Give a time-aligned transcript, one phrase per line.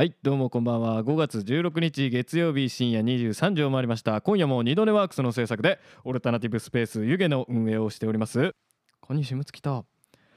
[0.00, 1.04] はいどうもこんばんは。
[1.04, 4.22] 5月16日月曜日深夜23時を回りました。
[4.22, 8.54] 今夜も二度寝ワークスの制作でオルタナティブスペース湯気の運営をしております。
[9.02, 9.84] 小西睦月と。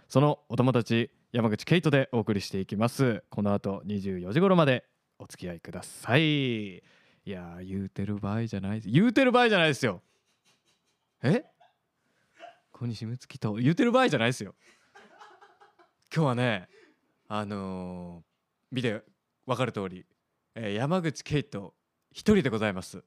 [0.09, 3.23] そのお友達山口ケイトでお送りしていきます。
[3.29, 4.83] この後24時頃まで
[5.17, 6.79] お付き合いください。
[6.79, 6.81] い
[7.23, 10.01] や言うてる場合じゃない言うてる場合じゃないですよ。
[11.21, 11.45] え？
[12.73, 13.53] 小西睦月と。
[13.53, 14.55] 言うてる場合じゃないですよ。
[16.13, 16.67] 今日はね
[17.29, 19.03] あのー、見て
[19.45, 20.05] 分かる通り、
[20.55, 21.73] えー、山口ケイト
[22.11, 23.03] 一人でございます。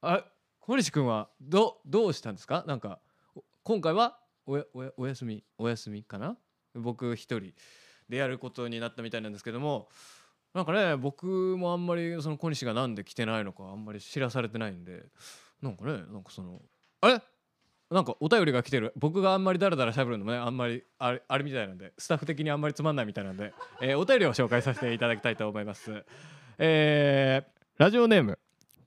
[0.00, 0.24] あ
[0.60, 2.64] 小西君はどどうしたんですか？
[2.66, 3.00] なんか
[3.62, 6.36] 今回はおやおやお休みお休みかな？
[6.74, 7.52] 僕一人
[8.08, 9.88] でやることになったみたいなんですけども
[10.54, 15.06] なんかね僕もあんまりその小西がなんで来てないのかあんまり知らされてないんで
[15.62, 16.60] なんかねなんかその
[17.00, 17.22] あれ？
[17.90, 18.92] なんかお便りが来てる。
[18.96, 26.04] 僕があんまりダラダラしゃべるのもねあんまりあれあれみたいなんでスタッフ的にあんまりつまんないみたいなんで、えー、お便りを紹介させていただきたいと思います。
[26.58, 28.38] えー、ラジオネーム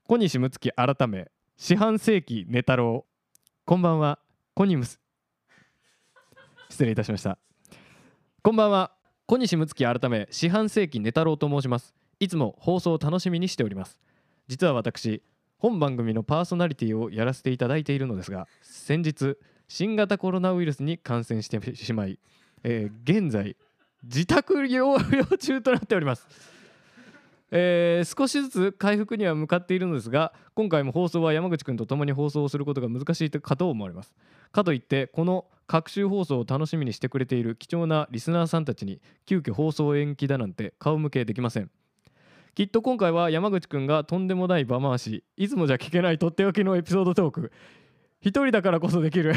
[0.08, 3.06] 小西睦月改め四半世紀寝太郎
[3.66, 4.20] こんばんは
[4.54, 5.00] コニムス。
[6.70, 7.38] 失礼いたしました。
[8.44, 8.92] こんばんは
[9.26, 11.96] 小西睦月改め四半世紀寝太郎と申します。
[12.20, 13.98] いつも放送を楽しみにしております。
[14.48, 15.24] 実は私
[15.62, 19.38] 本番組のパーソナリティをやらせていただいているのですが先日
[19.68, 22.18] 新型コロナウイルスに感染してしまい、
[22.64, 23.56] えー、現在
[24.04, 26.28] 自宅療養中となっております、
[27.52, 34.16] えー、少しずつ回復には向かっているのですが今回も放送は山口くんと共に放送をすることが難しいかと思われます。
[34.52, 41.70] かといってこの各週放送を楽しみにしてくれている貴重なリスナーさんたちに急遽放送延期だなんて顔向けできません。
[42.54, 47.52] きっと今回は山口くんがとんでもない場回しいつもじゃ聞けないとっておきのエピソードトーク。
[48.20, 49.34] 一人だからこそできる。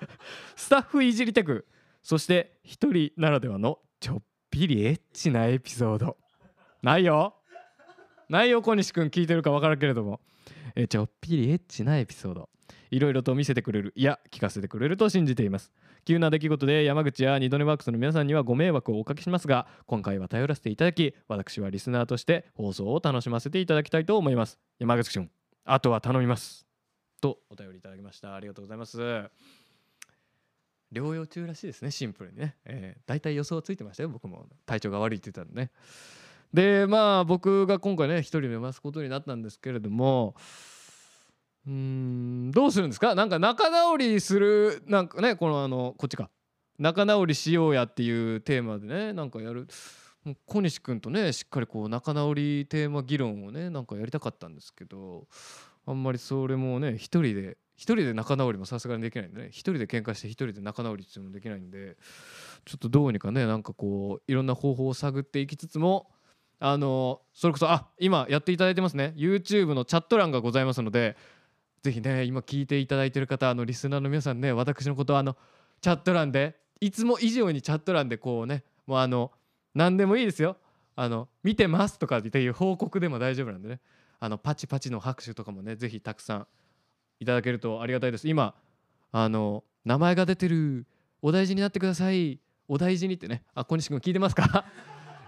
[0.56, 1.66] スタッフいじりテク。
[2.02, 6.18] そして一人ならではのちょっぴりエッチなエピソード。
[6.82, 7.34] ないよ。
[8.28, 10.20] ないよ小西くん聞いてるか分からんけれども。
[10.76, 12.50] えちょっぴりエッチなエピソード。
[12.90, 13.92] いろいろと見せてくれる。
[13.96, 15.72] いや聞かせてくれると信じています。
[16.04, 24.58] 急な出来事で山口や二度寝ワークスの皆さんにはご迷惑をおかけしますが今回は頼らせていただき私はリスナーとして放送を楽しませていただきたいと思います。
[24.78, 25.30] 山口君
[25.64, 26.66] あとは頼みます。
[27.20, 28.34] とお便りいただきました？
[28.34, 28.98] ありがとうございます。
[30.92, 34.46] 療養中らしいですねシンプルにね、えー、大体予想ついてましたよ僕も。
[34.66, 35.70] 体調が悪いって言ったんでね。
[36.52, 40.34] でまあ僕が今回ね一人目ますことになったんですけれども
[41.66, 43.14] うんどうするんですか？
[43.14, 46.30] なんか仲直りするなんかねこのあのこっちか。
[46.78, 49.68] 仲直りしようやっていうテーマでねなんかやる。
[50.46, 55.26] 小西君とねしっかりこう仲直りテーマ議論をねなんかやりたかったんですけど
[55.86, 61.96] あんまりそれもね一人で一人で仲直りもさすがにできないんでね一人で喧嘩して一人で仲直りっていうのもできないんで
[62.66, 66.10] ちょっとどうにかねなんかこういろんな方法を探っていきつつも
[66.58, 69.14] あのそれこそあ今やっていただいてますね。
[69.16, 71.16] YouTube のチャット欄がございますので
[71.82, 75.36] ぜひね今聞いていただいてる方あのリスナーの皆さんね私のことはあの
[75.80, 79.30] チャット欄でいつも以上にチャット欄でこうねもうあの
[79.74, 80.56] 何でもいいですよ。
[80.96, 83.80] あの見てますとかっていう報告でも大丈夫なんでね。
[84.18, 86.46] あのパチパチの拍手とかもねぜひたくさん
[87.20, 88.28] いただけるとありがたいです。
[88.28, 88.54] 今
[89.12, 90.86] あの名前が出てる。
[91.22, 92.40] お大事になってください。
[92.66, 93.42] お大事にってね。
[93.54, 94.64] あ小西君聞いてますか？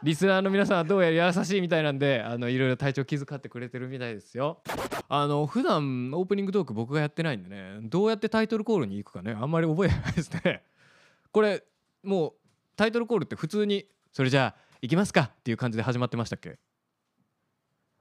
[0.03, 4.61] リスナーの皆さんはどうやら優しいみたいなんであのいろいろ体調気遣ってくれてるみたいですよ。
[5.09, 7.79] あの普段オープニングトーク僕がやってないんでね。
[7.83, 9.37] どうやってタイトルコールに行くかね。
[9.39, 10.65] あんまり覚えないですね。
[11.31, 11.63] これ
[12.03, 12.33] もう
[12.77, 16.59] タイトルコールって普通にそれじゃあ行きますかっていう感じで始まってましたっけ？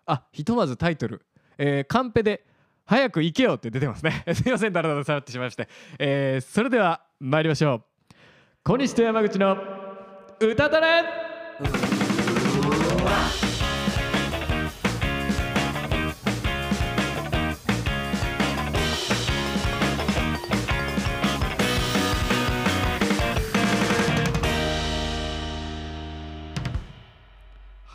[0.07, 1.23] あひとまずタイトル、
[1.57, 2.45] えー、カンペで
[2.85, 4.23] 「早く行けよ」って出てますね。
[4.33, 4.73] すいません。
[4.73, 5.69] だらだらさらってしまいまして、
[5.99, 7.83] えー、それでは参りましょう。
[8.63, 9.57] 小西と山口の
[10.39, 11.30] 歌だれ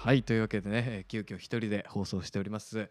[0.07, 2.89] はいというわけでねえ急遽一人で放送しております、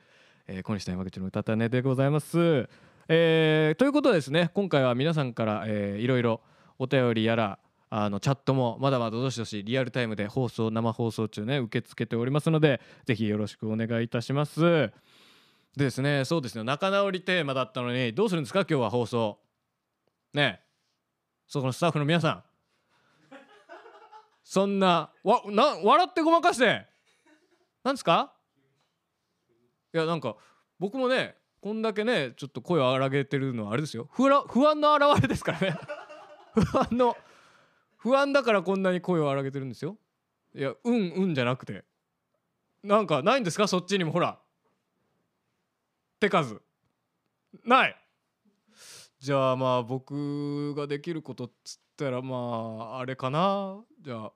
[0.47, 2.67] えー、小西と山口の歌たねでございます、
[3.07, 6.41] えー、ということでですね今回は皆さんから、えー、いろいろ
[6.77, 7.57] お便りやら
[7.89, 14.59] あのチャットもまだまだどしどしリアルタイムで放送生放送中ね受け付けておりますのでぜひよろしくお願いいたします。
[14.59, 14.91] で
[15.77, 18.65] ですねそうですね仲直りテーマだったのにどうするんですか？
[18.69, 19.39] 今日は放送。
[20.33, 20.59] ね。
[21.47, 22.43] そこのスタッフの皆さん。
[24.43, 26.93] そんなわな笑ってごまかして。
[27.85, 28.33] なんですか？
[29.93, 30.35] いやなんか
[30.79, 34.09] 僕もねこんだけねちょっと声を荒げてるのはあれですよ。
[34.11, 35.77] 不安の表れですからね。
[36.53, 37.15] 不安の
[37.97, 39.97] 不安だからこんなに声を荒げてるんですよ。
[40.55, 41.85] いやうんうんじゃなくて。
[42.83, 43.67] なんかないんですか？
[43.67, 44.39] そっちにもほら。
[46.19, 46.61] 手数。
[47.63, 47.95] ない。
[49.19, 52.35] じゃあまあ僕ができることっつったらま
[52.95, 53.83] ああれかな。
[54.01, 54.33] じゃあ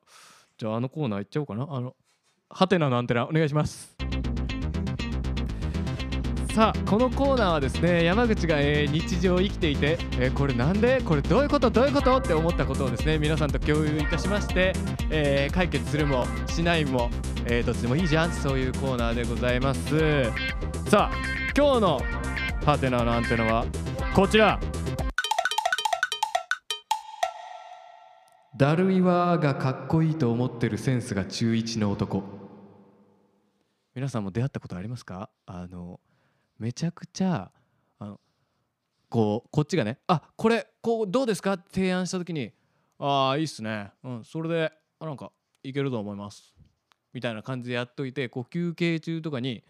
[0.58, 1.68] じゃああのコーナー行っちゃおうかな。
[1.68, 1.96] あの
[2.52, 3.96] ハテナのアンテナお願いします。
[6.56, 11.00] さあこのコーナーはですね山口が、えー日常を生きていて、えーこれなんで？
[11.02, 11.70] これどういうこと？
[11.70, 12.18] どういうこと？
[12.18, 14.74] って思ったことをですね皆さんと共有いたしまして、
[15.12, 17.12] えー解決するもしないも、
[17.46, 20.24] えどっちでもいいじゃんそういうコーナーでございます。
[20.90, 21.16] さあ
[21.56, 22.02] 今日の
[22.66, 23.66] ハテナのアンテナは
[24.16, 24.60] こちら。
[28.60, 32.22] ダルイワがかっこいいと思ってるセンスが中1の男。
[33.96, 35.30] 皆さんも出会ったことありますか？
[35.46, 36.02] あの
[36.58, 37.54] めちゃくちゃ
[38.00, 38.20] あの
[39.08, 41.54] こうこっちがねあこれこうどうですか？
[41.54, 42.52] って提案した時に
[42.98, 43.92] ああいいっすね。
[44.04, 45.32] うんそれであなんか
[45.64, 46.54] いけると思います
[47.14, 49.64] みたいな感じでやっといてこう休憩中とかに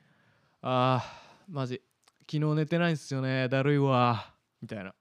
[0.64, 1.80] あーマジ
[2.22, 4.34] 昨日寝てないんすよねだるいわ
[4.64, 4.96] みたいな。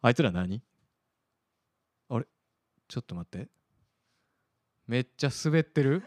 [0.00, 0.62] あいつら何？
[2.88, 3.48] ちょっと待って。
[4.86, 6.02] めっちゃ滑ってる？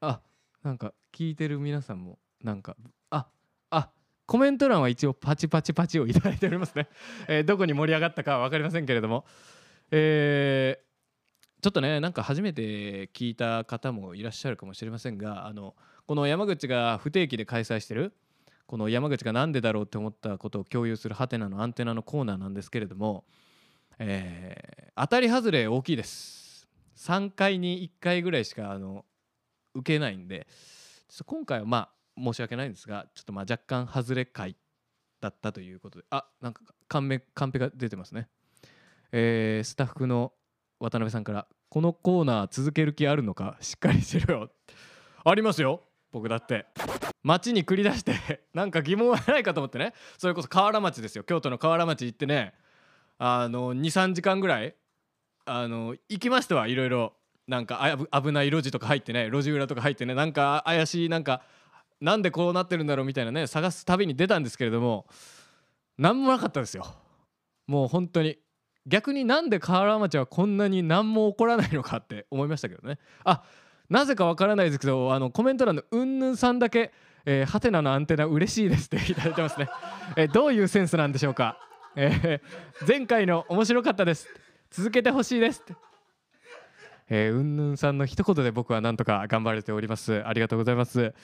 [0.00, 0.20] あ
[0.62, 2.76] なんか聞いてる皆さんもなんか
[3.10, 3.26] あ
[3.70, 3.90] あ
[4.26, 6.88] コメント欄は一応パチパチパチをいただいておりますね、
[7.28, 9.24] えーどこに盛り上がったかは分かりませんけれども。
[9.90, 10.84] えー
[11.62, 15.74] ちょっとねなんか初めて聞いた方もいらっしゃるかもしれませんがあの
[16.06, 18.12] この山口が不定期で開催してる
[18.66, 23.24] この山口が何でだろうって思ったことを共有するハテナのアンテナのコーナーなんですけれども、
[23.98, 26.68] えー当たり外れ大きいです。
[26.96, 29.04] 3回に1回ぐらいしかあの
[29.74, 30.46] 受けないんで
[31.26, 34.56] 今回はまあ申し訳ないんですがちょっとまあ若干外れ回
[35.20, 36.04] だったということで。
[36.10, 38.28] あなんかカンペカンペが出てますね、
[39.10, 40.32] えースタッフの
[40.78, 44.50] 渡辺さんから「このコーナー続ける気あるのかしっかりしろよ」
[45.24, 45.82] ありますよ。
[46.12, 46.66] 僕だって。
[47.24, 49.92] 街に繰り出してなんか疑問はないかと思ってね。
[50.18, 51.24] それこそ河原町ですよ。
[51.24, 52.54] 京都の河原町行ってね。
[53.18, 54.74] あの23時間ぐらい
[55.46, 57.12] あの行きましてはいろいろ
[57.46, 61.42] なんか危ない路地とか入ってね路地裏とか入ってねなんか怪しいなんか
[62.00, 65.06] なんでこうなってるんだろうみたいなね探す旅に出たんですけれども
[65.98, 66.86] 何もなかったですよ。
[67.66, 68.38] もう本当に。
[68.86, 72.98] 逆になんで河原町はこんなに何も起こらないのかって思いましたけどね。
[73.24, 73.42] あ
[73.88, 76.92] なぜかわからないですけどあのコメント欄のうんぬんさんだけ
[77.46, 79.68] ハテナのアンテナ嬉しいですっていただいてますね、
[80.16, 81.58] えどういうセンスなんでしょうか、
[81.96, 84.28] えー前回の面白かったです。
[84.70, 85.74] 続けてほしいですって。
[87.10, 90.26] えーうんぬんさんの一言で僕はなんとか頑張れております。
[90.26, 91.14] ありがとうございます。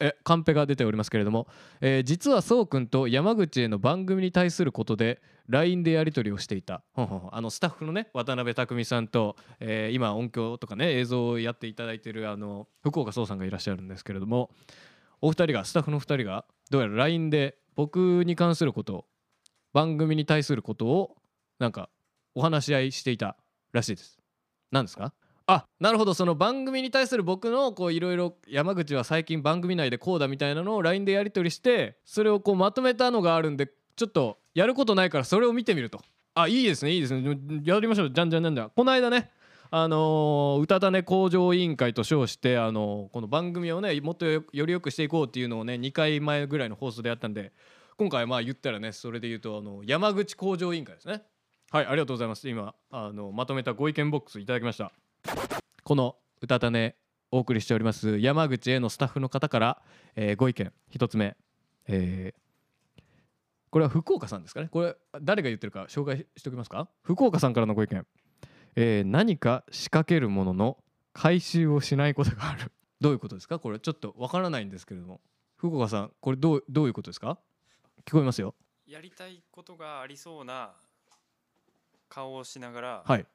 [0.00, 1.46] えカンペが出ておりますけれども、
[1.80, 6.82] えー実はそうくんと山口への番組に対することで LINE でやり取りをしていた。
[6.92, 7.34] ほんほんほん。
[7.34, 14.50] あのスタッフのね渡辺匠さんと、えー今音響とかね映像をやっていただいているあの福岡壮さんがいらっしゃるんですけれども。
[15.20, 19.04] お二人がスタッフの二人がどうやら LINE で僕に関すること
[19.72, 21.16] 番組に対することを
[21.58, 21.88] なんか
[22.34, 23.36] お話し合いしていた
[23.72, 24.18] らしいです。
[24.70, 25.12] 何ですか？
[25.46, 26.12] あなるほど。
[26.14, 36.00] その番組に対する僕のこういろいろ山口は最近番組内でこうだみたいなのを LINE でやり取りしてそれをこうまとめたのがあるんでちょっとやることないからそれを見てみると。
[36.34, 36.92] あいいですね。
[36.92, 37.38] いいですね。
[37.64, 38.10] やりましょう。
[38.12, 38.70] じゃんじゃんじゃんじゃん。
[38.70, 39.30] この間ね
[39.70, 47.52] あのー、歌種向上委員会と称して、あのーこの番組をねもっとよより良くしていこうっていうのをね2回前ぐらいの放送でやったんで
[47.98, 51.24] 今回まあ言ったらねそれで言うとあの山口向上委員会ですね。
[51.72, 52.48] はいありがとうございます。
[52.48, 54.92] 今あのまとめたご意見ボックスいただきました。
[55.82, 56.94] この歌種
[57.32, 59.82] お送りしております山口へのスタッフの方から、
[60.14, 60.72] えーご意見。
[60.88, 61.36] 一つ目、
[61.88, 62.40] えー
[63.70, 64.68] これは福岡さんですかね。
[64.70, 66.88] これ誰が言ってるか紹介しておきますか？
[67.02, 68.06] 福岡さんからのご意見、
[68.76, 70.78] えー何か仕掛けるものの
[71.12, 72.70] 回収をしないことがある。
[73.00, 73.58] どういうことですか？
[73.58, 75.20] これちょっとわからないんですけれども。
[75.56, 77.38] 福岡さんこれどうどういうことですか？
[78.06, 78.54] 聞こえますよ。
[78.86, 80.70] やりたいことがありそうな
[82.08, 83.26] 顔をしながら、はい。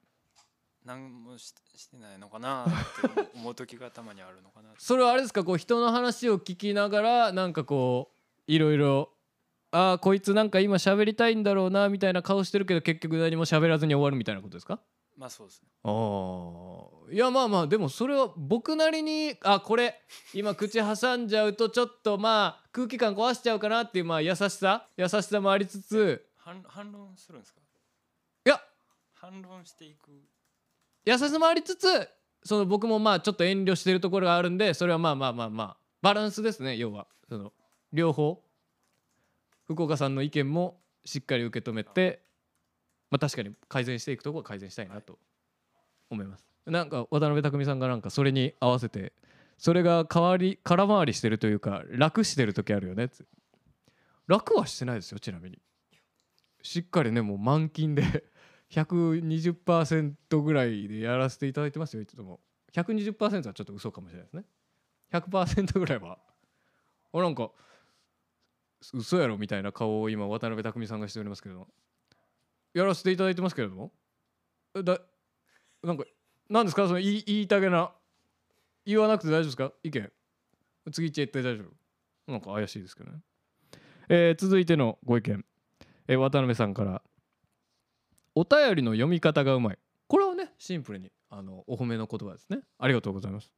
[0.86, 2.67] 何もししてないのかなっ
[3.15, 4.70] て思う時がたまにあるのかな。
[4.79, 5.43] それはあれですか？
[5.43, 8.12] こう人の話を聞きながらなんかこ
[8.48, 9.10] ういろいろ
[9.72, 14.79] ああこいつなんか今喋りたいんだろうなみたいな顔してるけど結局何も喋らずに終わるみたいなことですか？
[15.17, 15.70] まあそうですね。
[15.84, 20.01] ああいやまあまあでもそれは僕なりにあこれ
[20.34, 26.25] 今口挟んじゃうとちょっとまあ空気感壊しちゃうかなっていうまあ優しさ優しさもありつつ。
[26.38, 27.60] 反反論するんですか？
[28.46, 28.62] いや。
[29.13, 30.12] 反論していく。
[31.05, 32.10] 優しさもありつつ
[32.43, 37.08] その僕もまあちょっと遠慮してるところがあるんでそれはまあまあまあまあバランスですね要は。
[37.29, 37.53] その
[37.91, 38.43] 両方。
[39.65, 42.22] 福岡さんの意見もしっかり受け止めて
[43.13, 45.20] まあ確かに改善していくところは改善したいなと
[46.10, 46.43] 思います。
[46.65, 49.13] なんか渡辺匠さんがなんかそれに合わせて
[49.60, 53.05] それが代わり空回りしてるというか楽してる時あるよね。
[53.05, 53.24] って
[54.25, 55.60] 楽はしてないですよちなみに。
[56.63, 58.24] しっかりねもう満勤で
[58.72, 62.39] 120%ぐらいでやらせていただいてますよいつも。
[62.74, 64.46] 120%はちょっと嘘かもしれないですね。
[65.12, 66.17] 100%ぐらいは。
[67.13, 67.51] あなんか
[68.91, 71.60] 嘘やろみたいな顔を今渡辺匠さんがしておりますけど。
[71.60, 71.67] も
[72.74, 73.92] やらせていただいてますけれども。
[74.75, 75.00] えだ
[75.84, 76.06] なんか
[76.50, 76.88] 何ですか？
[76.88, 77.92] その言い言いたげな
[78.86, 79.72] 言わなくて大丈夫ですか？
[79.84, 80.12] 意見。
[80.92, 82.32] 次行っちゃって大丈夫。
[82.32, 83.20] なんか怪しいですけどね、
[84.10, 85.46] えー続いてのご意見、
[86.08, 87.01] えー渡辺さんから。
[88.36, 89.77] お便りの読み方がうまい。
[90.08, 92.60] これはねシンプルにあのお褒めの言葉ですね。
[92.80, 93.51] ありがとうございます。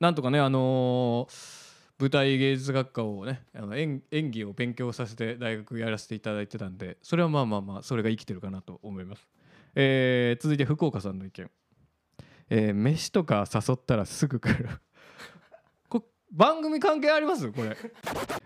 [0.00, 1.69] なんとかねあのー
[2.00, 9.28] 舞台芸術学科をねあの演演技を勉強させて大学やらせていただいてたんでそれはまあまあまあそれが生きてるかなと思います、
[9.74, 11.50] えー続いて福岡さんの意見。
[12.48, 14.68] えー飯とか誘ったらすぐ来る。
[15.88, 17.52] こ番組関係あります？
[17.52, 17.76] これ、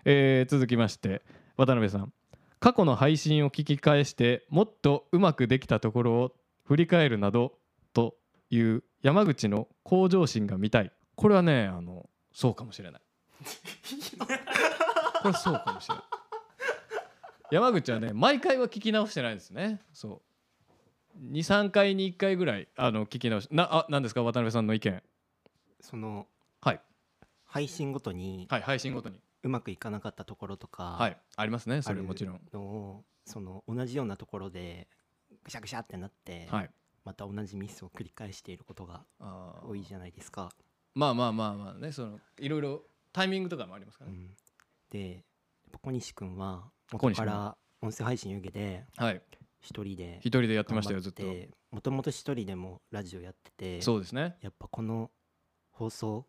[0.04, 1.22] えー続きまして
[1.56, 2.12] 渡辺さん。
[2.60, 7.58] 過去の配信を聞き返してもっとうまくできたところを振り返るなど
[7.92, 8.16] と
[8.50, 10.90] いう山口の向上心が見たい。
[11.14, 13.02] これはねあのそうかもしれない。
[15.22, 16.04] これそうかもしれない。
[17.50, 19.80] 山口はね毎回は聞き直してないですね。
[19.92, 20.22] そ
[21.18, 21.32] う。
[21.32, 24.22] 23回に1回ぐらいあの聞き直しなあ何ですか？
[24.22, 25.02] 渡辺さんの意見。
[25.80, 26.26] その
[26.60, 26.80] はい。
[27.44, 29.20] 配信ごとにはい配信ごとに。
[29.42, 31.16] うまくいかなかったところとか、はい。
[31.36, 32.40] ありますねそれもちろん。
[32.52, 34.88] のをその同じようなところで
[35.44, 36.70] ぐしゃぐしゃってなって、はい。
[37.04, 39.04] また同じミスを繰り返していることが
[39.68, 40.50] 多いじゃないですか。
[40.94, 42.82] まあまあまあまあねそのいろいろ
[43.14, 44.30] タイミングとかもありますからね、うん、
[44.90, 45.24] で
[45.80, 49.22] 小西君は元から音声配信湯気ではい。
[49.60, 51.22] 一人で一人でやってましたよずっと。
[51.70, 54.36] もともと一人でもラジオやっててそうですね。
[54.42, 55.10] やっぱこの
[55.70, 56.26] 放送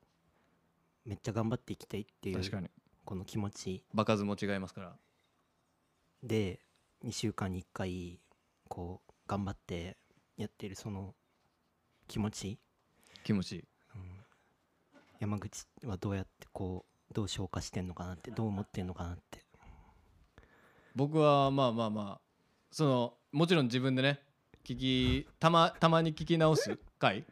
[1.05, 2.69] めっちゃ頑張っていきたいっていう確かに。
[3.03, 3.83] この気持ち。
[3.93, 4.95] 場数も違いますから。
[6.23, 6.59] で
[7.03, 8.19] 2週間に1回
[8.69, 9.97] こう頑張って
[10.37, 11.13] やってるその
[12.07, 12.59] 気持ち、
[13.23, 13.65] 気持ち
[15.19, 19.43] 山口はどうやってこうどう消化してんのかなってどう思ってんのかなって。
[20.95, 22.21] 僕はまあまあまあ
[22.71, 24.21] そのもちろん自分でね
[24.63, 27.25] 聞きたまたまに聞き直す回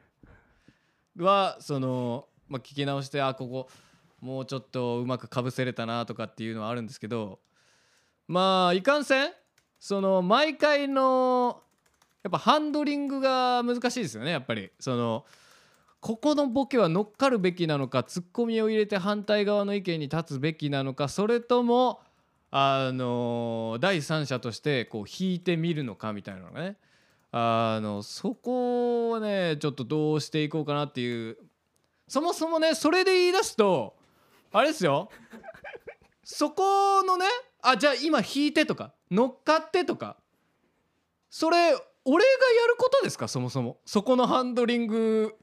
[1.17, 3.69] はその、まあ、聞き直してあここ
[4.19, 7.39] もうちょっとうまくかぶせれたなとかっていうのはあるんですけど
[8.27, 9.31] まあいかんせん
[9.79, 11.61] その毎回の
[12.23, 14.71] やっぱハンドリングが難しいですよねやっぱり。
[14.79, 15.25] その
[16.03, 22.01] ここのボケは乗っかるべきなのかツッコミを入れて反対側の意見に立つべきなのかそれとも
[22.51, 26.75] あの第三者としてこう引いてみるのかみたいなのがね。
[27.31, 31.37] あのそこをねちょっとどうしていこうかなっていう。
[32.09, 33.95] そもそもねそれで言い出すと
[34.51, 35.09] あれですよ。
[36.25, 37.27] そこのね
[37.61, 40.17] あじゃあ今引いてとか乗っかってとか
[41.29, 41.73] それ
[42.05, 42.29] 俺が
[42.61, 43.29] やることですか？
[43.29, 43.77] そもそも。
[43.85, 45.35] そこのハンドリング、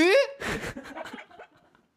[0.00, 0.02] え？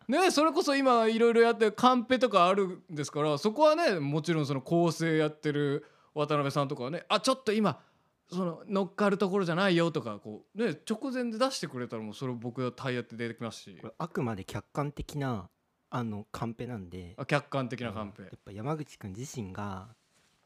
[0.12, 7.82] ねそれこそ今いろいろやってカンペとかあるんですからそこはねもちろんその構成やってる渡辺さんとかはねあちょっと今
[8.30, 13.78] その乗っかるところじゃないよとかこうね直前で出してくれたらもうそれ僕はタイヤって出てきますし。
[13.82, 15.50] これあくまで客観的な
[15.90, 17.14] あのカンペなんで。
[17.18, 18.24] あ客観的なカンペ。
[18.24, 19.90] やっぱ山口君自身が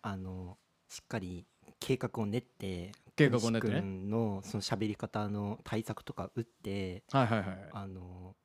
[0.02, 0.58] あの
[0.90, 1.46] しっかり
[1.80, 3.82] 計画を練って計画を練ってね。
[3.82, 7.70] のその喋り方の対策とか打ってはいはいはい。
[7.74, 8.36] あの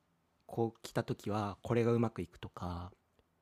[0.45, 2.91] こう来た時はこれがうまくいくとか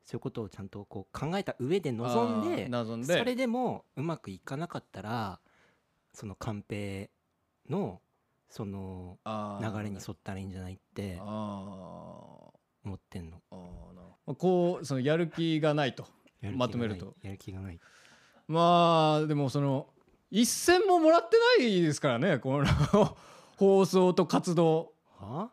[0.04, 3.18] そういうことをちゃんとこう考えた上で臨んあでー望んで。
[3.18, 5.40] それでもうまくいかなかったら
[6.14, 7.10] そのカンペ
[7.70, 8.02] の
[8.50, 12.54] その流れに沿ったらいいんじゃないって思
[12.94, 13.42] ってんの。
[14.26, 16.06] あこうそのやる気がないと。
[16.56, 17.16] まとめると。
[17.22, 17.80] やる気がない。
[18.48, 19.88] まあでもその
[20.36, 23.18] 一銭ももらってないですからねこの
[23.56, 24.92] 放送と活動。
[25.20, 25.52] は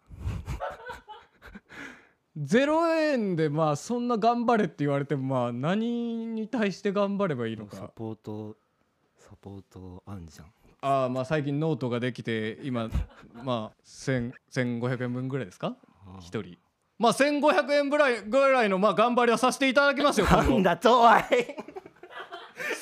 [2.39, 8.57] ？0円でまあそんな頑張れって言われてもまあ何に対して頑張ればいいのサかポート
[9.19, 10.47] サポートあんじゃん。
[10.81, 12.89] ああまあ最近ノートができて今
[13.45, 15.77] まあ1000 1500円分ぐらいですか？
[16.07, 16.19] あ。
[16.19, 16.57] ー一人。
[16.99, 21.21] まあ1500円ぐらいぐらいのまあ頑張りはさせていただきますよなんだとおい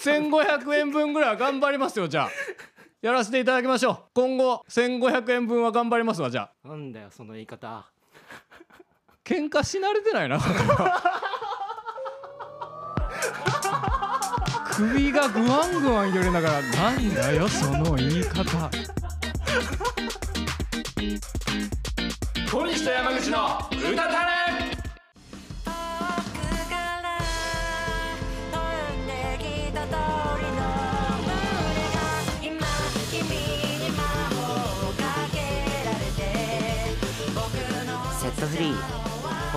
[0.03, 2.31] 1500円分ぐらいは頑張りますよじゃあ。
[3.01, 3.99] やらせていただきましょう。
[4.15, 6.69] 今後1500円分は頑張りますわじゃあ。
[6.69, 7.85] なんだよその言い方。
[9.25, 10.41] 喧嘩し慣れてないな
[14.73, 18.71] 首がグワングワン揺れながらなんだよその言い方。
[22.51, 24.68] 小西と山口の歌たれ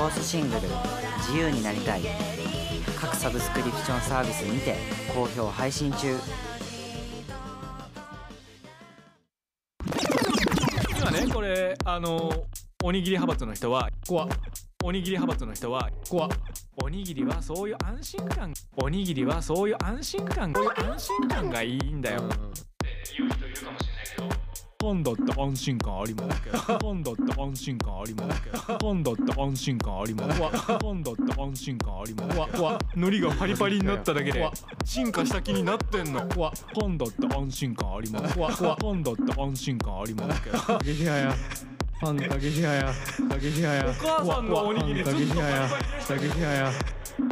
[0.02, 0.62] フォースシングル
[1.30, 2.02] 「自由になりたい」
[3.00, 4.76] 各サブスクリプションサービスにて
[5.14, 6.18] 好評配信中。
[10.98, 12.34] 今ねこれあの
[12.84, 14.30] おにぎり派閥の人は怖っ
[14.84, 16.30] おにぎり派閥の人は怖っ
[16.84, 18.52] おにぎりはそういう安心感。
[18.78, 20.52] おにぎりはそういう安心感。
[20.52, 22.24] そういう安心感がいいんだよ、
[24.82, 26.58] パンダって安心感ありますけど。
[26.58, 28.58] パンダって安心感ありますけど。
[28.80, 31.16] パンダって安心感ありますパンダっ。
[31.16, 32.52] て安心感あります怖っ。
[32.52, 32.78] 怖っ。
[32.96, 34.50] 海苔がパリパリになっただけで。
[34.84, 36.28] 進化した気になってんの。
[36.30, 36.54] 怖っ。
[36.74, 38.58] パンダって安心感あります怖っ。
[38.58, 38.78] 怖っ。
[38.78, 40.58] パンダって安心感ありますけど。
[40.58, 41.36] 過激派や
[42.00, 42.94] ファン過激派や
[43.30, 45.70] 過激派やお母さんのおにぎりずっとパリパリに
[46.08, 46.72] 過激派や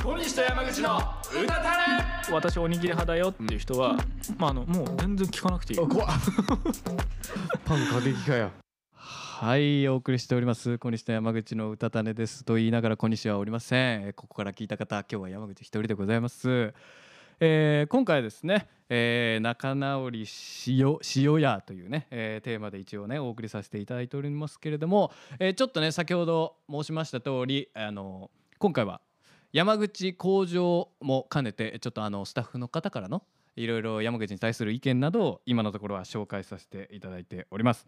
[0.04, 0.98] 小西と山口の
[1.44, 2.32] 歌たれ。
[2.32, 3.96] 私おにぎり派だよっていう人は、
[4.38, 5.80] まああのもう全然聞かなくていい。
[5.80, 6.08] 怖っ。
[7.66, 8.52] パン過激派や。
[8.94, 10.78] はいお送りしております。
[10.78, 14.02] 小西と山口の歌種ですと言いながら小西はおりません。
[14.04, 16.74] えーここから聞いた方今日は山口一人でございます。
[17.40, 29.00] えー今回はですね、えー仲直りしよしよやというね、えーテーマで一応ねお送りさせていただいておりますけれども、えーちょっとね先ほど申しました通りあの今回は
[29.52, 33.24] 山口工場も兼ねてちょっとあのスタッフの方からの
[33.56, 37.88] いろいろ山口に対する意見などを今のところは紹介させていただいております。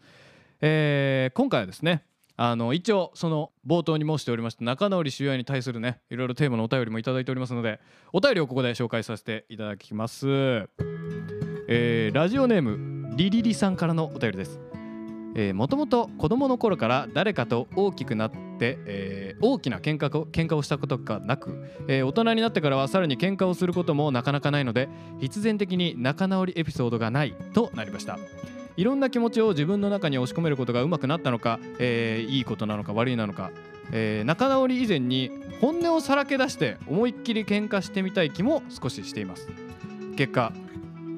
[0.60, 2.04] えー今回はですね
[2.36, 7.78] あの一応その冒頭に申しておりました仲直り主要に対するねいろいろテーマのお便りもいただいておりますので
[8.12, 10.26] お便りをここで紹介させていただきます、
[11.68, 14.58] えーラジオネームリリリさんからのお便りです
[15.54, 24.88] もともと子供の頃から誰かと大きくなって、えー大きな喧嘩を喧嘩をしたことがなく、えー大人になってからはさらに喧嘩をすることもなかなかないので
[25.20, 28.18] 必然的に仲直りエピソードがないとなりました。
[28.76, 33.50] いろんな気持ちを自分の中に押し込めることがうまくなったのか、えーいいことなのか悪いなのか、
[33.90, 39.48] えー仲直り以前に本音をさらけ出して思いっきり喧嘩してみたい気も少ししています。
[40.16, 40.52] 結果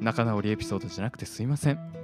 [0.00, 2.04] 仲直りエピソードじゃなくてすいません。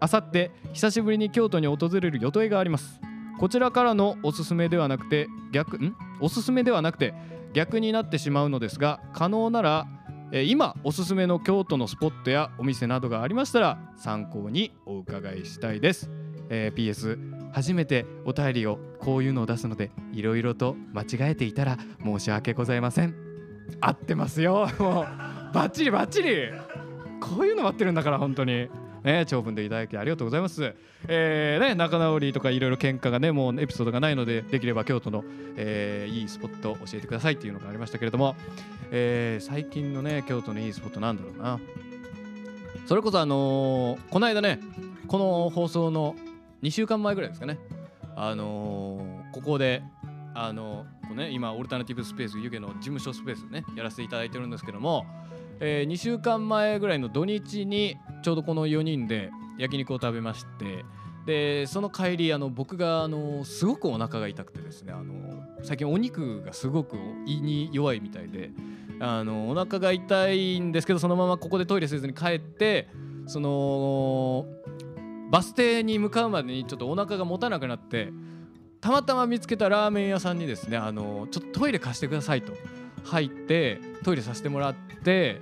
[0.00, 3.00] あさって久しぶりに京都に訪れる予定があります。
[3.38, 5.94] こちらからのおすすめではなくて逆ん？
[6.20, 7.14] おすすめではなくて
[7.54, 9.86] 逆になってしまうのですが可能なら
[10.32, 16.10] え今おすすめの京都のスポットやお店などがありましたら参考にお伺いしたいです、
[16.50, 23.14] えー PS 初めてお便りをこういうのを出すのでいろいろと間違えていたら申し訳ございません。
[23.80, 25.04] 合ってますよもう。
[25.52, 26.48] バッチリバッチリ。
[27.20, 28.68] こういうの待ってるんだから本当に。
[29.02, 30.74] ね長文でいただきありがとうございます。
[31.08, 35.24] えーね仲直りとかいろいろ喧嘩がねもうエピソードがないのでできれば京都の、
[35.56, 38.36] えーいいスポット教えてくださいっていうのがありましたけれども、
[38.90, 41.58] えー最近のね京都のいいスポットなんだろうな。
[42.86, 44.60] それこそあのーこの間ね
[45.06, 46.14] この放送の
[46.62, 47.58] 2週間前ぐらいですかね。
[48.16, 49.82] あのーここで
[50.34, 55.06] あのこね今オルタナティブスペース湯気の事務所スペースねやらせていただいてるんですけども、
[55.60, 60.84] え2週間前ぐらいの土日にちょうどこの4人で焼肉を食べまして
[61.26, 66.96] でその帰りあの僕があのすごくお腹が痛くてですねあの最近お肉がすごく
[67.26, 68.50] 胃に弱いみたいで
[69.00, 72.88] あのお腹が痛いんですけどそのままここでトイレせずに帰って
[73.26, 74.46] その
[75.30, 78.12] バス停に向かうまでにちょっとお腹が持たなくなって
[78.80, 82.54] たまたま見つけたラーメン屋さんにですねあのちょっとトイレ貸してくださいと
[83.04, 85.40] 入ってトイレさせてもらって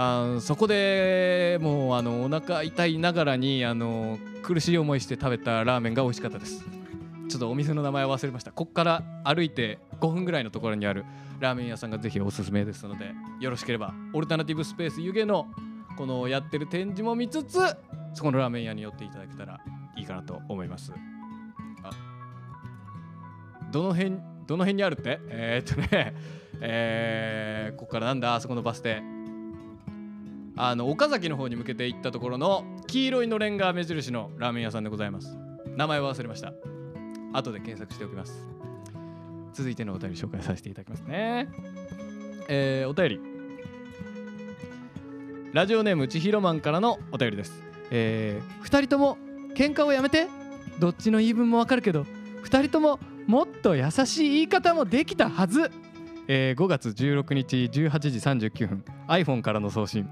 [0.00, 6.64] あそこでもうあのお腹痛いながらにあの苦しい思いして食べたラーメンが美味しかったです。
[7.28, 8.52] ちょっとお店の名前忘れました。
[8.52, 11.04] こっから歩いて5分ぐらいのところにある
[11.40, 15.48] ラーメン屋さんがぜひおすすめですのでよろしければオルタナティブスペース湯気の
[15.96, 17.58] このやってる展示も見つつ
[18.14, 19.58] そこのラーメン屋に寄っていただけたら
[19.96, 20.92] いいかなと思います。
[21.82, 21.90] あ
[23.72, 24.12] どの辺
[24.46, 25.18] どの辺にあるって？
[25.28, 26.14] えー、っとね
[26.62, 28.36] えー、ここからなんだ？
[28.36, 29.17] あそこのバス停。
[30.60, 35.38] あの岡崎の方に向けて行ったところの黄色いのれんが目印のラーメン屋さんでございます。
[35.76, 36.52] 名前は忘れました。
[37.32, 38.48] 後で検索しておきます。
[39.52, 41.48] 続いてのお便り紹介させていただきますね。
[42.48, 43.20] えー、お便り。
[45.52, 47.62] ラジオネームちひろマンからのお便りです。
[47.92, 49.16] えー、2人とも
[49.54, 50.26] 喧嘩をやめて
[50.80, 52.04] どっちの言い分もわかるけど
[52.42, 55.70] 2人とももっと優しい言い方もできたはず、
[56.26, 58.84] えー5月16日18時39分。
[59.06, 60.08] iPhone からの送信。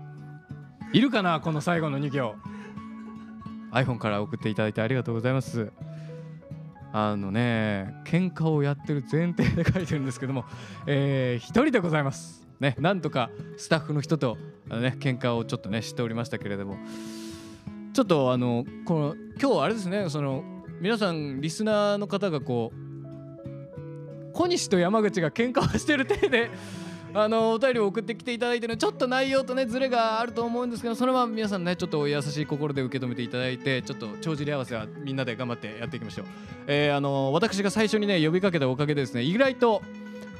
[0.92, 2.34] いるかなこの最後の2行。
[3.72, 5.70] iPhone から送っていただいてありがとうございます。
[6.92, 10.44] あのね喧嘩をやってる前提で書いてるんですけども、
[10.86, 12.46] えー、一人でございます。
[12.60, 14.38] ね、なんとかスタッフの人と
[14.70, 16.76] あのね喧嘩をちょっとねしておりましたけれども。
[17.92, 20.44] ちょっとあのこの今日あれですねその
[20.82, 26.50] 皆さんリスナーの方がこう小西と山口が喧嘩をしてる体で
[27.18, 36.26] あのお便りを送ってきていただいてるちょっと内容とねズレがあると思うんですけどそれは皆さんねちょっとお優しい心で受け止めていただいてちょっと帳尻合わせはみんなで頑張ってやっていきましょう、
[36.66, 39.80] えーあの私が最初にね呼びかけたおかげでですね意外と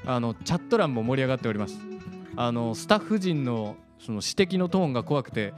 [0.04, 1.78] あのチャット欄も盛り上がっております。
[2.36, 5.54] あのスタッフ陣のその指摘のトーンが怖くて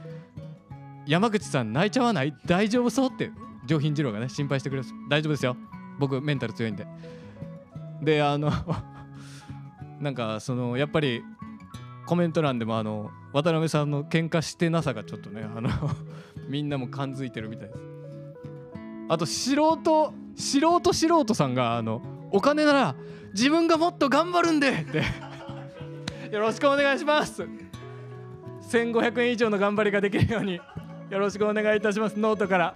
[1.05, 2.33] 山口さん泣いちゃわない？
[2.45, 3.09] 大丈夫そう？
[3.09, 3.31] って
[3.65, 4.93] 上品次郎がね心配してくれます。
[5.09, 5.57] 大丈夫ですよ。
[5.99, 6.87] 僕メンタル強いんで。
[8.01, 8.49] であの
[9.99, 11.23] なんかそのやっぱり
[12.05, 15.69] コメント欄でもあの渡辺さんの喧嘩してなさがちょっとねあの
[16.49, 17.79] みんなも感づいてるみたいです。
[19.09, 22.95] あと素人素人素人さんがあのお金なら
[23.33, 25.03] 自分がもっと頑張るんでって。
[26.33, 27.47] よろしくお願いします。
[28.71, 30.59] 1500円以上の頑張りができるように
[31.09, 32.19] よろしくお願いいたします。
[32.19, 32.75] ノートから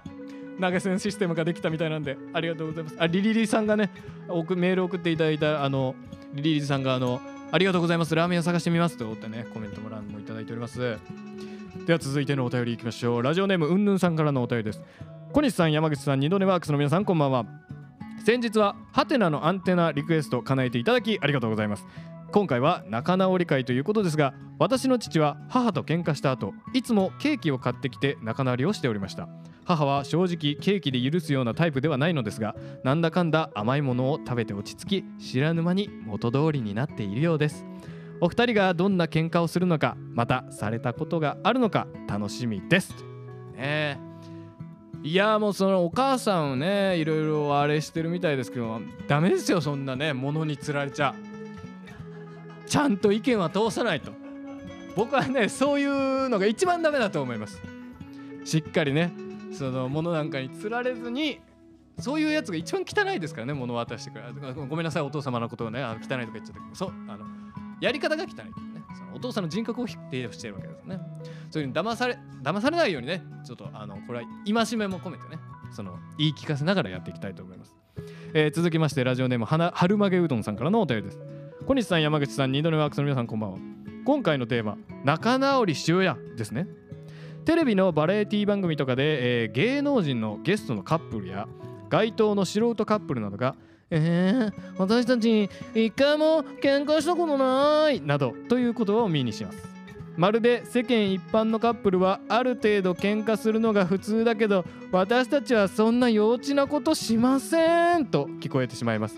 [0.60, 2.96] 投げ銭システムができたみたいなんでありがとうございます。
[2.98, 3.90] あリリリさんがね
[4.28, 5.94] メール送っていただいたあの
[6.34, 7.20] リリリさんがあの
[7.52, 8.14] ありがとうございます。
[8.14, 10.98] ラーメン屋探してみますとってねコメントも欄もいただいております。
[11.86, 13.22] では続いてのお便りいきましょう。
[13.22, 14.82] ラジオネームうんぬんさんからのお便りです。
[15.32, 17.46] 小西さん山口さん二度寝ワークスの皆さんこんばんは。
[18.24, 21.86] 先日はハテナのアンテナリクエスト叶えていただきありがとうございます。
[22.32, 29.28] 今回は仲直り会ということですが私の父は母と喧嘩した後いつもケーキを買ってきて仲直りをしておりました。
[29.64, 37.64] 母は正直ケーキで許すようなタイプではないのですがなんだかんだ甘いものを食べて落ち着き知らぬ間に元通りになっているようです。
[38.20, 42.94] お二人がどんな喧嘩をするのかまたされたことがあるのか楽しみです。
[43.56, 43.98] ね
[45.02, 51.14] いやもうそのお母さんをねいろいろあれしてるみたいですけどダメですよそんなね物につられちゃ。
[52.66, 54.12] ちゃんと意見は通さないと。
[54.96, 57.60] 僕はねそういうのが一番ダメだと思います。
[58.44, 59.12] しっかりね
[59.52, 61.40] その物なんかにつられずに
[61.98, 64.24] そういうやつが一番汚いですからね物を渡してくれ
[64.66, 67.24] ごめんなさいお父様のことをねあの汚いとか言っちゃったけどそうあの
[67.80, 68.50] やり方が汚いってね。
[68.96, 71.00] そのお父さんの人格を否定してるわけですね。
[71.50, 75.38] そういうふうに騙され騙されないようにねちょっとあのこれは戒めも込めてね
[75.70, 77.76] その言い聞かせながらやっていきたいと思います、
[78.32, 81.20] えー続きましてラジオネームはな春曲げうどんさんからのお便りです。
[81.66, 83.58] 小西さん山口さん二度寝ワークスの皆さんこんばんは。
[84.04, 86.66] 今回のテーマ仲直りしようやですね。
[87.44, 91.46] テレビのバラエティ番組とかで、えー芸能人のゲストのカップルや
[91.90, 93.54] 街頭の素人カップルなどが
[93.90, 99.58] えー、私たち一回も喧嘩したことないなどという言葉を耳にします。
[100.16, 109.16] まるで世間一般のカップルはある程度喧嘩するのが普通だけど私たちはそんな幼稚なことしませんと聞こえてしまいます。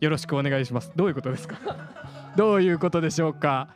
[0.00, 0.90] よろしくお願いします。
[0.96, 1.58] どういうことですか
[2.36, 3.68] どういうことでしょうか？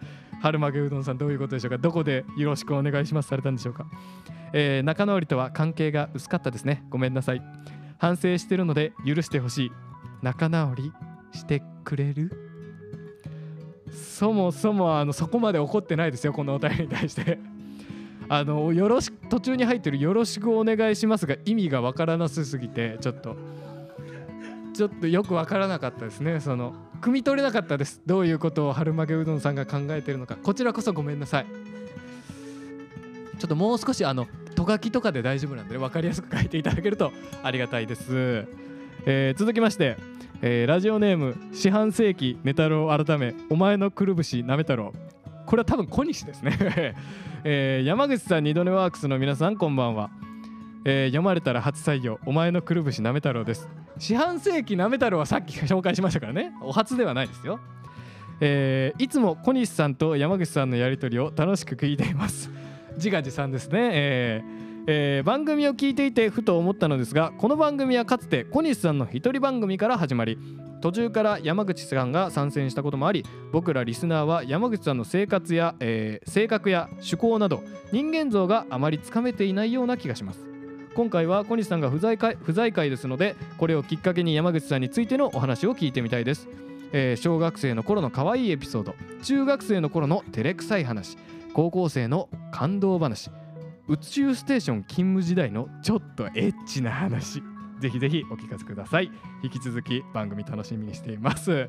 [0.44, 1.78] 春巻うどんさんどういうことでしょうか？
[1.78, 3.86] どこでよろしくお願いしますされたんでしょうか、
[4.52, 6.84] えー仲直りとは関係が薄かったですね。
[6.90, 7.40] ごめんなさい。
[7.96, 9.72] 反省してるので許してほしい。
[10.20, 10.92] 仲直り
[11.32, 12.30] してくれる？
[13.90, 17.38] そもそもあのそこまで怒ってないですよこのお便りに対して。
[18.28, 23.34] あのよろし途中に入ってる「よろしくお願いします」が意味がわからなすすぎてちょっと。
[24.74, 26.74] ちょっとよくわからなかったですねその。
[27.04, 28.00] 汲み取れなかったです。
[28.06, 30.36] どういうことを春巻けうどんさんが考えてるのか。
[30.36, 31.46] こちらこそごめんなさい。
[33.38, 37.12] ちょっともう少しあのと書きとかで大丈夫なんで、ね、分かりやすく書いていただけると
[37.42, 38.46] ありがたいです、
[39.04, 39.98] えー続きまして、
[40.40, 44.94] えーラジオネーム四半世紀ネタロウ改めお前のくるぶしなめ太郎。
[45.44, 46.56] これは多分小西ですね、
[47.44, 50.08] えー山口さん二度寝ワークスの皆さんこんばんは、
[50.84, 53.68] えー読まれたら初採用お前のくるぶしなめ太郎です。
[53.98, 56.52] 四半世紀なめ太郎はさっき紹介しましたからね。
[56.62, 57.60] お初ではないですよ。
[58.40, 62.50] えーいつも小西さんと山口さんのやりとりを楽しく聞いています。
[62.96, 70.38] 自画自賛ですね、えーえー番組を聞いていてふと思ったのですがこの番組はかつて小西さんの一人番組から始まり
[70.82, 80.53] 途中から山口さんが参戦したこともあり僕らリスナーは山口さんの生活や、えー性格や趣向など人間像があまりつかめていないような気がします。
[80.94, 86.48] 今回は小西さんが不在会不在会ですのでこれをきっかけに山口さんについてのお話を聞いてみたいです、
[86.92, 91.16] えー小学生の頃の可愛いエピソード中学生の頃の照れくさい話
[91.52, 93.30] 高校生の感動話
[93.88, 97.42] 宇宙ステーション勤務時代のちょっとエッチな話
[97.80, 99.10] ぜひぜひお聞かせください。
[99.42, 101.68] 引き続き番組楽しみにしています、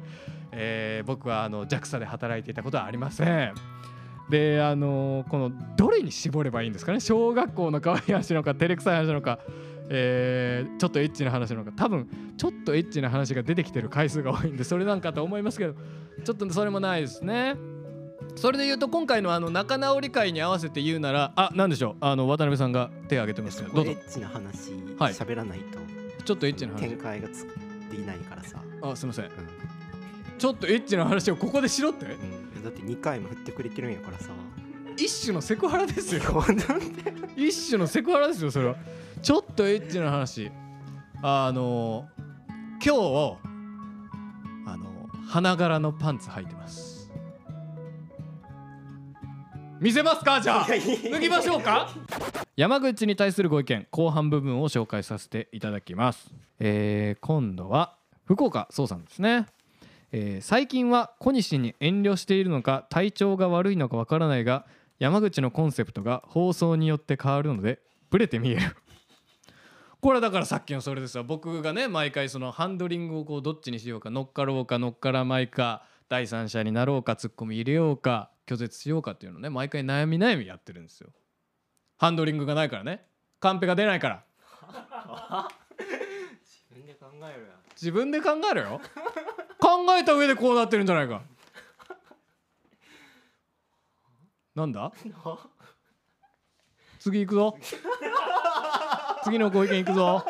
[0.52, 3.54] えー僕はあの JAXA で働いていたことはありません。
[4.30, 7.00] であのこのどれに絞ればいいんですかね？
[7.00, 9.40] 小学校の可愛い話なのか照れくさい話なのか
[9.90, 15.76] えーちょっとエッチな話なのか多分ちょっとエッチな話が出てきてる回数が多いんでそれなんかと思いますけど
[16.24, 17.56] ちょっとそれもないですね。
[18.36, 21.96] それで言うと今回のあの仲直り会に合わせて言うならあなんでしょう？
[22.02, 23.92] あの渡辺さんが手を挙げてますけどどうぞ。
[23.92, 25.14] エッチな話はい。
[25.14, 25.78] 喋らないと。
[26.24, 26.80] ちょっとエッチな話。
[26.80, 27.46] 展開がつ
[27.92, 29.26] できないからさ、あすいません。
[29.26, 29.32] うん。
[30.38, 32.06] ちょっとエッチな話をここでしろって？
[32.08, 34.32] うん、だって2回も振ってくれてるんやからさ。
[34.97, 36.21] 一種のセクハラですよ。
[37.36, 38.75] 一種のセクハラですよそれは。
[39.21, 40.51] ちょっとエッチな話。
[41.21, 42.08] あの
[42.84, 43.38] 今日
[44.65, 47.12] あの花柄のパンツ履いてます。
[49.80, 50.67] 見せますかじゃあ。
[50.67, 51.89] 脱ぎましょうか。
[52.56, 59.45] 山口に対するご意見後半部分を紹介させていただきます、えー今度は福岡壮さんですね
[60.17, 64.65] えー最近は小西に遠慮しているのか体調が悪いのかわからないが
[64.97, 68.78] 山口のコンセプトが放送によって変わるのでブレて見える。
[69.99, 71.25] これはだからさっきのそれですよ。
[71.25, 81.10] 僕がね毎回そのハンドリングをこうどっちにしようか乗っかろうか乗っからまいか第三者になろうかツッコミ入れようか拒絶しようかっていうのをね毎回悩み悩みやってるんですよ。
[81.97, 83.06] ハンドリングがないからね。
[83.41, 84.23] カンペが出ないから。
[86.41, 87.54] 自分で考えるや。
[87.54, 88.82] ん自分で考えろよ
[89.65, 91.23] 考えた上でこうなってるんじゃないか。
[94.54, 94.91] なんだ？
[96.99, 97.58] 次行くぞ。
[99.23, 100.23] 次のご意見行くぞ。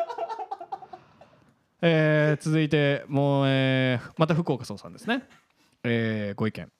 [1.82, 5.28] えー続いてもう、えーまた福岡総さんですね、
[5.84, 6.72] えーご意見、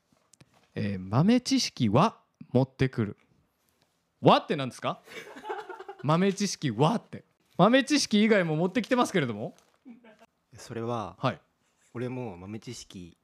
[0.75, 2.17] えー豆知識は
[2.53, 3.17] 持ってくる。
[4.23, 5.01] 和って何ですか？
[6.03, 7.25] 豆知識はって。
[7.59, 9.55] 豆知識以外も持ってきてますけれども。
[10.57, 11.41] それははい
[11.97, 13.17] 俺も豆知識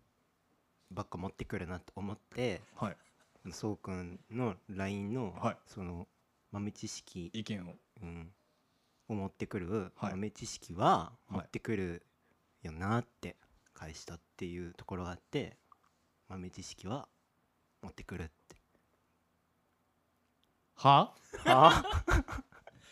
[0.91, 2.97] ばっか持ってくるなと思ってはい。
[3.51, 5.57] そうくんの LINE の、はい。
[5.67, 6.09] その
[6.53, 7.75] 豆知識、意見を。
[8.03, 8.33] うん、
[9.11, 10.11] を持ってくるはい。
[10.13, 11.35] 豆知識ははい。
[11.35, 12.07] 持ってくる
[12.63, 13.37] よなって
[13.75, 15.59] 返したっていうところがあって
[16.31, 17.07] 豆知識は
[17.83, 18.57] 持ってくるって。
[20.77, 21.13] は？
[21.45, 21.85] あ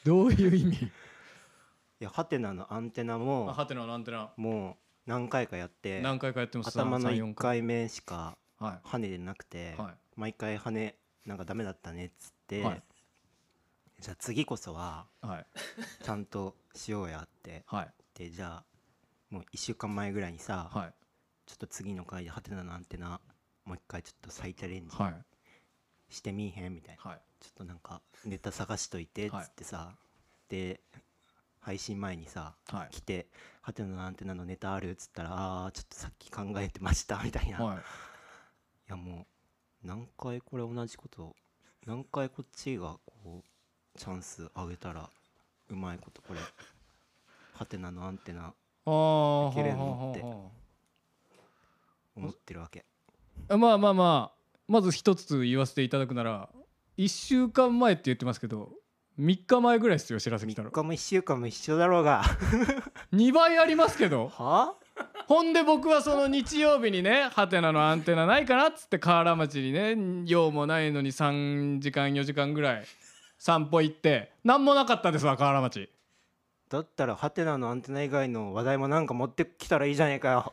[0.04, 0.76] どういう意味？
[0.84, 0.90] い
[2.00, 4.30] やハテナのアンテナあもはてなのアンテナ。
[4.36, 6.78] もう何回かやって何回かやってます。
[6.78, 9.94] 頭の3 4 1回目しかは跳ねてなくて、いはい。
[10.16, 12.82] 毎回跳ねなんかダメだったねっつって、はい。
[14.00, 15.46] じゃあ次こそははい。
[16.02, 17.64] ちゃんとしようやって。
[17.66, 17.88] はい。
[18.14, 18.64] でじゃあ
[19.30, 20.94] もう1週間前ぐらいにさ、はい。
[21.46, 23.20] ちょっと次の回でハテナのアンテナ
[23.64, 25.14] もう一回ちょっと再チャレンジはい。
[26.08, 27.20] してみいへんみたいな、はい。
[27.40, 29.94] ちょっとなんかネタ探しといてっつってさ、
[30.48, 30.80] で
[31.60, 32.88] 配信前にさはい。
[32.90, 33.28] 来て
[33.62, 35.30] 「ハテナのアンテナのネタある?」っつったら
[35.64, 37.78] 「あーちょっとさっき考えてました」 みたいな、い、はい。
[38.88, 39.26] やも
[39.84, 41.34] う何回これ同じこと
[41.86, 45.08] 何回こっちがこうチャンスあげたら
[45.68, 46.40] うまいことこれ
[47.54, 48.52] ハテナのアンテナあ
[48.86, 50.22] あいけるのって
[52.16, 52.84] 思ってるわけ。
[53.48, 56.48] あまあまあまあまず一つ言わせていただくなら
[56.98, 58.72] 1週間前って言ってますけど
[59.20, 62.22] 3日前ぐらいですよ知らせ来た3の日も1週間も一緒だろうが。
[63.12, 64.28] 2倍ありますけど。
[64.28, 64.74] は？
[65.26, 72.84] ほんで僕はその日曜日にねハテナのアンテナないかなっつって河原町にね用もないのに3時間4時間ぐらい
[73.38, 75.88] 散歩行って何もなかったですわ河原町。
[76.68, 80.52] だったらハテナのアンテナ以外の話題もなんか持ってきたらいいじゃねえかよ。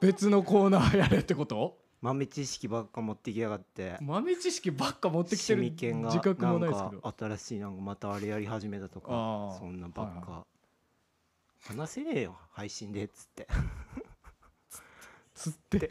[0.00, 1.78] 別のコーナーやれってこと？
[2.04, 3.96] 豆知識ばっか持ってきやがって。
[4.02, 7.00] 豆知識ばっか持ってきてる自覚もないですけど。
[7.00, 10.42] か新しいなんかまたあれやり始めたとかそんなばっか、はい
[11.66, 13.48] 話せねえよ配信でっつって。
[15.34, 15.88] つって。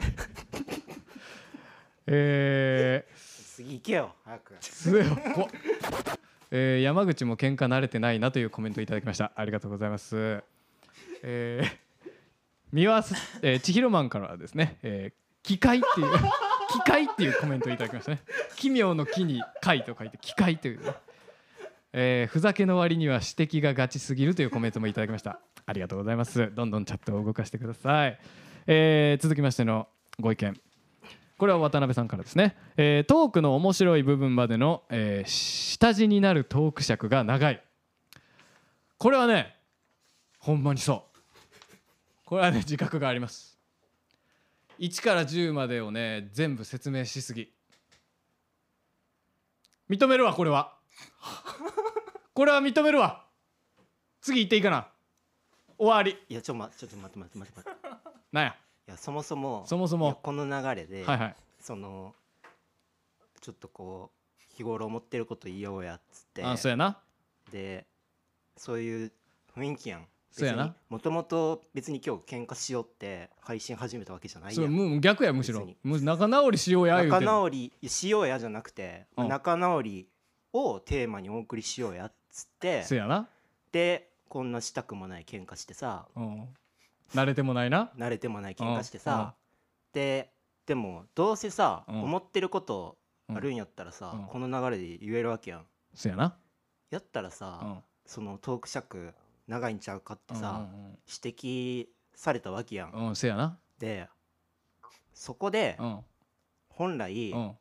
[2.06, 3.56] えー。
[3.56, 4.54] 次行けよ早く。
[4.60, 5.48] すよこ
[6.52, 9.32] えー山口も喧嘩慣れてないなというコメントいただきました。
[9.34, 10.44] ありがとうございます。
[11.24, 11.78] えー、
[12.70, 16.08] 三輪す、えー、千尋マンからはですね、えー、機械っていう
[16.72, 18.22] 機械っていうコメントをいただきましたね。
[18.56, 20.92] 奇妙の木に貝と書いて機械というね、
[21.92, 23.26] えー、ふざけの割には指
[23.58, 25.38] 摘がガチすぎるというコメントもいただきました。
[25.66, 26.50] ありがとうございます。
[26.54, 28.18] どんどんチャットを動かしてください、
[28.66, 29.86] えー、続きましての
[30.18, 30.60] ご意見。
[31.36, 37.62] これは渡辺さんからですね、えートークの面白い部分までの、えー下地になるトーク尺が長い。
[38.98, 39.54] これはね
[40.38, 41.20] ほんまにそう。
[42.24, 43.53] これはね自覚があります。
[44.78, 47.52] 1から10までをね全部説明しすぎ。
[49.88, 50.76] 認めるわこれは。
[52.34, 53.24] これは認めるわ。
[54.20, 54.88] 次行っていいかな。
[55.78, 56.18] 終わり。
[56.28, 58.08] いやちょっと待ってちょっと待って待って待って待って。
[58.32, 58.56] なんや？
[58.86, 60.18] いやそもそもそもそも。
[60.22, 61.36] この流れで、はいはい。
[61.60, 62.14] その
[63.40, 66.42] ちょっとこう日頃思ってること言おうやっつって。
[66.44, 67.00] あそうやな。
[67.52, 67.86] で
[68.56, 69.12] そういう
[69.56, 70.74] 雰囲気やんそうやな。
[70.88, 74.64] もともと別に今日喧嘩しようって配信始めたわけじゃないやん。
[74.64, 75.60] そうもう逆やむしろ。
[75.60, 75.76] 別に。
[75.84, 77.24] む仲直りしようや言う仲て。
[77.24, 79.28] んの直りしようやじゃなくて、うん。
[79.28, 80.08] 仲直り
[80.52, 83.28] をテーマにお送りしようやっつってそうやな。
[83.70, 86.48] でこんなしたくもない喧嘩してさうん。
[87.14, 87.92] 慣れてもないな。
[87.96, 89.04] 慣れてもない喧嘩してうん。
[89.04, 89.34] さ
[89.92, 90.32] で
[90.66, 92.02] でもどうせさ、うん。
[92.02, 92.96] 思ってること
[93.28, 94.26] あるんやったらさ、うん。
[94.26, 95.66] この流れで言えるわけやん。
[95.94, 96.34] そうやな。
[96.90, 97.78] やったらさ、うん。
[98.04, 99.14] そのトーク尺
[99.46, 103.58] 長いんちゃうかってさ、うん指摘されたわけやん、うんうんそうやな。
[103.78, 104.08] で
[105.12, 106.00] そこでうん。
[106.68, 107.52] 本来、うん。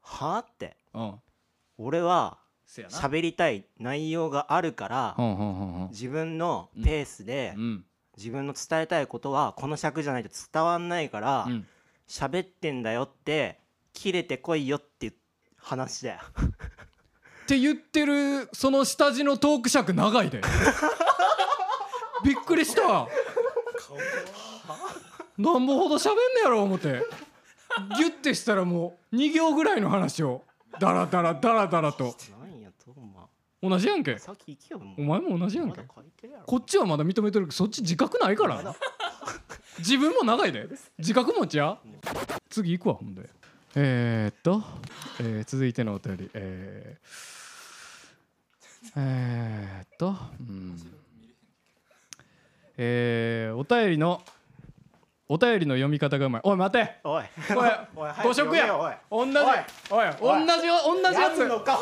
[0.00, 1.14] はあってうん。
[1.78, 5.88] 俺は喋りたい内容があるから、うんうんうんうん。
[5.90, 7.84] 自分のペースで、うん。
[8.16, 11.66] 自分の伝えたいことはこの尺じゃないと伝わんないからうん。
[12.06, 13.60] 喋、ってんだよって
[13.92, 15.14] 切れてこいよっていう
[15.56, 16.20] 話だよ。
[17.44, 20.40] って言ってるその下地のトーク尺長いで
[22.24, 23.06] びっくりした。
[25.36, 27.02] なんぼほど喋んねやろ思って。
[27.98, 30.42] ギュッてしたらもう2行ぐらいの話を。
[30.80, 32.14] ダラダラダラダラと。
[33.62, 34.16] 同じやんけ。
[34.96, 35.82] お前も同じやんけ。
[36.46, 38.74] こっちはまだ認めてるけどそっち自覚ないからな。
[39.78, 40.68] 自分も長いで。
[40.98, 41.78] 自覚持ちや。
[42.48, 43.28] 次行くわほんで。
[43.76, 44.62] えー、っと、
[45.20, 46.30] えー続いてのお便り。
[46.32, 51.03] えー、えー、っとうん
[52.76, 54.20] えー、お便りの
[55.26, 56.42] お便りの読み方がうまい。
[56.44, 56.96] おい待て。
[57.02, 57.24] おい。
[57.56, 58.76] おい おい五色や。
[58.76, 58.92] おい。
[59.10, 59.38] 同じ
[59.90, 60.06] おい。
[60.20, 61.38] 同じ同じやつ。
[61.40, 61.78] やんのか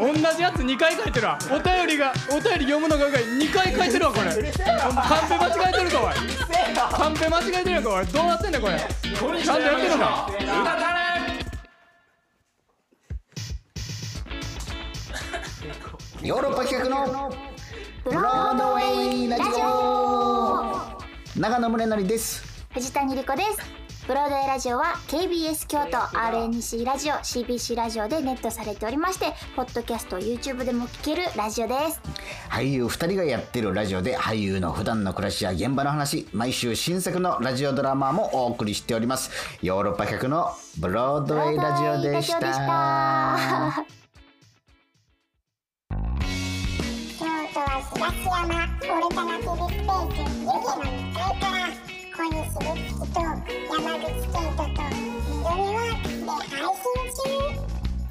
[0.00, 0.22] おい。
[0.22, 1.38] 同じやつ2回書いてるわ。
[1.50, 4.30] お便りがお便り読むのが2回書いてるわこれ。
[4.30, 6.14] カンペ間違えてるかおい。
[6.90, 8.06] カンペ間違えてるやんかおい。
[8.06, 8.78] どうなってんねんこれ。
[8.78, 10.30] ちゃんとやってんのか。
[16.22, 17.55] ヨーロッパ企画の
[18.04, 21.40] ブロードウェイラジオ。
[21.40, 22.66] 長野宗則です。
[22.72, 23.58] 藤谷莉子です。
[24.06, 32.00] ブロードウェイラジオは KBS 京都 RNC ラジオ CBC ラジオでネットされておりましてポッドキャスト YouTube でも聞けるラジオです。
[32.48, 39.32] 俳優2人がやってるラジオで俳優の普段の暮らしや現場の話毎週新作のラジオドラマもお送りしております。
[39.60, 44.05] ヨーロッパ企画のブロードウェイラジオでしブロードウェイラジオでした
[47.76, 51.68] 東山オルタナティブスペース湯気の2階から
[52.16, 54.80] 小西睦月と山口圭人と
[55.28, 57.20] 二度目ワークで配信中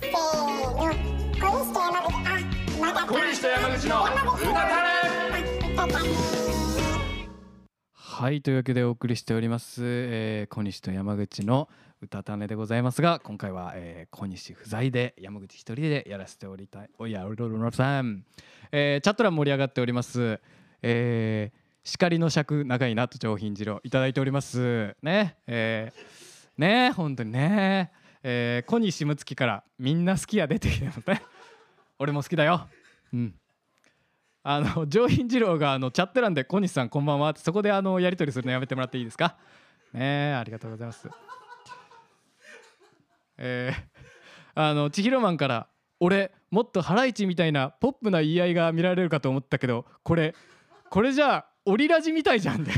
[0.02, 0.86] せーの
[1.34, 2.38] 小西と山口あ
[2.80, 4.96] まだ小西と山口の歌たれ
[7.94, 11.68] はいというわけでお送りしております、えー小西と山口の
[12.02, 18.24] 歌種でございますが今回は、えー小西不在で山口一人でやらせておりたいおやおろろろさん、
[18.78, 20.38] えーチャット欄盛り上がっております。
[20.82, 24.98] えー叱りの尺長いなと上品次郎いただいております。
[25.02, 25.38] ね。
[25.48, 27.94] えーね本当にね。
[28.22, 31.22] えー小西睦月からみんな好きや出てきてますね。
[32.00, 32.68] 俺も好きだよ。
[33.14, 33.36] うん。
[34.44, 39.38] あの上品次郎があのチャット欄で小西さんこんばんはってそこであのやり取りするのやめてもらっていいですか？
[39.94, 41.08] ねありがとうございます。
[43.38, 43.82] えー、
[44.54, 45.68] あの千尋マンから
[46.06, 50.36] 俺もっとハライチみたいなポップな言い合いが見られるかと思ったけどこれ
[50.92, 52.72] これじゃあオリラジみたいじゃんで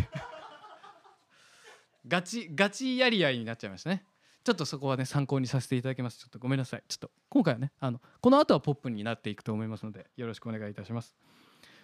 [2.08, 4.06] ガチガチやり合いになっちゃいましたね。
[4.46, 6.20] ちょっとそこはね参考にさせていただきます。
[6.20, 6.84] ちょっとごめんなさい。
[6.88, 11.18] ちょっと今回はねあのこの後はポップになっていくと思いますのでよろしくお願いいたします。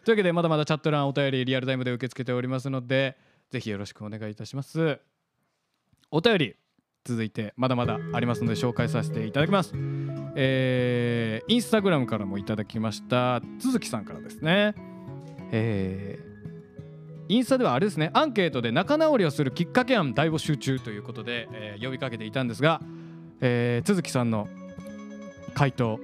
[0.06, 3.18] というわけでまだまだチャット欄お便りリアルタイムで受け付けておりますので
[3.50, 5.02] ぜひよろしくお願いいたします。
[6.10, 6.63] お便り。
[7.06, 9.74] 続いてまだまだありますので紹介させていただきます。
[10.36, 14.74] えーインスタグラムからもいただきました鈴木さんからですね。
[15.52, 16.34] えー
[17.30, 22.82] インスタではあれですねアンケートで仲直りをするきっかけ案大募集中ということで、えー呼びかけていたんですが、
[23.42, 24.48] えー、鈴木さんの
[25.54, 26.00] 回答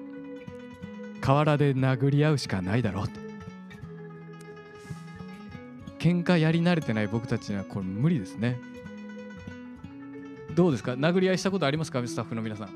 [1.22, 3.20] 河原で殴り合うしかないだろうと。
[6.00, 8.60] 喧嘩やり慣れてない僕たちにはこれ無理ですね。
[10.60, 10.92] どうですか？
[10.92, 12.06] 殴り合いしたことありますか？
[12.06, 12.70] スタッフの皆さん。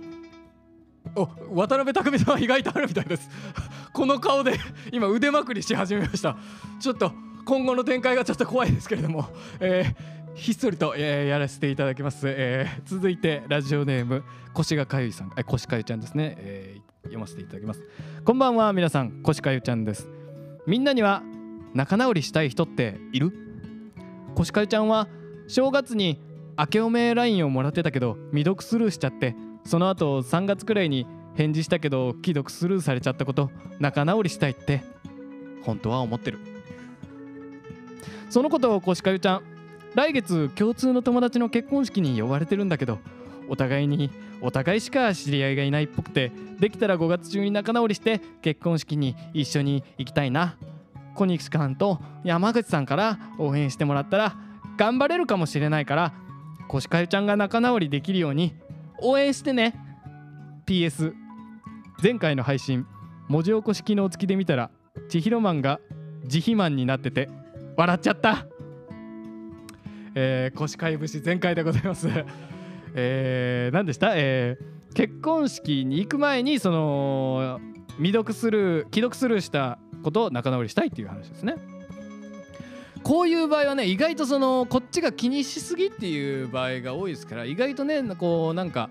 [1.15, 3.29] お渡辺匠さんは意外とあるみたいです。
[3.91, 4.57] この顔で
[4.93, 6.37] 今腕まくりし始めました。
[6.79, 7.11] ちょっと
[7.43, 9.27] 今後の展開がちょっと怖いですけれども、
[9.59, 14.23] えーひっそりと、えーやらせていただきます、えー続いてラジオネーム
[14.53, 15.31] 腰がかゆいさん。
[15.35, 17.81] え腰かゆちゃんですね、えー読ませていただきます。
[18.23, 19.21] こんばんは皆さん。
[19.23, 20.09] 腰かゆちゃんです。
[20.65, 21.21] みんなには
[21.73, 23.33] 仲直りしたい人っている？
[24.35, 25.09] 腰かゆちゃんは
[25.49, 26.21] 正月に
[26.57, 29.35] 明けおめ LINE をもらってたけど未読スルーしちゃって
[29.65, 33.49] その後3月くらいに返事したけど既読スルーされちゃったこと
[33.79, 34.83] 仲直りしたいって。
[35.63, 36.39] 本当は思ってる。
[38.29, 39.43] そのことをこしかゆちゃん
[39.95, 42.97] 来月共通の友達の結婚式に呼ばれてるんだけど
[43.47, 44.09] お互いに
[44.41, 50.57] お互いしか知り合いがいないっぽくてできたら5月中に仲直りして結婚式に一緒に行きたいな。
[51.15, 54.35] 小西さんと山口さんから応援してもらったら
[54.77, 56.13] 頑張れるかもしれないから
[56.67, 58.53] こしかゆちゃんが仲直りできるように
[59.01, 59.75] 応援してね。
[60.65, 61.13] PS
[62.01, 62.85] 前回の配信
[63.27, 64.71] 文字起こし機能付きで見たら
[65.09, 65.79] 千尋マンが
[66.25, 67.29] 慈悲マンになってて
[67.75, 68.47] 笑っちゃった。
[70.15, 72.07] えー、腰飼い節全開でございます。
[72.95, 74.11] えー、何でした？
[74.15, 77.59] えー、結婚式に行く前にその
[77.97, 81.55] 未読スルー既読スルーしたことを仲直りしたいっていう話ですね。
[83.03, 88.89] こういう場合はね意外とそのこっちが気にしすぎっていう場合が多いですから意外とねこうなんか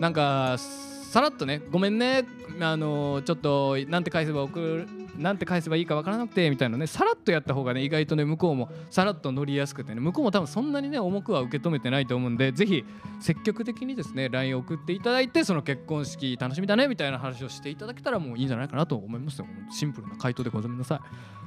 [0.00, 2.24] なんかさらっとねごめんね
[2.60, 4.88] あのちょっとなんて返せば送る
[5.18, 12.84] なんて返せばいいかわからなくてみたいなねさらっとやった方がね意外とね向こうもさらっと乗りやすくてね向こうも多分そんなにね重くは受け止めてないと思うんでぜひ
[13.20, 19.46] 積極的にですね LINE を送っていただいてその結婚式楽しみだねみたいな話をしていただけたらもういいんじゃないかなと思いますよ。
[19.70, 21.02] シンプルな回答でございなさ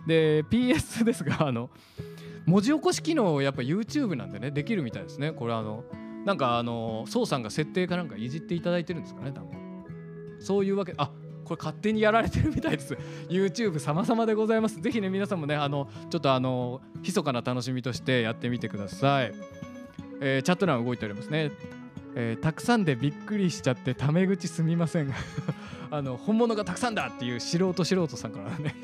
[0.05, 0.07] い。
[0.07, 1.70] で PS ですがあの
[2.45, 5.32] 文字起こし機能やっぱ YouTube なんでねできるみたいですね。
[5.32, 5.84] これあの
[6.26, 9.55] なんかあの宋さんが設定かなんかいじっていただいてるんですかね多分。
[10.39, 11.11] そういうわけあ
[11.45, 12.97] これ勝手にやられてるみたいです。
[13.29, 14.81] YouTube 様々でございます。
[14.81, 19.33] ぜひね皆さんもねあのちょっとあの密かな楽しみとしてやってみてください、
[20.21, 21.51] えーチャット欄動いておりますね。
[22.15, 25.13] えーたくさんでびっくりしちゃってタメ口すみません
[25.91, 28.75] あの本物がたくさんだっていう素人素人さんからね。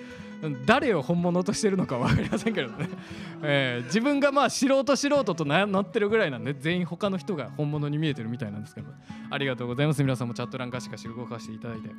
[0.65, 2.89] 誰を本物としてるのか分かりませんけどね、
[3.43, 8.87] えー自分がまあ素人素人とななってるぐらいなんで全員他の人が本物に見えてるみたいなんですけど。
[9.33, 10.03] ありがとうございます。
[10.03, 11.89] 皆さんもチャット欄ガシガシ動かしていただいて、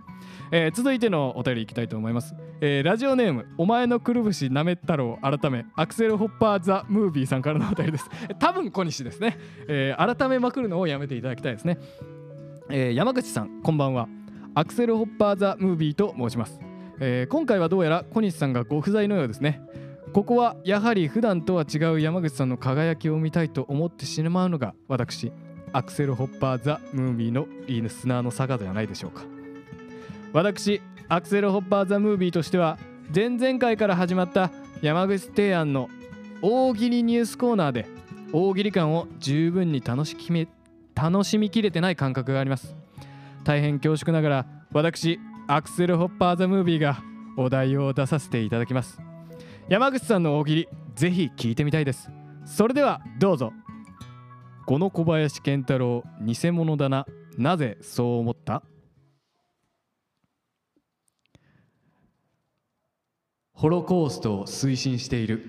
[0.51, 5.65] えー続いてのお便りいきたいと思います、えーラジオネームお前のくるぶしなめったろう改め。
[5.77, 8.11] アクセルホッパーザムービーさんからのお便りです。
[8.39, 9.39] 多分小西ですね、
[9.69, 11.79] えー改めまくるのをやめていただきたいですね。
[12.69, 14.09] えー山口さんこんばんは。
[14.55, 16.61] アクセルホッパーザムービーと申します、
[17.05, 19.61] えー今回はどうやら小西さんがご不在のようですね。
[20.13, 25.33] ここはやはり普段とは違う山口さんの輝きを見たいと思ってしまうのが私
[25.73, 29.25] アクセルホッパーザムービーのリーヌスナーの坂ではないでしょうか。
[30.33, 32.79] 私アクセルホッパーザムービーとしては
[33.13, 35.91] 前々回から始まった山口提案の
[36.41, 37.89] 大喜利ニュースコーナーで
[38.33, 40.17] 大喜利感を十分に楽し
[40.95, 42.77] 楽しみきれてない感覚があります。
[43.43, 45.19] 大変恐縮ながら私
[45.49, 47.03] アクセルホッパーザムービーが
[47.37, 49.01] お題を出させていただきます。
[49.69, 52.11] 山口さんの大喜利ぜひ聞いてみたいです。
[52.45, 53.53] それではどうぞ。
[54.67, 57.07] この小林健太郎偽物だな。
[57.37, 58.63] なぜそう思った？
[63.53, 65.45] ホロコーストを推進している。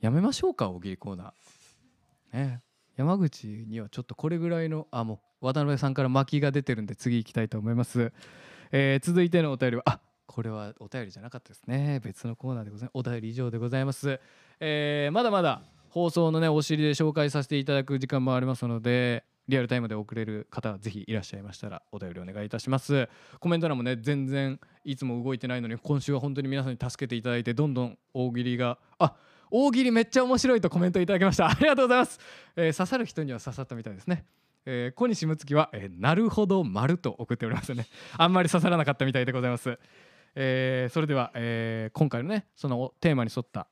[0.00, 2.36] やめましょうか大喜利コーナー。
[2.36, 2.62] ね。
[2.96, 8.12] 山口にはちょっとこれぐらいのあもう渡辺さんから巻きが出てるんで次行きたいと思います、
[8.72, 12.00] えー続いてのお便りはあこれはお便りじゃなかったですね。
[12.04, 13.08] 別のコーナーでございます。
[13.08, 14.20] お便り以上でございます、
[14.60, 23.08] えーまだまだ放送のねお尻で紹介させていただく時間もありますのでリアルタイムで送れる方はぜひいらっしゃいましたらお便りお願いいたします。
[23.38, 29.14] コメント欄もね全然いつも動いてないのに今週は本当に皆さんに助けていただいてどんどん大喜利があ
[29.50, 31.48] 大喜利めっちゃ面白いとコメントいただきました。
[31.48, 32.18] ありがとうございます、
[32.56, 34.24] えー刺さる人には刺さったみたいですね。
[34.66, 37.86] えー小西睦月は、えーなるほど丸と送っておりますね。
[38.18, 39.78] あんまり刺さらなかったみたいでございます、
[40.34, 43.68] えーそれでは、えー今回のねそのテーマに沿った、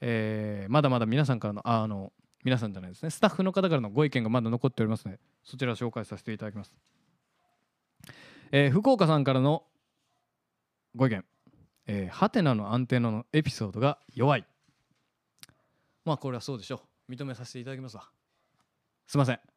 [0.00, 2.12] えーまだまだ皆さんからのあの
[2.42, 3.10] 皆さんじゃないですね。
[3.10, 6.74] スタッフの方からのご意見がまだ残っておりますのでそちらを紹介させていただきます、
[8.50, 9.64] えー福岡さんからの
[10.96, 11.24] ご意見。
[11.86, 14.46] えーハテナのアンテナのエピソードが弱い。
[16.04, 17.12] まあこれはそうでしょう。
[17.12, 18.08] 認めさせていただきますわ。
[19.06, 19.49] すいません。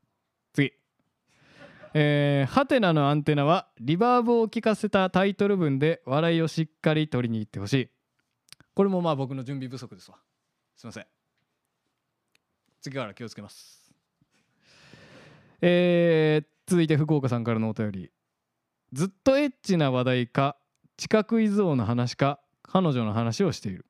[0.54, 0.72] 次。
[1.96, 7.90] えーハテナのアンテナはリバーブを聞かせたタイトル文で笑いをしっかり取りに行ってほしい。
[8.74, 10.18] これもまあ僕の準備不足ですわ。
[10.76, 11.06] すいません。
[12.82, 13.92] 次から気をつけます。
[15.62, 18.12] えー続いて福岡さんからのお便り。
[18.94, 20.58] ずっとエッチな話題か
[20.98, 23.86] 知覚依存の話か彼女の話をしている。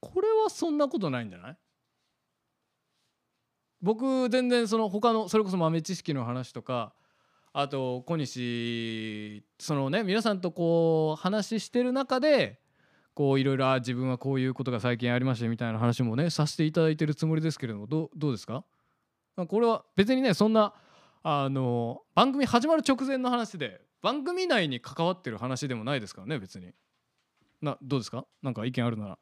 [0.00, 1.56] これはそんなことないんじゃない？
[3.82, 6.92] 僕全然その他のそれこそ豆知識の話とか
[7.52, 12.60] あと小西そのね皆さんとこう話してる中で
[13.14, 18.64] こういろいろあ自分はこういうことが最近ありましたみたいな話もねさせていただいてるつもりですけれどもどうどうですか
[19.36, 20.74] これは別にねそんな
[21.22, 26.72] あの番組始まる直前の話で番組内に関わってる話でもないですからね別に。
[27.60, 28.24] などうですか？
[28.40, 29.18] なんか意見あるなら。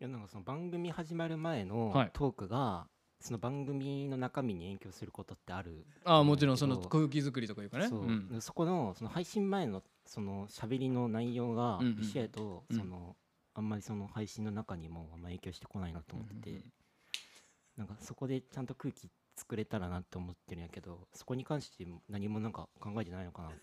[0.00, 2.10] いやなんかその番組始まる前のはい。
[2.14, 2.86] トークが、
[3.20, 7.88] その番組の中身に影響することってあるああもちろんその空気作りとかいうかね。
[7.88, 8.28] そう、ん。
[8.28, 12.76] でそこのその配信前のその喋りの内容が一緒やと、うん。
[12.76, 13.16] その
[13.54, 16.72] あんまりその配信の中にもあんま影響してこないなと思ってて、うんうんうん。
[17.78, 23.58] なんかそこでちゃんと空気作れたらなって思ってるんやけどそこに関して何もなんか考えてないのかなって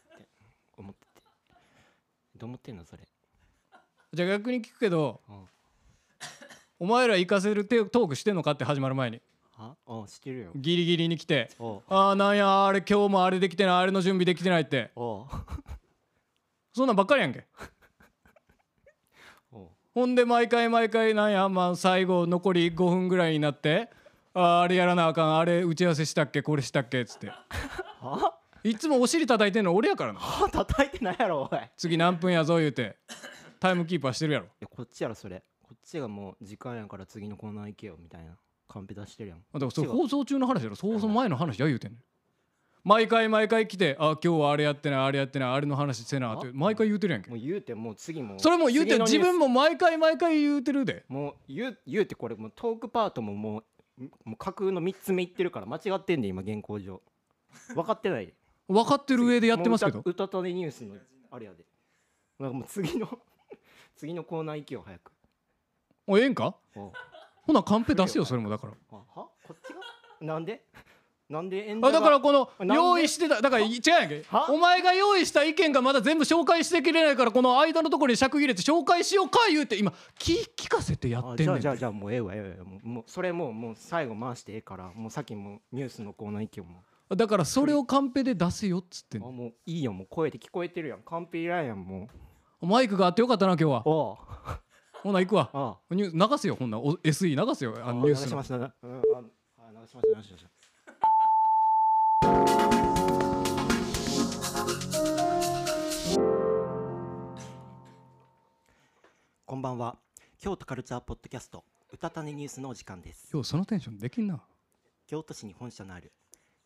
[0.77, 1.23] 思ってて。
[2.37, 3.07] どう思ってんのそれ？
[4.11, 5.35] じゃあ逆に聞くけどうん。
[6.77, 9.21] お前ら行かせるテトークしてんのかって始まる前に
[9.57, 10.51] ああ知ってるよ。
[10.55, 11.49] ギリギリに来て
[11.87, 14.91] ああなんやあれ今日もあれできてないあれの準備できてないって。
[14.95, 17.45] そんなんばっかりやんけ。
[19.93, 23.89] ほんで毎回毎回なんやまあ最後残り5分ぐらいになって
[24.33, 27.27] あーあれやらなあかんあれ打ち合わせしたっけこれしたっけっつって。
[28.01, 28.37] は？
[28.65, 30.19] いつもお尻叩いてんの俺やからな。
[30.19, 30.49] は？
[30.49, 31.59] 叩いてないやろおい。
[31.59, 32.97] い次何分やぞ言うて。
[33.61, 34.47] タイムキーパーしてるやろ。
[34.59, 35.41] やこっちやろそれ。
[35.63, 38.37] こっちがもう時間やから次のコーナー行けよみたいな
[38.75, 39.39] カンペ出してるやん。
[39.39, 40.75] だからそれ放送中の話やろ。
[40.75, 42.01] 放送前の話や言うてんねん。
[42.83, 46.51] 毎回毎回来てあ今日はあれやってないあれやってないあれの話せなってあ？
[46.53, 47.29] 毎回言うてるやんけ。
[47.29, 49.17] もう言うてもう次もそれも言うて次のニュース。
[49.17, 51.05] 自分も毎回毎回言うてるで。
[51.07, 53.63] もう言う言うてこれもうトークパートもも
[53.97, 57.01] うもう架空の3つ目いってるから間違ってんで今原稿上。
[57.73, 58.33] 分かってない
[58.67, 59.99] 分かってる上でやってますけど。
[59.99, 60.95] もう歌歌とねニュースの
[61.31, 61.63] あれやで。
[62.39, 63.07] なんかもう次の
[63.95, 65.11] 次のコーナー行けよ早く。
[66.07, 66.55] おええんか？
[66.75, 66.91] おう
[67.45, 68.73] ほなカンペ出すよそれもだから。
[68.91, 69.03] あは？
[69.15, 69.79] こっちが？
[70.25, 70.65] なんで？
[71.27, 74.23] なんで演あだからこの用意してただから違うやんけ。
[74.29, 74.51] は？
[74.51, 82.65] お前が用意した意見がまだ全部紹介してきれないからこの間のところに尺入れて紹介しようか言うて今聞聞かせてやってんねんあじゃあじゃあじゃあもうええわええわ。
[82.65, 86.83] もうもうそれもうもう最後回してええからもうさっきもうニュースのコーナー行けよも
[87.15, 90.99] だからそれをカンペで出せよっつってんあもういいよもう声で聞こえてるやん。
[91.01, 92.07] カンペいらんやんも
[92.61, 93.79] マイクがあってよかったな今日は。
[93.79, 94.17] うおう
[95.05, 95.51] ほな行くわ。
[95.53, 98.25] あニュー流すよほんなお SE 流すよあのニュースの。
[98.25, 98.91] 流しましたなうん。
[98.95, 99.01] あ
[99.59, 100.49] あ流しました流しました
[109.45, 109.99] こんばんは。
[110.39, 113.29] 京都カルチャーポッドキャスト歌種ニュースのお時間です。
[113.31, 114.41] 今日そのテンションできんな。
[115.05, 116.13] 京都市に本社のある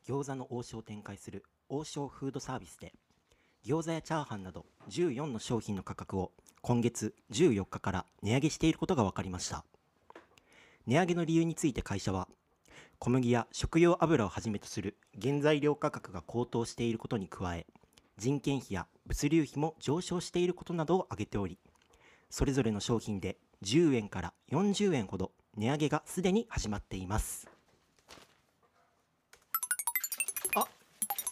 [0.08, 2.94] 餃子の王将を展開する王将フードサービスで
[3.66, 6.32] 餃子やチャーハンなど14の商品の価格を
[6.62, 9.64] 今月14日から値上げしていることが分かりました。
[10.88, 12.28] 値上げの理由について会社は
[12.98, 17.66] 小麦や食用油をはじめとする原材料価格が高騰していることに加え
[18.18, 21.60] 人件費や物流費も上昇していることなどを挙げており
[22.30, 27.48] それぞれの商品で10円から40円ほど値上げがすでに始まっています。
[30.56, 30.66] あ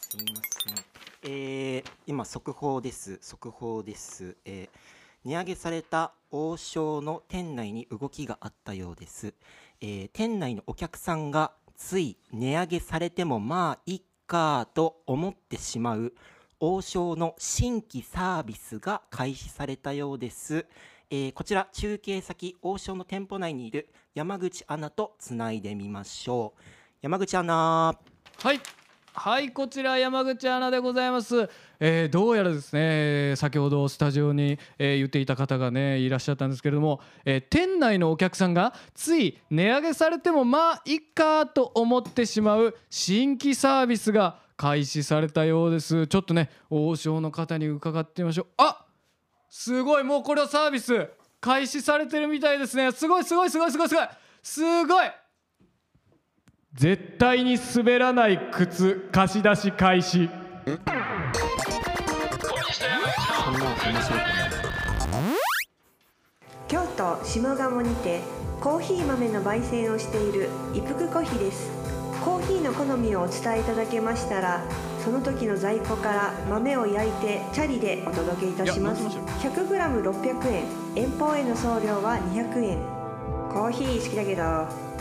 [0.09, 0.41] すみま
[0.75, 0.86] せん。
[1.23, 3.17] えー、今速報です。
[3.21, 4.77] 速報です、えー
[5.25, 9.33] 値上げされた王将の店内に動きがあったようです、
[9.81, 16.13] えー店内のお客さんがつい値上げされてもまあいっかと思ってしまう
[16.59, 20.65] 王将の新規サービスが開始されたようです、
[21.09, 26.61] えーこちら中継先王将の店舗内にいる山口アナとつないでみましょう。
[27.01, 27.95] 山口アナ。
[28.39, 28.59] はい。
[29.19, 31.49] はいこちら山口アナでございます、
[31.79, 46.05] えーどうやらですね先ほどスタジオに、えー言っていた方がねいらっしゃったんですけれども、えー店内のお客さんがつい値上げされてもまあいっかと思ってしまう新規サービスが開始されたようです。
[46.05, 48.45] ちょっとね王将の方に伺ってみましょう。
[48.57, 48.85] あ
[49.49, 51.09] すごいもうこれはサービス
[51.41, 52.91] 開始されてるみたいですね。
[52.91, 54.07] すごいすごいすごいすごいすごい
[54.43, 55.07] すごい。
[56.77, 60.29] 絶対に滑らない靴貸し出し開始。
[66.67, 68.21] 京都下鴨にて
[68.61, 71.71] コーヒー豆の焙煎をしている一服コーヒーです。
[72.23, 74.63] コーヒーの好みをお伝えいただけましたら
[75.03, 79.03] その時の在庫から豆を焼いてチャリでお届けいたします。
[79.03, 80.65] 100g600 円。
[80.95, 82.77] 遠方への送料は200円。
[83.51, 84.43] コーヒー好きだけど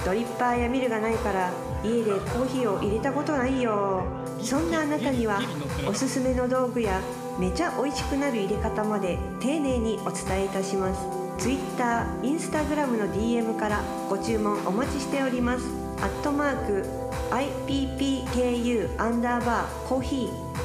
[0.07, 1.51] ドリッパーやミルがないから
[1.85, 4.05] 家でコーヒーを入れたことないよ。
[4.43, 5.41] そんなあなたには
[5.89, 7.01] おすすめの道具や
[7.39, 11.01] めちゃ美味しくなる入れ方まで丁寧にお伝えいたします。
[11.39, 15.65] Twitter、Instagram の DM からご注文お待ちしております。
[16.01, 16.85] アットマーク
[17.31, 20.17] IPPKU アンダーバーコーヒ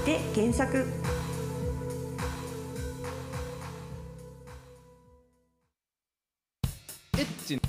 [0.04, 0.86] ーで検索。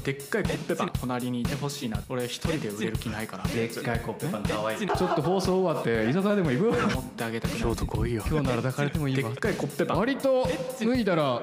[0.05, 0.93] でっかいコッペパン。
[1.01, 3.45] 隣にいてほしいな俺一人で売れる気ないから。
[3.45, 4.77] でっかいコッペパンかわい。
[4.77, 9.31] いちょっと放送終わって居酒屋でも行くよ持ってあげた京都来いよ今日なら抱かれてもいいわ。
[9.31, 10.49] でっかいコッペパン割と
[10.81, 11.41] 脱いだら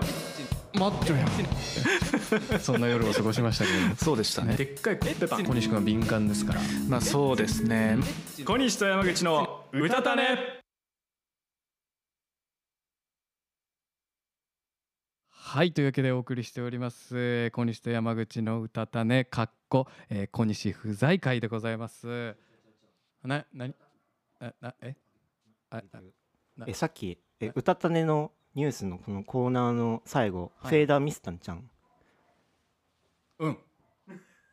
[0.74, 2.60] 待ってるやん。
[2.60, 3.80] そんな夜を過ごしましたけど。
[3.88, 4.56] もそうでしたね。
[4.56, 5.46] でっかいコッペパン。
[5.46, 6.62] 小西君は敏感ですから。
[6.88, 7.98] まあそうですね。
[8.46, 10.59] 小西と山口の歌たね
[15.52, 17.18] はいというわけでお送りしております。
[17.18, 22.36] えー小西と山口の歌たねかっこ、えー小西不在会でございます。
[23.24, 23.74] ななに
[24.40, 24.96] ななえ？
[25.72, 26.02] ああ
[26.56, 26.66] な。
[26.68, 30.70] えさっきえ歌たねのニュースのこのコーナーの最後、はい。
[30.70, 31.68] フェーダーミスったんちゃん。
[33.40, 33.58] うん。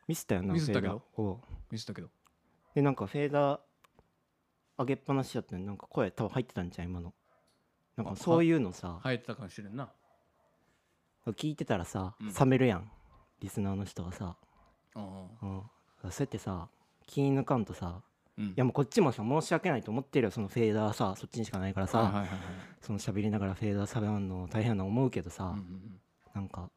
[0.07, 1.03] ミスったよなミスったけど？
[1.15, 1.41] フェーダーを。
[1.69, 2.09] 見せたけど？
[2.73, 3.59] でなんかフェーダー
[4.79, 7.13] 上げっぱなしやったなんか声多分入ってたんちゃう今の。
[7.97, 8.99] なんかそういうのさ。
[9.03, 9.91] 入ってたかもしれんな
[11.33, 12.33] 聞いてたらさ、うん。
[12.33, 12.91] 冷めるやん。
[13.41, 14.35] リスナーの人がさ、
[14.95, 15.61] あうん、
[16.01, 16.67] そうやってさ
[17.05, 18.01] 気抜かんとさ
[18.37, 18.45] うん。
[18.45, 20.31] いやもうこっちもさ申し訳ないと思ってるよ。
[20.31, 22.39] そのフェーダーさそっちにしかないからさ、はいはいはいはい。
[22.81, 25.99] その喋りながらフェーダー喋るの大変やな思うけどさ、うんうんうん。
[26.33, 26.69] なんか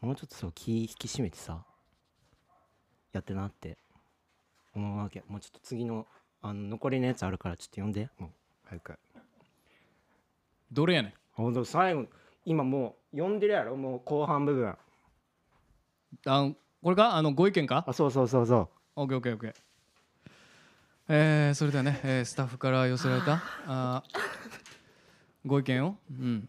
[0.00, 1.64] もうちょっとそう気引き締めてさ
[3.12, 3.76] やってなって
[4.74, 5.22] 思うわけ。
[5.28, 6.06] もうちょっと次の
[6.40, 8.08] あの残りのやつあるからちょっと読んで。
[8.18, 8.30] もう。
[8.64, 8.98] 早く
[10.70, 11.12] どれやねん？
[11.32, 12.04] ほんと最後
[12.44, 14.74] 今もう読んでるやろもう後半部分。
[16.26, 17.16] あのこれか？
[17.16, 17.84] あのご意見か？
[17.86, 18.68] あそうそうそうそう。
[18.96, 19.54] オッケーオッケーオッケー。
[21.10, 24.20] えー、それではね、えースタッフから寄せられたあー
[25.46, 25.96] ご意見を？
[26.10, 26.48] うん。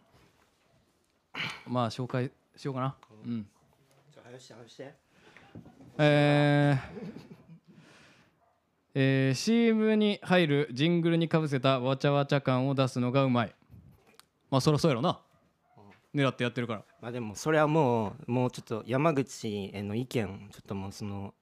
[1.66, 2.94] まあ紹介しようかな。
[3.26, 3.46] うん。
[4.14, 4.94] ちょ早くして早くして
[5.98, 7.30] えー
[8.94, 13.54] えー CM に入るジングルにかぶせたわちゃわちゃ感を出すのがうまい。
[14.50, 15.20] まあそりゃそうやろな
[16.14, 16.84] 狙ってやってるから。
[17.00, 21.34] まあでもそれはもうもうちょっと山口への意見ちょっともうその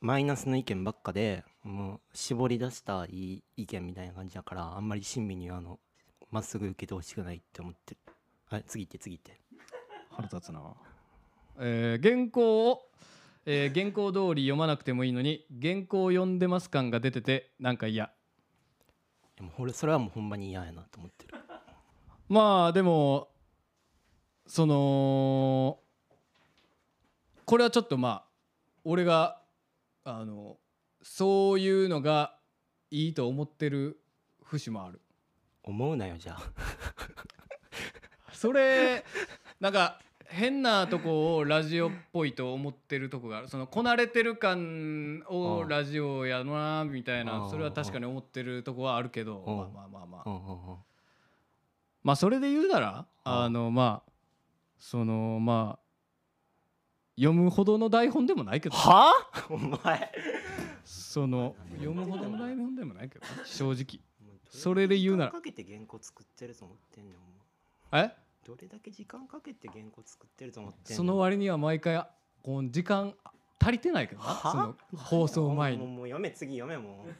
[0.00, 5.80] マイナスの意見ばっかでもう絞り出したいい意見みたいな感じだからあんまり親身にあの
[6.30, 8.00] まっすぐ受けてほしくないって思ってる。
[8.46, 9.40] はい次行って次行って。
[10.10, 10.62] 腹立つな、
[11.58, 12.88] えー原稿を、
[13.46, 18.12] えー原稿通り読まなくてもいいのに原稿を読んでます感が出ててなんか嫌。
[19.36, 21.34] でも俺それはもうほんまに嫌やなと思ってる。
[22.28, 23.28] まあでも
[24.46, 25.78] その
[27.44, 28.24] これはちょっとまあ
[28.84, 29.40] 俺が
[30.04, 30.56] あの
[31.02, 32.36] そういうのが
[32.90, 33.98] いいと思ってる
[34.42, 35.00] 節もある。
[35.62, 36.42] 思うなよじゃあ。
[38.32, 39.04] それ
[39.60, 43.48] なんか変なとこをラジオっぽいと思ってるとこがある。
[43.48, 45.68] そのこなれてる感をうん。
[45.68, 47.26] ラジオやなみたいうん。
[47.26, 49.56] なそれは確かに思ってるとこはあるけどうん。
[49.56, 50.76] まあまあまあまあ。
[52.02, 53.32] まあそれで言うならうん。
[53.32, 54.13] あのまあ
[54.86, 55.82] そのまあ
[57.16, 59.46] 読むほどの台本でもないけどはあ？
[59.48, 60.12] お前
[60.84, 64.04] その読むほどの台本でもないけど正直。
[64.50, 65.30] それで言うなら。
[65.30, 68.10] 時間かけて原稿作ってると思ってんねんお前え？
[68.46, 72.06] どれだけ時間かけて原稿作ってると思ってその割には毎回
[72.42, 73.14] こう時間
[73.58, 74.26] 足りてないけどな。
[74.26, 75.78] はその放送前に。
[75.78, 77.10] もうもう読め次読めもう。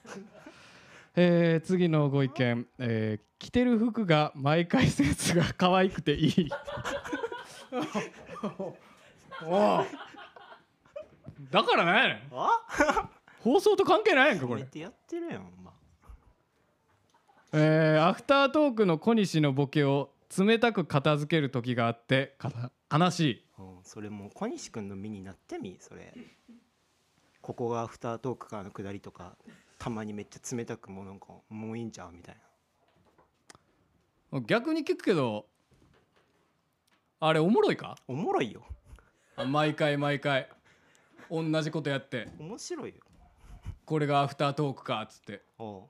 [1.16, 6.48] えー次のご意見、えー着てる服が毎回センスが可愛くていい
[9.45, 9.85] おう。
[11.51, 12.22] だからなんやねん。
[12.33, 13.11] あ？
[13.41, 14.61] 放送と関係ないやんかこれ。
[14.75, 15.47] やってるやん
[17.57, 23.45] えーアフタートークの小西のボケを冷たく片付ける時があってかた悲しい。
[23.59, 26.12] うん、それもう小西君の身になってみそれ。
[27.41, 29.37] ここがアフタートークからの下りとか
[29.79, 32.37] たまにめっちゃ冷たくもうなんかもういいんちゃうみたい
[34.33, 34.41] な。
[34.41, 35.47] 逆に聞くけど
[37.20, 37.96] あれおもろいか？
[38.06, 38.62] おもろいよ。
[39.36, 40.48] あ毎回毎回。
[41.30, 42.28] 同じことやって。
[42.38, 42.96] 面白いよ。
[43.86, 45.42] これがアフタートークかっつって。
[45.58, 45.82] おう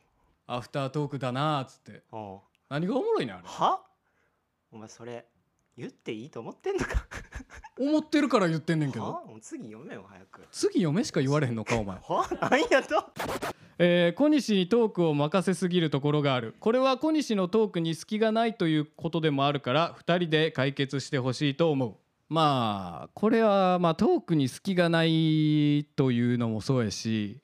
[0.46, 2.02] アフタートークだなっつって。
[2.12, 3.44] おう何がおもろいねんあれ？
[3.44, 3.80] は？
[4.72, 5.26] お前それ
[5.76, 7.06] 言っていいと思ってんのか？
[7.78, 9.04] 思ってるから言ってんねんけど。
[9.04, 9.24] は？
[9.24, 10.46] もう次読めよ早く。
[10.52, 11.96] 次読めしか言われへんのかお前。
[11.96, 12.28] は？
[12.50, 13.04] 何やと？
[13.78, 16.54] えー小西にトークを任せすぎるところがある。
[16.60, 21.94] これは小西のトークに隙がないということでもあるから2人で解決してほしいと思う。
[22.28, 27.40] まあこれはまあトークに隙がないというのもそうやし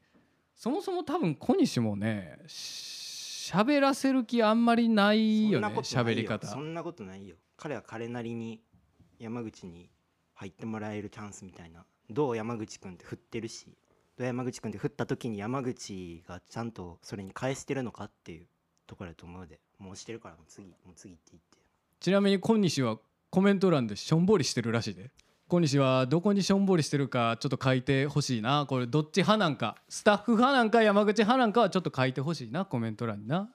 [0.57, 6.47] そもそも多分小西もねし喋らせる気あんまりないよね喋り方。
[6.47, 7.37] そんなことないよ。
[7.57, 8.61] 彼は彼なりに
[9.19, 9.91] 山口に
[10.35, 11.85] 入ってもらえるチャンスみたいな。
[12.09, 13.67] どう山口君って振ってるし
[14.21, 18.47] どう山口君って振った時に山口がちゃんとそれに返してるのかっていう
[18.87, 21.57] ところだと思うのでもうしてるからもう次もう次って言って。
[22.01, 22.99] ちなみに小西は
[23.31, 25.11] コメント欄でしょんぼりしてるらしいで
[25.49, 28.67] 小西はどこにしょんぼりしてるかちょっと書いてほしいな。
[28.69, 29.77] これどっち派なんか？
[29.89, 32.67] スタッフ派なんか山口派なんかはちょっと書いてほしいな。
[32.67, 33.49] コメント欄にな、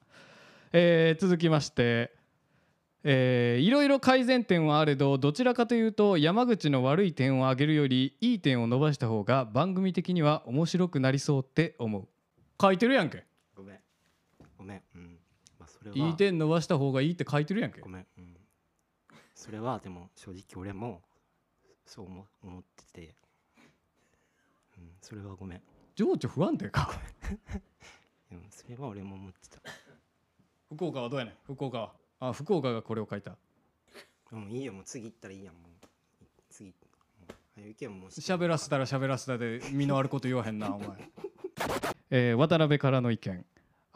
[0.74, 2.12] えー続きまして、
[3.08, 12.08] えーいろいろ改善点はあれどどちらかというと山口の悪い点を挙げるよりいい点を伸ばした方が番組的には面白くなりそうって思う。
[12.60, 13.24] 書いてるやんけ。
[13.56, 13.80] ごめん。
[14.58, 14.82] ごめん。
[14.96, 15.20] うん。
[15.60, 15.96] まあそれは。
[15.96, 17.80] いい点伸ばした方がいいって書いてるやんけ。
[17.80, 18.06] ごめん。
[18.18, 18.36] うん。
[19.36, 21.02] それはでも正直俺も
[21.86, 23.16] そう思思ってて。
[24.80, 24.90] うん。
[25.00, 25.62] それはごめん。
[25.96, 26.90] 情緒不安定か。
[28.32, 28.48] うん。
[28.50, 29.60] それは俺も思ってた。
[30.74, 31.54] 福岡はどうやねん？
[31.54, 33.38] 福岡はあ福岡がこれを書いた。
[34.32, 35.88] もういいよもう次行ったらいいやんもう
[36.50, 36.76] 次も
[37.30, 40.88] う早行けよもう喋らせたら喋らせたで身のあること言わへんなお前、
[42.10, 43.46] えー渡辺からの意見。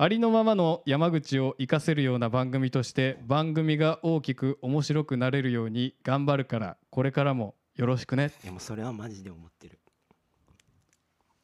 [0.02, 8.32] ありのままの山口を活かせるような番組として番組が大きく面白くなれるように頑張るからこれからもよろしくね。
[8.44, 9.78] いやもうそれはマジで思ってる。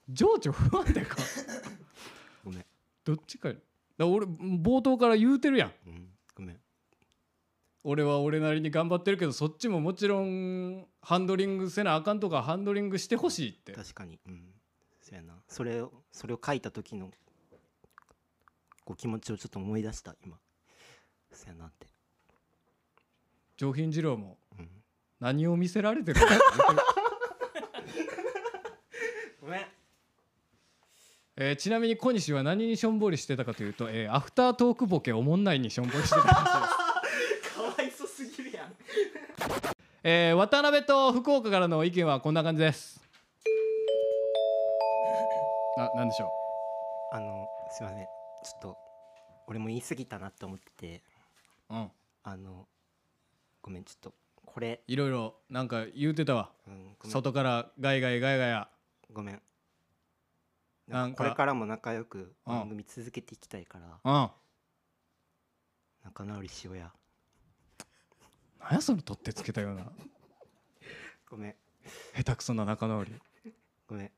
[0.07, 1.17] 情緒不安定か。
[2.45, 2.65] ごめん。
[3.03, 3.55] どっちかや。
[3.97, 5.73] だ俺冒頭から言うてるやん。
[5.87, 6.14] うん
[7.87, 13.73] 俺は俺なりに頑張ってるけどそっちももちろんハンドリングせなあかんとかハンドリングしてほしいって。
[13.73, 14.19] 確かに。
[14.27, 14.41] うん。
[15.01, 15.35] そうやな。
[15.47, 17.11] それをそれを書いた時の
[18.83, 20.35] こう気持ちをちょっと思い出した今。
[21.31, 21.85] そうやなって。
[23.55, 24.67] 上品二郎もうん。
[25.19, 26.27] 何を見せられてるか
[29.39, 29.65] ごめん。
[31.37, 38.73] えーちなみに小西は何にしょんぼりしてたかというと、えーアフタートークボケおもんないにしょんぼりしてたらしいです、かわいそすぎるやん
[40.07, 43.01] えー渡辺と福岡からの意見はこんな感じです。
[45.79, 46.31] あなんでしょ
[47.11, 48.05] あのすいません。
[48.05, 48.77] ちょっと
[49.47, 51.01] 俺も言い過ぎたなって思ってて。
[51.71, 51.91] ううん。
[52.21, 52.67] あの
[53.63, 54.13] ごめんちょっと
[54.45, 56.51] これ、いろいろなんか言うてたわ。
[56.67, 57.11] うん、ごめん。
[57.11, 58.69] 外からガイガイガイガヤ
[59.11, 59.41] ごめん。
[60.87, 63.99] なんかこれからも仲良く番組続けていきたいから。
[64.03, 64.31] うん。
[66.03, 66.93] 仲直りしようや
[68.67, 69.85] 何やその取ってつけたような。
[71.29, 71.55] ごめん。
[72.15, 73.13] 下手くそな仲直り。
[73.87, 74.07] ごめん。
[74.07, 74.13] ちょ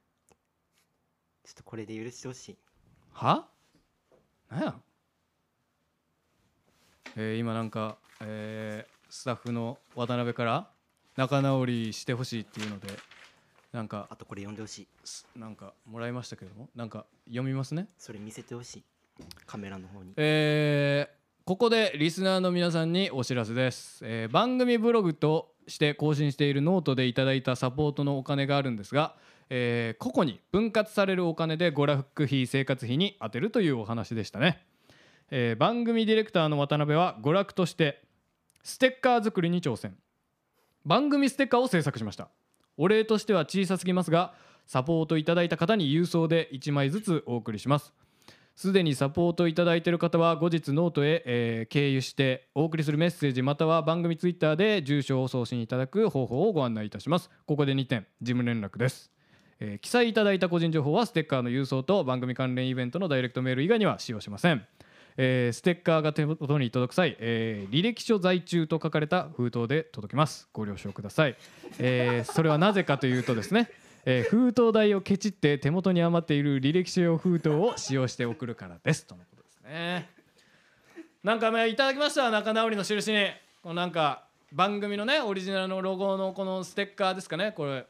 [1.51, 2.57] っとこれで許してほしい。
[3.11, 3.45] は？
[4.49, 4.75] なんや？
[7.17, 10.69] えー今なんか、えースタッフの渡辺から
[11.15, 12.89] 仲直りしてほしいっていうので
[13.71, 14.87] なんかあとこれ読んでほしい。
[15.03, 17.87] すなんかもらいましたけどもなんか読みますね。
[17.97, 18.83] それ見せてほしい。
[19.45, 20.13] カメラの方に。
[20.15, 21.16] えー
[21.47, 29.15] ここでリスナーの皆さんにお知らせです、えー番組ブログとして更新しているノートでいただいたサポートのお金があるんですが、
[29.49, 34.61] えー個々に分割されるお金で娯楽費生活費に充てるというお話でしたね、
[35.31, 38.03] えー番組ディレクターの渡辺は娯楽として
[38.61, 39.95] ステッカー作りに挑戦。
[40.83, 42.27] 番組ステッカーを制作しました。
[42.75, 44.33] お礼としては小さすぎますが
[44.65, 47.93] サポートいただいた方に郵送で1枚ずつお送りします。
[48.57, 57.29] すでにサポートいただいている方は後日ノートへ、えー経由してお送りするメッセージまたは番組ツイッターで住所を送信いただく方法をご案内いたします。
[57.45, 59.11] ここで2点事務連絡です、
[59.59, 64.65] えー記載いただいた個人情報はステッカーの郵送と番組関連イベントのダイレクトメール以外には使用しません。
[65.17, 70.49] えーステッカーが手元に届く際、えー履歴書在中と書かれた封筒で届きます。
[70.51, 71.35] ご了承ください、
[71.77, 73.69] えーそれはなぜかというとですね、
[74.09, 79.05] えー封筒代をケチって手元に余っている履歴書用封筒を使用して送るからです。
[79.05, 80.09] とのことですね。
[81.23, 83.27] なんかねいただきました仲直りの印に。
[83.61, 87.51] このなんか番組のねオリジナルのロゴのこのステッカーですかね。
[87.51, 87.85] これ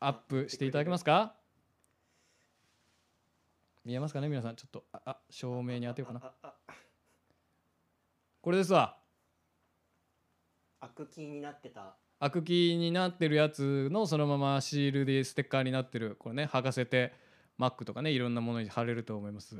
[0.00, 1.32] アップしていただけますか？
[3.86, 4.56] 見えますかね皆さん。
[4.56, 6.52] ちょっとあ照明に当てようかな。
[8.42, 8.98] これですわ。
[10.80, 11.96] 悪気になってた。
[12.20, 17.12] 悪気になってるやつのそのままシールでステッカーになってるこれね剥がせて
[17.58, 19.56] Mac とかねいろんなものに貼れると思います。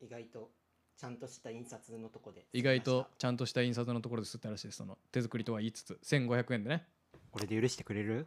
[0.00, 0.50] 意外と
[0.96, 2.46] ちゃんとした印刷のとこで。
[2.52, 4.78] 意外とちゃんとした印刷のところで吸ったらしいです。
[4.78, 6.86] その手作りとは言いつつ1500円でね。
[7.32, 8.26] これで許してくれる？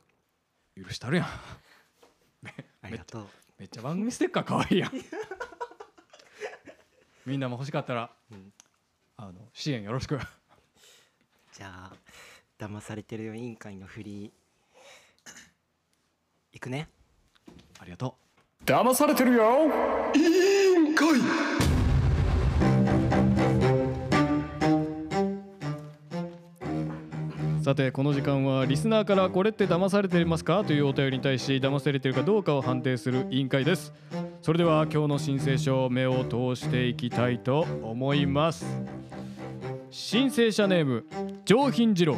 [0.75, 1.25] 許したるやん。
[2.83, 3.27] ありがとう。
[3.57, 4.91] めっちゃ番組ステッカーかわいいやん。
[7.25, 8.53] みんなも欲しかったらうん。
[9.15, 10.19] あの支援よろしく。
[11.53, 11.93] じゃあ
[12.59, 14.31] 騙されてるよ委員会のフリー
[16.53, 16.87] いくね？
[17.79, 18.15] ありがと
[18.65, 19.67] 騙されてるよ。
[19.67, 19.71] う
[27.63, 30.63] さてこの時間はリスナーからこれって騙されてますか？
[30.63, 33.93] というお便りに対し騙されているかどうかを判定する委員会です。
[34.41, 38.65] それでは今日の申請書目を通していきたいと思います。
[39.91, 41.05] 申請者ネーム
[41.45, 42.15] 上品次郎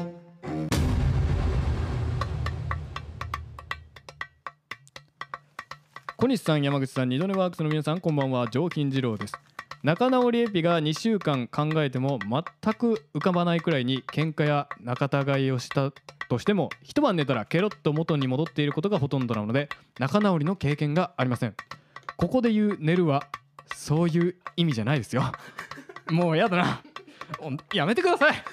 [6.30, 8.48] 西さん山口さん二度寝ワークスの皆さんこんばんは。
[8.50, 9.34] 上品次郎です。
[9.82, 15.92] 仲直りエピが2週間考えても全く浮かばないくらいに喧嘩や仲違いをした
[16.30, 21.56] としても一晩寝たらケロッと元に戻っていることがほとんどなので仲直りの経験がありません。
[22.16, 23.26] ここで言う寝るは
[23.76, 25.24] そういう意味じゃないですよ。
[26.12, 26.84] もうやだな。
[27.40, 28.44] おやめてください。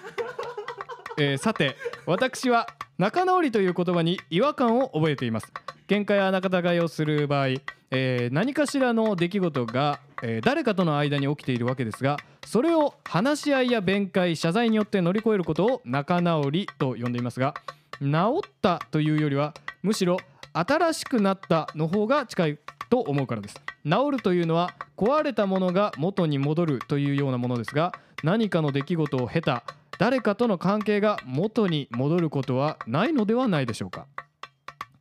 [1.21, 2.69] えーさて私は
[2.99, 5.53] 仲直りという言葉に違和感を覚えています。
[5.87, 7.49] 喧嘩や仲違いをする場合、
[7.91, 12.17] えー何かしらの出来事が、えー誰かとの間に起きているわけですが
[12.47, 17.55] それを話し合いや弁解謝罪によって乗り越えることを仲直りと呼んでいますが
[18.01, 20.17] 治ったというよりはむしろ
[20.53, 23.57] 新しくなったの方が近いと思うからです。
[23.85, 27.93] 治るというのは壊れたものが元に戻るというようなものですが
[28.25, 29.63] 何かの出来事を経た
[29.99, 34.07] 誰かとの関係が元に戻ることはないのではないでしょうか？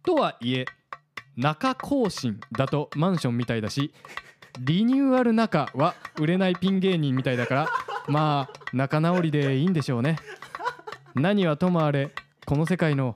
[0.04, 0.66] とはいえ
[1.36, 3.94] 中更新だとマンションみたいだし
[4.60, 7.70] リニューアル中は売れないピン芸人みたいだから
[8.08, 10.18] まあ仲直りでいいんでしょうね。
[11.14, 12.12] 何はともあれ
[12.46, 13.16] この世界の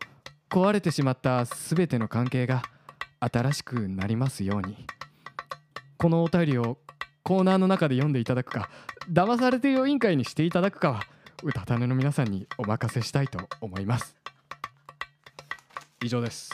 [0.49, 2.63] 壊れてしまった全ての関係が
[3.19, 4.85] 新しくなりますように。
[5.97, 6.77] このお便りを
[7.23, 8.69] コーナーの中で読んでいただくか
[9.11, 11.03] 騙されてる委員会にしていただくかは
[11.41, 14.15] 歌種の皆さんにお任せしたいと思います。
[16.03, 16.49] 以上です。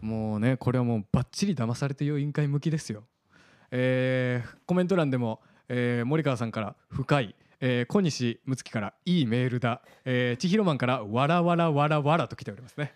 [0.00, 3.04] もうねこれはもうバッチリ騙されてよ委員会向きですよ。
[3.70, 12.94] えーコメント欄でも、えー森川さんから深い、えー小西睦月からいいメールだ、えー千尋マンからわらわらわらわらと来ておりますね。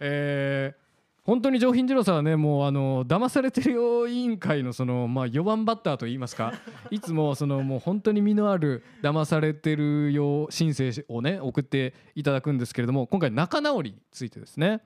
[0.00, 0.83] えー
[1.24, 6.52] 本当に上品次郎さんはねもうあの騙されてるよ委員会のそのまあ4番バッターといいますか
[6.90, 14.82] いつもそのもう本当に身のある騙されてるよ申請をね送っていただくんですけれども今回仲直りについてですね。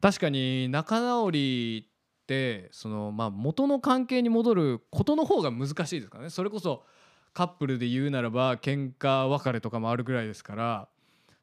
[0.00, 6.30] 確かに仲直りってそのまあ元の関係に戻ることの方が難しいですからね。
[6.30, 6.84] それこそ
[7.32, 10.88] カップルで言うならば喧嘩別れとかもあるぐらいですから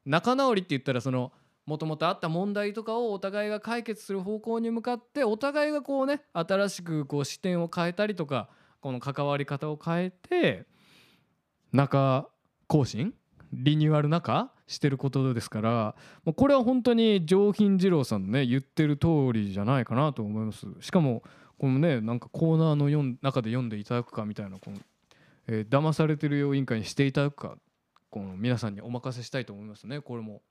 [0.05, 1.31] 仲直りって言ったらその
[1.66, 8.49] もともとあった問題とかをお互いが解決する方向に向かってお互いがこうね新しくこう視点を変えたりとか
[8.82, 10.66] この関わり方を変えて
[11.72, 12.28] 仲
[12.68, 13.14] 更新？
[13.53, 15.95] リニューアル中してることですから
[16.26, 20.66] もうこれは本当に上品二郎さんのね言ってる通りじゃないかなと思います。
[20.82, 21.24] しかも
[21.59, 24.78] このねなんかコーナーの読ん中で読んでいただくかみたいなこの、
[25.47, 27.55] えー騙されてるよ委員会にしていただくか
[28.09, 30.01] この皆さんにお任せしたいと思いますね。
[30.01, 30.41] これも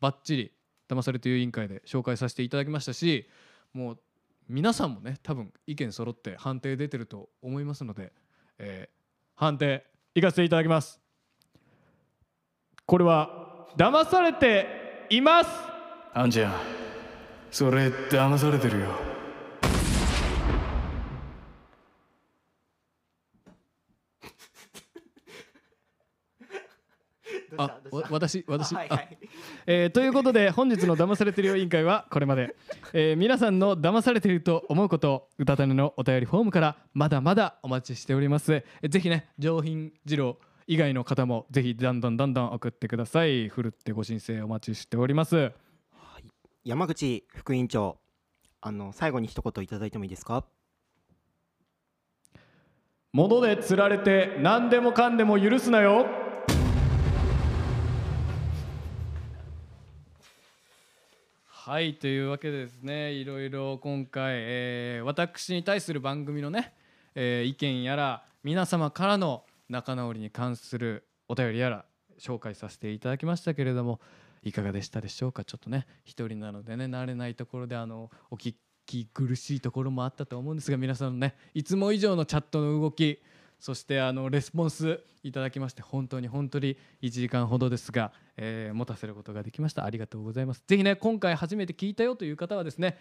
[0.00, 0.52] バッチリ
[0.88, 3.28] 騙されてる委員会で紹介させていただきましたし
[3.72, 3.98] もう
[4.48, 8.12] 皆さんもね多分意見揃って判定出てると思いますので、
[8.58, 8.96] えー
[9.38, 9.84] 判定
[10.14, 10.98] いかせていただきます。
[12.86, 15.50] これは騙されています。
[16.14, 16.54] あんちゃん
[17.50, 18.86] それ騙されてるよ
[27.58, 27.80] あわ
[28.10, 28.74] 私私。
[28.74, 29.18] はいはい。
[29.66, 32.56] えーということで本日の騙されてるよ委員会はこれまで、
[32.92, 43.48] えー皆さんの騙されていると思うことを歌種のお便りフォームからまだまだお待ちしております、えーぜひね上品二郎以外の方もぜひどんどんどんどん送ってください。
[43.48, 45.52] ふるってご申請お待ちしております。
[46.64, 47.98] 山口副委員長
[48.60, 50.44] あの最後に一言いただいてもいいですか？
[53.12, 56.06] 物で釣られて何でもかんでも許すなよ
[61.68, 66.72] はいというわけでですねいろいろ今回、えー私に対する番組のね、
[67.16, 71.84] えー意見やら皆様からの仲直りに関するお便りやら
[72.20, 73.98] 紹介させていただきましたけれども
[74.44, 75.42] いかがでしたでしょうか？
[75.42, 78.54] ちょっとね一人なのでね慣れないところであのお聞
[78.86, 83.20] き苦しいところもあったと思うんですが皆さんのねいつも以上のチャットの動き
[83.58, 89.84] そしてあのレスポンスいただきまして本当に本当に1時間ほどですが、えー持たせることができました。
[89.84, 90.62] ありがとうございます。
[90.66, 92.98] ぜひね今回初めて聞いたよという方はですね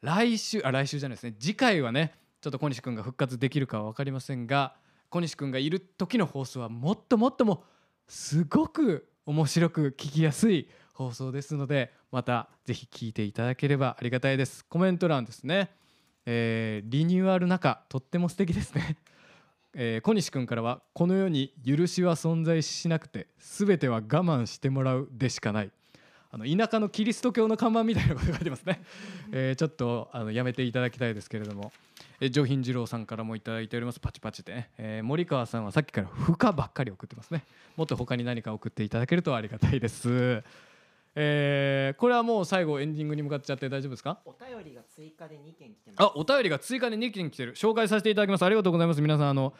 [0.00, 1.34] 来週あ来週じゃないですね。
[1.38, 4.76] 次回はねちょっと小西君が復活できるかは分かりませんが
[5.10, 7.64] 小西君がいる時の放送はもっともっとも
[8.06, 14.64] すごく面白く聞きやすい放送ですのでまたぜひ聞いていただければありがたいです。
[14.64, 15.70] コメント欄ですね、
[16.30, 18.98] えーリニューアル中とっても素敵ですね。
[19.72, 25.70] えー小西君からはこの世に許しは存在しなくて全ては我慢してもらうでしかない。
[26.30, 28.82] あの田舎のキリスト教の看板みたいなことが書いてますね、
[29.32, 31.72] えーちょっとあのやめていただきたいですけれども、
[32.20, 34.00] え上品二郎さんからもいいております。
[34.00, 34.54] パチパチで。
[34.54, 37.42] ね、えー森川さんはさっきから負荷ばっかり送ってますね。
[37.76, 40.44] もっと他に何か送っていただけるとありがたいです。
[41.20, 44.20] えーこれはもう最後エンディングに向かっちゃって大丈夫ですか？
[44.24, 46.06] お便りが追加で2件来てます。
[46.06, 47.54] あお便りが追加で2件来てる。
[47.56, 48.44] 紹介させていただきます。
[48.44, 49.30] ありがとうございます皆さん。
[49.30, 49.52] あの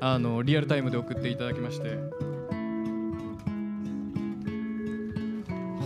[0.00, 1.90] あのリアルタイムで送っていただきまして。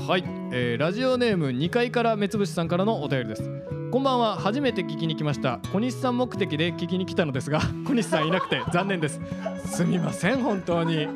[0.09, 3.43] はい、えーラジオネーム2階から目つぶしさんからのお便りです。
[3.91, 4.37] こんばんは。
[4.37, 5.61] 初めて聞きに来ました。
[5.71, 9.21] 小西さん目的で聞きに来たのですが小西さんいなくて残念です。
[9.67, 11.07] すみません本当に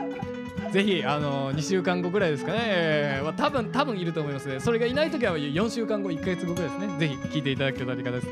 [0.72, 4.58] ぜひあの2週間後ぐらいですかね、えーまあ、多分多分いると思いますね。
[4.58, 6.98] それがいない時は4週間後1ヶ月後ぐらいですね。
[6.98, 8.26] ぜひ聞いていただけたらありがです。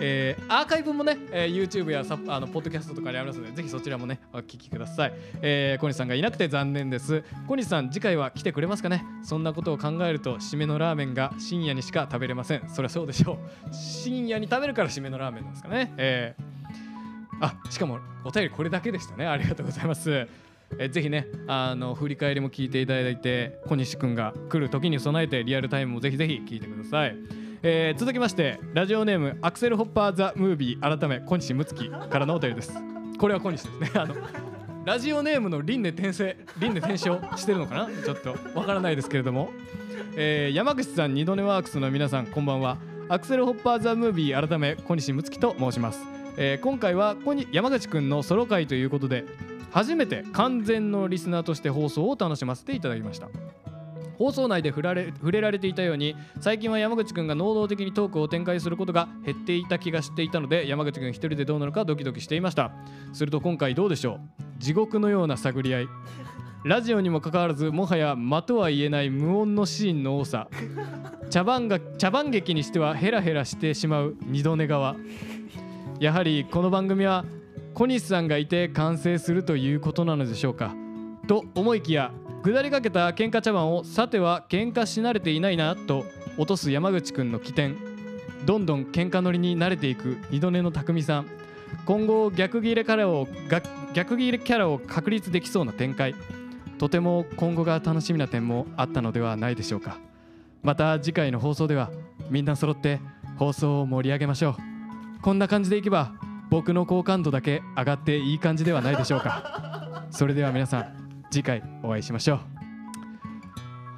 [0.00, 5.12] えーアーカイブもね、えー YouTube やサあのポッドキャストとかありますのでぜひそちらもねお聞きください、
[5.42, 7.24] えー小西さんがいなくて残念です。
[7.46, 9.04] 小西さん次回は来てくれますかね？
[9.24, 12.68] そんなことを考えると締めのラーメンが深夜にしか食べれません。
[12.68, 13.38] そりゃそうでしょ
[13.70, 13.74] う。
[13.74, 15.92] 深夜に食べるから締めのラーメンですかね。
[15.96, 16.44] えー。
[17.40, 19.26] あしかもお便りこれだけでしたね。
[19.26, 20.26] ありがとうございます。
[20.78, 27.16] えぜひねあの振り返りも聞いていただいて小西くんが来る時に備えてリアルタイムもぜひぜひ聞いてください、
[27.62, 32.72] えー続きましてラジオネームアクセルホッパーザムービー改め小西睦月からのお便りです。
[33.18, 33.90] これは小西ですね。
[33.98, 34.14] あの
[34.84, 37.88] ラジオネームの輪廻転生輪廻転生してるのかな？
[38.04, 39.50] ちょっとわからないですけれども、
[40.16, 42.78] えー山口さん二度寝ワークスの皆さんこんばんは。
[43.08, 46.00] アクセルホッパーザムービー改め小西睦月と申します、
[46.36, 49.24] えー今回は小に山口くんのソロ回ということで
[49.70, 53.28] 初めて完全のリスナーとして放送を楽しませていただきました。
[54.16, 62.72] 放送内で触られ触れられていたように最近は山口くんが能動的にトークを展開することが減っていた気がしていたので山口くん一人でどうなのかドキドキしていました。
[63.12, 64.18] すると今回どうでしょう？
[64.58, 65.88] 地獄のような探り合い。
[66.64, 70.48] ラジオにもかかわらずもはや間とは言えない無音のシーンの多さ。
[71.30, 74.96] 茶番が茶番劇にしてはヘラヘラしてしまう二度寝側。
[76.00, 77.24] やはりこの番組は
[77.78, 80.74] 小西さんがいて完成するということなのでしょうか。
[81.28, 82.10] と思いきや
[82.42, 86.04] 下りかけた喧嘩茶碗をさては喧嘩し慣れていないなと
[86.36, 87.76] 落とす山口くんの起点。
[88.44, 91.26] どんどん喧嘩乗りに慣れていく二度寝の匠さん。
[91.86, 93.28] 今後逆ギレキャラを
[93.94, 96.16] 逆ギレキャラを確立できそうな展開。
[96.78, 99.98] とても今後が楽しみな点もあったのではないでしょうか。
[100.64, 101.92] また次回の放送では
[102.28, 102.98] みんな揃って
[103.36, 104.56] 放送を盛り上げましょ
[105.20, 105.22] う。
[105.22, 106.14] こんな感じでいけば
[106.50, 110.06] 僕の好感度だけ上がっていい感じではないでしょうか。
[110.10, 112.40] それでは皆さん次回お会いしましょう。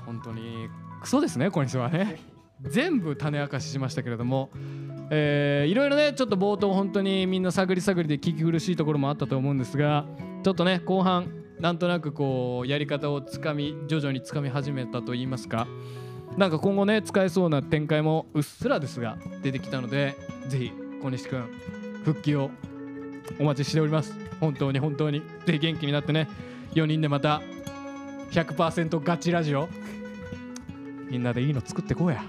[0.07, 0.68] 本当に
[1.01, 2.20] クソですね小西はね。
[2.62, 4.51] 全部種明かししましたけれども。
[5.12, 10.05] えーいろいろねちょっと冒頭本当にみんな探り探りで聞き苦しいところもあったと思うんですが
[10.44, 15.66] ちょっとね後半なんとなくこうやり方をつかみ徐々につかみ始めたと言いますか。
[16.36, 20.72] なんか今後ね使えそうな展開もうっすらですが出てきたのでぜひ
[21.03, 21.51] 小西くん
[22.05, 22.51] 復帰を
[23.38, 24.14] お待ちしております。
[24.40, 25.20] 本当に本当に。
[25.44, 26.28] ぜひ元気になってね。
[26.74, 27.42] 4人でまた
[28.30, 29.68] 100%ガチラジオ。
[31.11, 32.22] みんなでいいの作ってこうや、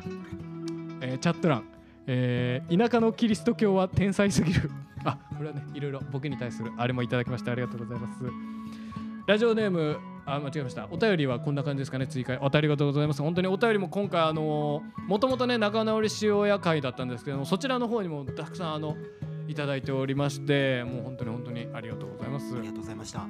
[1.02, 1.64] えーチャット欄、
[2.08, 4.72] えー田舎のキリスト教は天才すぎる。
[5.06, 8.24] あこれはねいろいろ僕に対するあれもいただきましてありがとうございます。
[9.28, 10.88] ラジオネームあ間違えました。
[10.90, 12.38] お便りはこんな感じですかね追加。
[12.42, 13.22] おありがとうございます。
[13.22, 18.98] 本当にお便りも今回あのもともとね仲直りしようや会だったんですけどもそちらの方にもたくさんあの
[19.52, 22.56] いただいておりましてもう本当に本当にありがとうございます。
[22.56, 23.28] ありがとうございました。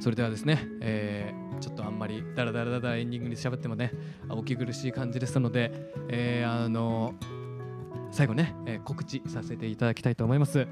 [0.00, 3.92] それではですね、えーちょっとあんまりダラダラダラエンディングに喋ってもね
[4.28, 5.70] あお聞き苦しい感じですので、
[6.08, 7.14] えーあの
[8.10, 10.66] 最後ね、えー告知させていただきたいと思います。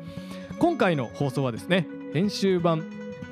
[0.58, 2.84] 今回の放送はですね編集版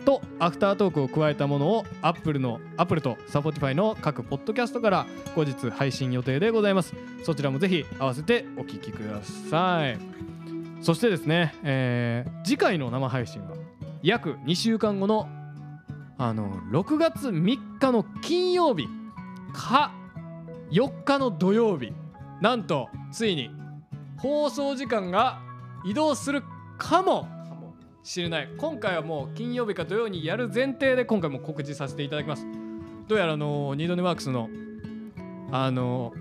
[0.05, 6.95] とアフタートークを加えたものを Apple の Apple と Spotify の各ポッドキャストから後日配信予定でございます。
[7.25, 9.99] そちらもぜひ合わせてお聞きください
[10.81, 13.57] そしてですね、えー次回の生配信は
[14.03, 15.29] 約2週間後の
[16.17, 18.89] あの6月3日の金曜日
[19.53, 19.93] か
[20.71, 21.93] 4日の土曜日
[22.41, 23.51] なんとついに
[24.17, 25.41] 放送時間が
[25.85, 26.43] 移動する
[26.79, 27.29] かも
[28.03, 28.49] しれない。
[28.57, 32.47] 今回はもう金曜日か土曜にやる前提で今回も告知させていただきます。
[33.07, 34.49] どうやらあのニードネワークスの
[35.53, 36.13] あの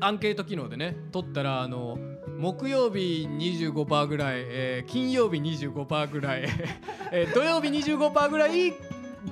[0.00, 1.98] アンケート機能でね取ったらあの
[2.40, 6.44] 木曜日25%ぐらい、えー金曜日25%ぐらい、
[7.12, 8.72] えー土曜日25%ぐらい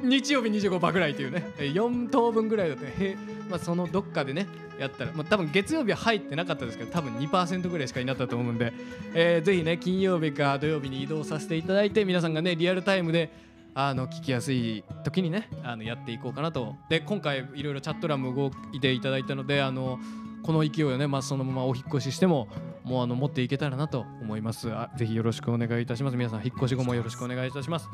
[0.02, 3.16] 日曜日25%ぐらいというね4等分ぐらいだとね、
[3.48, 4.46] まあ、そのどっかでね
[4.78, 8.74] やったら、まあ、多分月曜日は入ってなかったですけど多分2%ぐらいしかいなったと思うんで、
[9.14, 13.30] えーぜひね金曜日か土曜日に移動させていただいて皆さんがねリアルタイムで
[13.74, 16.76] あの聞きやすい時にねあのやっていこうかなと。
[16.90, 19.98] で今回いろいろチャット欄も動いていただいたのであの
[20.42, 22.48] この勢いをね、まあ、そのままお引っ越ししても
[22.84, 24.70] もうあの持っていけたらなと思います。
[24.70, 26.16] あぜひよろしくお願いいたします。
[26.16, 27.88] 皆さん引っ越し後もよろしくお願いいたします、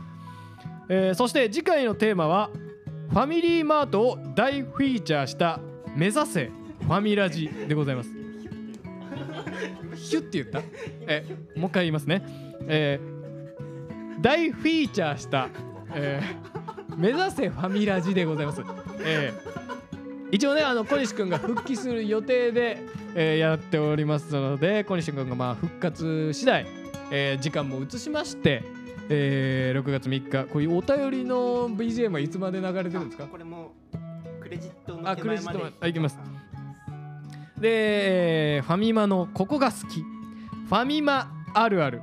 [0.88, 2.50] えーそして次回のテーマは
[3.10, 5.60] ファミリーマートを大フィーチャーした
[5.94, 8.10] 目指せファミラジでございます。
[9.96, 10.60] ヒュって言った？
[11.06, 11.24] え
[11.56, 12.24] もう一回言いますね。
[12.66, 13.14] えー
[14.20, 15.48] 大フィーチャーした、
[15.92, 18.62] えー目指せファミラジでございます、
[19.00, 19.63] えー
[20.34, 22.82] 一応ねあの小西くんが復帰する予定で、
[23.14, 26.66] えーやっておりますので小西くんがまあ復活次第、
[27.10, 28.62] えー時間も移しまして、
[29.08, 33.26] えー6月3日こういうお便りの BGM はいつまで流れてるんですか？
[33.26, 33.72] これも
[34.40, 35.76] クレジットのあ手クレジット前まで。
[35.80, 36.18] あいきます。
[37.58, 40.02] で、えーファミマのここが好き。
[40.02, 42.00] ファミマあるある、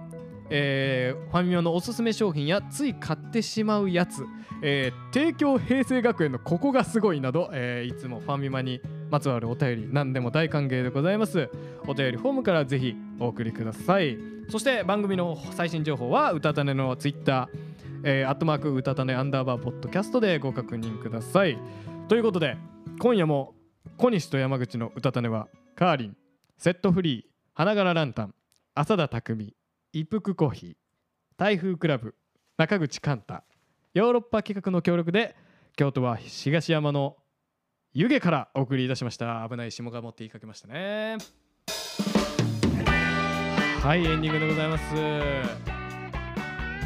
[0.51, 4.25] えーファミマのおすすめ商品やつい買ってしまうやつ、
[4.61, 11.49] えー帝京平成学園のここがすごいなど、えーいつもファミマにまつわるお便り何でも大歓迎でございます。
[11.87, 14.17] お便りフォームからぜひお送りください。
[14.49, 17.71] そして番組の最新情報はうたたねのツイッター
[18.03, 21.57] えー、アットマークうたたねアンダーバーポッドキャストでご確認ください。
[22.07, 22.57] ということで
[22.99, 23.53] 今夜も
[23.97, 26.17] 小西と山口のうたたねはカーリン
[26.57, 27.23] セットフリー
[27.53, 28.33] 花柄ランタン
[28.73, 29.55] 浅田匠
[29.93, 30.75] 一服コーヒー
[31.35, 32.15] 台風クラブ
[32.57, 33.43] 中口寛太
[33.93, 35.35] ヨーロッパ企画の協力で
[35.75, 37.17] 京都は東山の
[37.93, 39.45] 湯気からお送りいたしました。
[39.49, 41.17] 危ない霜が持って言いかけましたね。
[43.81, 44.95] はいエンディングでございます。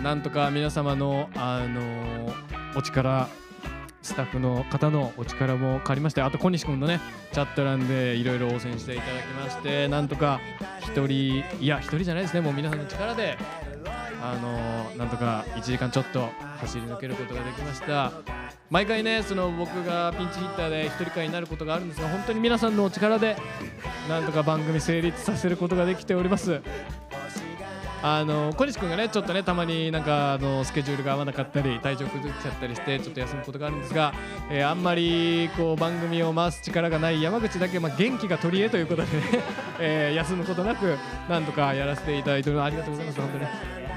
[0.02, 2.34] なんとか皆様のあの
[2.76, 3.30] お力
[4.06, 7.00] スタッフの方のお力も借りましてあと小西君のね
[7.32, 10.40] チャット欄でいろいろ応戦していただきましてなんとか
[10.82, 13.36] 一人いや一人じゃないですねもう皆さんの力で
[14.22, 16.30] あのなんとか1時間ちょっと
[16.60, 18.12] 走り抜けることができました。
[18.70, 23.38] 毎回ねその僕がピンチヒッターで一人会になることがあるんですが本当に皆さんのお力で
[24.10, 26.62] なんとか番組成立させることができております。
[28.08, 34.14] あの小西君がねちょっとねたまになんかあのスケジュールが合わなかったり体調崩しちゃったりしてちょっと休むことがあるんですが、
[34.52, 39.24] えーあんまりこう番組を回す力がない山口だけ、まあ、元気が取り柄ということでね、
[39.82, 43.22] えー休むことなくなんとかやらせていただいておりますありがとうございます。
[43.22, 43.46] 本当に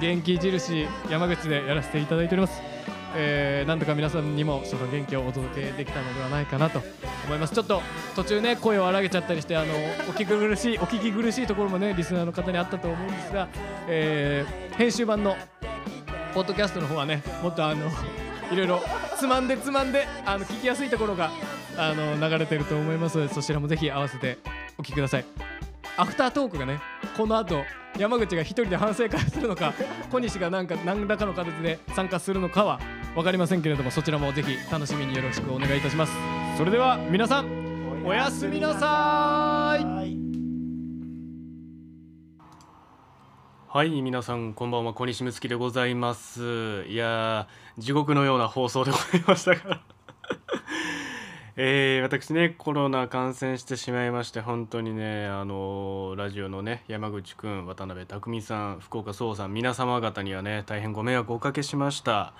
[0.00, 2.77] 元気印山口でやらせていただいております。
[3.16, 6.82] えーなんとか皆さんにもその元気をお届けできたのではないかなと
[7.26, 7.54] 思います。
[7.54, 7.82] ちょっと
[8.14, 9.74] 途中ね声を荒げちゃったりしてあの
[10.08, 13.48] お聞き苦しいお聞き苦しいところもねリスナーの方にあったと思うんですが、
[13.88, 15.36] えー編集版の
[16.34, 17.86] ポッドキャストの方はねもっとあの
[18.52, 18.80] いろいろ
[19.16, 21.30] つまんでつまんであの聞きやすいところが
[21.76, 24.38] あの流れてると思いますのでそちらもぜひ合わせて
[24.78, 25.67] お聞きください。
[25.98, 26.80] アフタートークがね
[27.16, 27.64] この後
[27.98, 29.74] 山口が一人で反省会するのか
[30.10, 32.78] 小西がなんか何らかの形で参加するのかは
[33.16, 36.12] 分かりませんけれどもそちらもぜひ楽しみによろしくお願いいたします。
[36.56, 37.46] それでは皆さん
[38.04, 40.18] おやすみなさい。
[43.70, 44.94] はい皆さんこんばんは。
[44.94, 46.84] 小西睦月でございます。
[46.88, 49.80] いやー地獄のような放送でございましたが。
[51.60, 62.32] えー、私ねコロナ感染してしまいまして本当にねあのーラジオのね山口くん渡辺匠さん福岡壮さん皆様方にはね大変ご迷惑をおかけしました。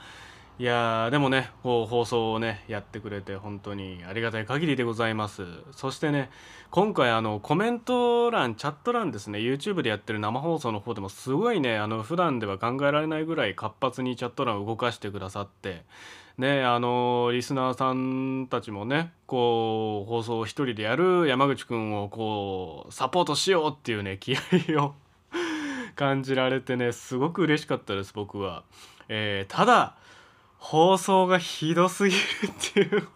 [0.61, 5.43] いやでもねこう放送をねやってくれて本当にありがたい限りでございます。
[5.73, 6.31] そしてね
[6.71, 15.83] 今回あのコメント欄チャット欄ですね YouTube でやってる生放送の方でもすごいねあの普段では考えられないぐらい活発にチャット欄を動かしてくださって
[16.39, 24.95] ねあのリスナーさんたちもねこう放送を一人でやる山口くんをこうサポートしようっていうね 気合を
[25.97, 28.63] 感じられてねすごく嬉しかったです僕は、
[29.09, 29.97] えーただ
[30.59, 33.09] 放送がひどすぎるっていう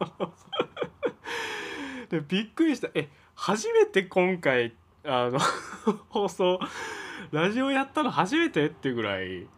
[2.08, 2.88] でびっくりした。
[2.94, 4.74] え初めて今回
[5.04, 5.40] あの
[6.08, 6.60] 放送
[7.32, 9.48] ラジオやったの初めてっていうぐらい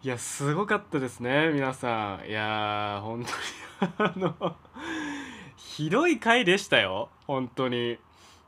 [0.00, 2.28] いやすごかったですね皆さん。
[2.28, 4.56] いやー本当にあの
[5.56, 7.98] ひどい回でしたよ本当に。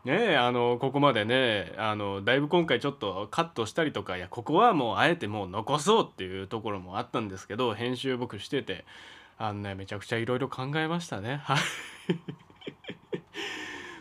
[0.04, 8.86] ねえあのここまでねあのだいぶ今回ちょっとカットしたりとかいやここはもうあえてもう残そうっていうところもあったんですけど編集僕してて
[9.36, 11.42] あのねめちゃくちゃいろいろ考えましたね。
[11.44, 11.58] はい。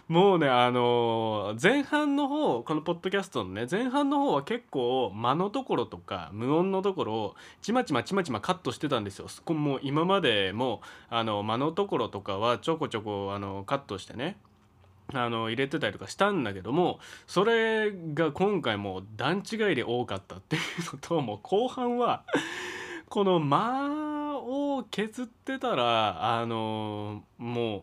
[0.10, 9.27] もうねあの前半の方このポッドキャストのね前半の方は結構間のところとか無音のところをちまちまちまちまカットしてたんですよ。
[9.45, 10.81] こもう今までも
[11.11, 14.38] あの間のところとかはちょこちょこあのカットしてね
[15.14, 20.61] あの入れてたりとかしたんだけどもそれが今回もう段違いで多かったっていう
[20.94, 22.23] のともう後半は
[23.10, 27.81] この間を削ってたらあのもう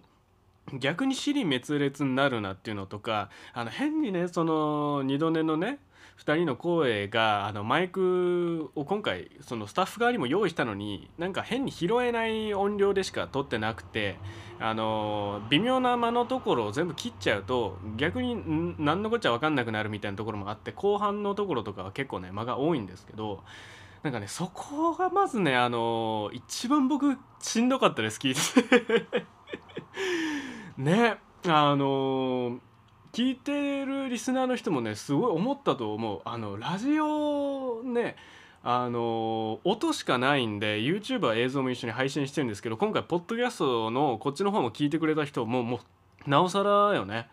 [0.75, 5.79] 逆に尻滅裂になるなっていうのとかあの変にねその二度寝のね
[6.19, 14.17] 2人の声があのマイクを今回そのスタッフ側にも用意したのになんか変に拾えない音量でしか撮ってなくて
[14.59, 23.43] あの微妙な間のところを全部切っちゃうと逆に何のこっちゃ分かんなくなるみたいなところもあって後半のところとかは結構ね間が多いんですけど
[24.03, 28.35] なんかねそこがまずねあの一番僕しんどかったです聞い
[29.11, 29.36] て。
[30.79, 32.61] ねあの
[33.13, 36.21] 聞いてるリスナーの人もねすごい思ったと思う。
[36.25, 38.17] あのラジオね
[38.63, 45.81] あの音しかないんで YouTube は映像も一緒に配信してるんですけど今回ポッドキャストのこっちの方も聞いてくれた人もも
[46.27, 47.29] うなおさらよね。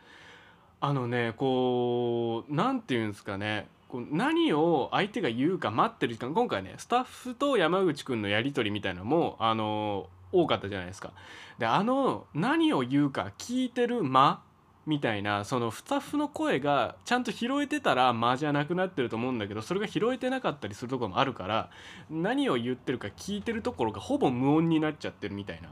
[0.79, 3.67] あのねこうなんていうんですかね。
[3.89, 6.33] こう何を相手が言うか待ってる時間。
[6.33, 11.13] 今回ねスタッフと山口くんのやり取りみたいなのもあの多かったじゃないですか。
[11.59, 14.41] であの何を言うか聞いてる間
[14.85, 21.69] みたいなそのスタッフの声がちゃんと拾えてたら間じゃなくなってると思うんだけどそれが拾えてなかったりするとこもあるから
[22.09, 25.69] 何を言ってるか聞いてるところがほぼ無音になっちゃってるみたいな。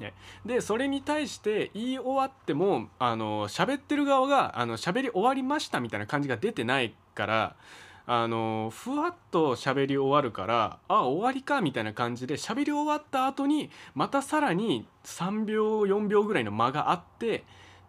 [0.00, 0.12] ね、
[0.44, 7.56] でそれに対して言い終わってもあの喋ってる側があの喋り終わりましたみたいな感じが出てないから
[8.08, 17.42] あのふわっと喋り終わるからあ終わりかみたいな感じで喋り終わった後にまたさらに3秒4秒ぐらいの間があってっ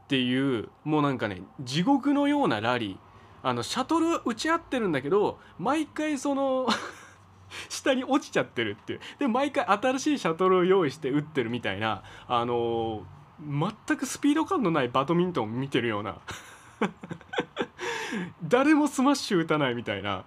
[0.07, 3.07] ていうもうなんかね地獄のようなラリー。
[3.43, 6.67] あのシャトル打ち合ってるんだけど毎回その
[7.69, 8.99] 下に落ちちゃってるっていう。
[9.19, 13.05] で毎回新しいシャトルを用意して打ってるみたいなあの
[13.39, 16.17] 全くスピード感のないバドミントン見てるような。
[18.43, 20.25] 誰もスマッシュ打たないみたいな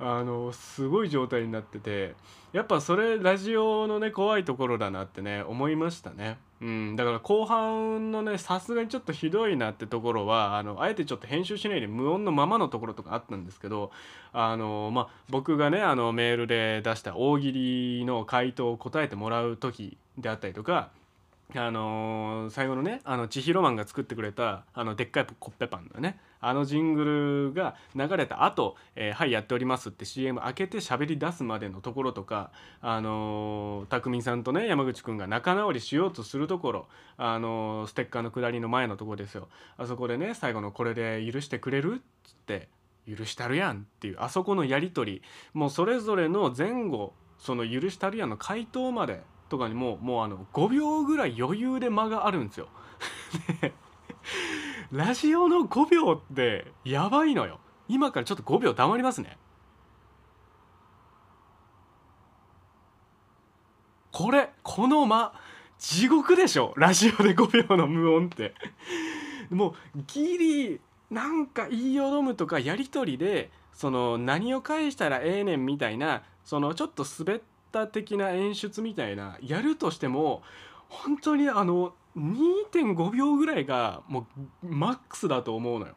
[0.00, 2.14] あのすごい状態になってて
[2.52, 6.38] やっぱそれラジオのね怖いところだなってね思いましたね。
[6.60, 13.90] うん、だから後半のねさすがにちょっとひどいなってところはあのあえてちょっと編集しないで無音のままのところとかあったんですけど
[14.32, 20.90] あの、まあ、僕がねあのメールで出した大喜利の回答を答えてもらう時であったりとか
[21.54, 27.04] あのー最後のねあの千尋マンが作ってくれたあのでっかいコッペパンのねあのジング
[27.50, 32.50] ルが流れた後、えーはいやっております」って CM 開けて喋り出すまでのところとか
[32.82, 39.48] あのー匠さんとね山口くんが仲直りしようとするところあのステッカーの下りの前のところですよ
[39.78, 42.68] あそこでね最後の「これで許してくれる?」っつって
[43.08, 45.22] 「許したるやん」っていうあそこのやり取り
[45.54, 52.68] もうそれぞれの前後その「許したるやん」の回答までとかにももうあの5秒ぐらい余裕で間があるんですよ。
[54.92, 57.58] ラジオの5秒ってやばいのよ。
[57.88, 59.38] 今からちょっと5秒黙りますね。
[64.12, 65.32] これこの間
[65.78, 66.74] 地獄でしょ？
[66.76, 68.54] ラジオで5秒の無音って。
[69.50, 69.74] もう
[70.06, 77.40] ギリなんか言いよどむとかやり取りでその何を返したらええねんみたいなそのちょっと滑っ
[77.70, 80.42] た的な演出みたいなやるとしても
[80.92, 84.26] 本当にあの2.5秒ぐらいがも
[84.62, 85.94] うマックスだと思うのよ。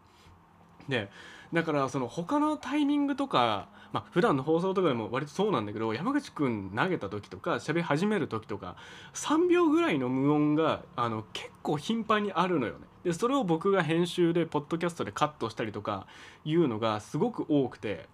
[0.88, 1.10] で
[1.52, 8.78] だからその他のタイミングとかまあ普段の放送とかでも割とそうなんだけど山口くん投げた時とか喋り始める時とか
[9.14, 12.86] 3秒ぐらいの無音があの結構頻繁にあるのよね。
[13.04, 16.08] でそれを僕が編集でポッドキャストでカットしたりとか
[16.44, 18.08] いうのがすごく多くて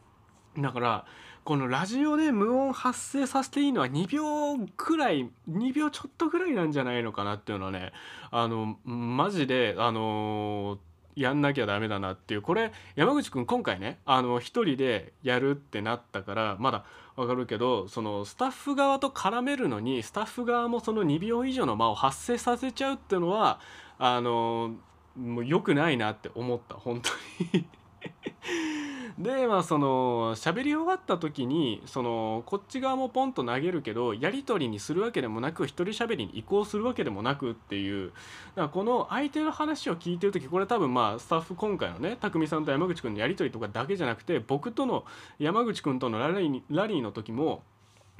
[0.58, 1.06] だから
[1.44, 7.92] このラジオで無音発生させていいのは2秒くらい2秒ちょっとぐらいなんじゃないのかなっていうのはね
[8.30, 10.78] あのマジであの
[11.16, 16.86] やんなきゃダメだなっていうこれ山口くん今回ねあの一人でやるってなったからまだ
[17.16, 23.60] わかるけどそのスタッフ側と絡めるのにスタッフ側もその2秒以上の間を発生させちゃうっていうのは
[23.98, 24.76] あの
[25.18, 27.10] もう良くないなって思った本当
[27.58, 27.66] に。
[29.18, 45.06] でまあその喋り終わった時にそのこっち側もポンと投げるけどやり取りにするわけでもなく一人喋りに移行するわけでもなくっていうだからこの相手の話を聞いてる時これ多分まあスタッフ今回のね匠さんと山口くんのやり取りとかだけじゃなくて僕との
[45.40, 47.64] 山口くんとのラリーラリーの時も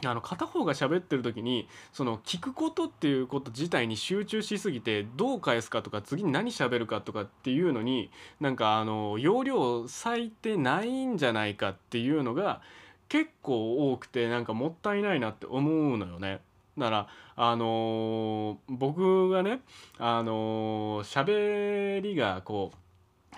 [0.06, 8.10] あの片方が喋ってる時にその聞くことっていうこと自体に集中しすぎてどう返すかとか次に何喋るかとかっていうのに
[8.40, 12.62] なんかあの容量を割いてないんじゃないかっていうのが
[13.10, 16.40] 結構多くてなんかもったいないなって思うのよね。
[16.78, 19.60] だからあのー僕がね
[20.00, 22.78] あのー喋りがこう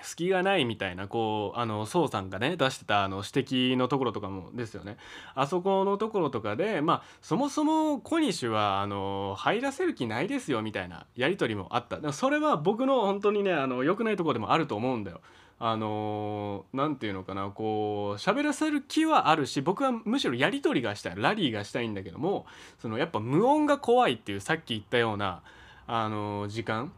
[0.03, 3.29] 隙がないみたいなこうあの宋さんがね出してたあの指
[3.73, 4.97] 摘のところとかもですよね。
[5.35, 11.99] あそこのところとかでまあそもそも小西はあの入らせる気ないですよみたいなやり取りもあった。
[11.99, 15.21] でもそれは僕の本当にねあの良くないとこでもあると思うんだよ。
[15.59, 22.45] あのーていうのかなこう喋らせる気はあるし僕はむしろやり取りがしたいラリーがしたいんだけども
[22.81, 25.41] そのやっぱ無音が怖いっていうさっき言ったような、
[25.87, 26.91] あのー時間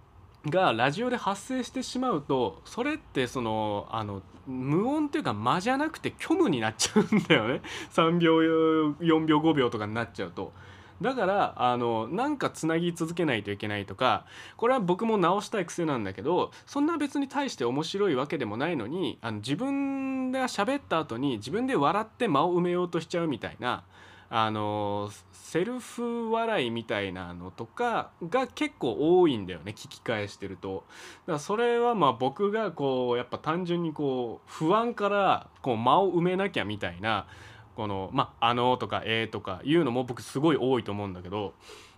[0.49, 7.61] がラジオで発生してしまうとそれってそのあの無音っていうか間じゃなくて虚無になっちゃうんだよね
[7.91, 10.53] 3秒4秒5秒とかになっちゃうと。
[11.01, 23.83] だからあのなんかつなぎ続けないといけないとかこれは僕も直したい癖なんだけどそんな別に対して面白いわけでもないのにあの自分が喋った後に自分で笑って間を埋めようとしちゃうみたいな
[24.29, 30.83] あのセルフ笑いみたいなのとかが結構多いんだよね聞き返してると。
[31.21, 37.27] だからそれはまあ僕がこうやっぱ単純にこう不安からこう間を埋めなきゃみたいな
[37.75, 41.53] このまあ「の」とか「えー」とかいうのも僕すごい多いと思うんだけど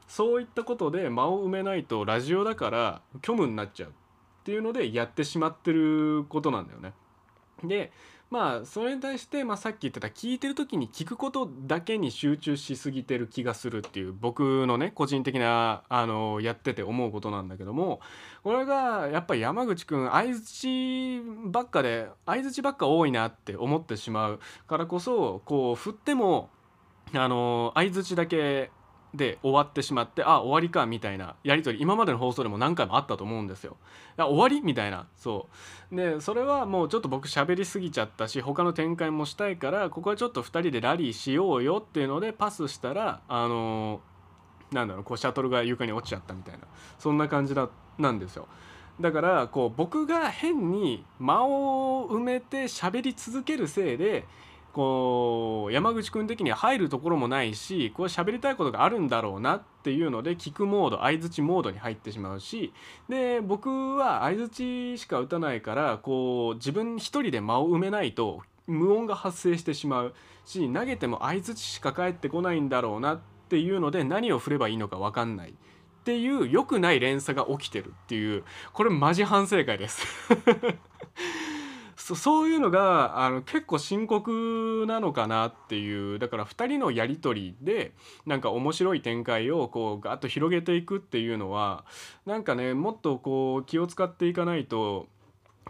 [0.07, 3.93] そういったことで間を埋めないとラジオだから虚無になっちゃうっ
[4.43, 6.93] ていうのでやってしまってることなんだよね。
[7.63, 7.91] で
[8.29, 18.01] まあそれに対して、まあ、さっき言ってた聞いてる時に聞くことだけに集中しすぎてる気がするっていう僕のね個人的なあのやってて思うことなんだけども
[18.43, 26.49] これがやっぱり山口くん相づちばっかで相づちばっか多いなって思ってしまうからこそこう振っても
[27.13, 28.71] あの相づちだけ
[29.13, 33.77] で終わってしまってあ終わりかみたいなやり取り今までの放送でも何回もあったと思うんですよ。
[34.17, 34.61] 終わり？
[34.61, 35.47] みたいなそ
[35.91, 44.01] うでそれはもうちょっと僕喋りすぎちゃったし他の展開もしたいからここはちょっと2人でラリーしようよっていうのでパスしたらあの
[44.71, 46.59] なんだろうこうシャトルが床に落ちちゃったみたいな
[46.99, 48.47] そんな感じだなんですよ。
[48.99, 54.25] だからこう僕が変に間を埋めて喋り続けるせいで
[54.77, 62.71] こう山口君的には入るところもないしこう喋りたいことがあるんだろうなっていうので聞くモード相づちモードに入ってしまうし
[63.09, 64.49] で僕は相づ
[64.95, 70.13] ちしか打たないからこう自分一人で間を埋めないと無音が発生してしまう
[70.45, 75.49] し投げても相づちしか返ってこないんだろうなっていうので何を振ればいいのか分かんない。
[75.49, 75.53] っ
[76.03, 80.05] ていう良くない連鎖が起きてるっていうこれマジ反省会です
[81.97, 87.91] そういうのがあの結構深刻なのかなっていうだから2人のやり取りで
[88.25, 91.85] なんか面白い展開をこうガッと広げていくっていうのは
[92.25, 95.07] なんかねもっとこう気を使っていかないと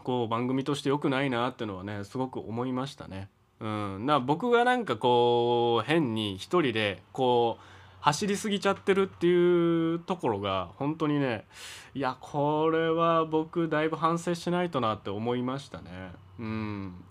[0.04, 3.30] こう番組として良くないなっていうのはねすごく思いましたね。
[3.60, 11.46] うん、な僕がなんかこう変に一人でこう走りすぎちゃってるっていうところが本当にね
[11.94, 16.12] いやこれは僕だいぶ反省しないとなって思いましたね。
[16.40, 17.04] うん、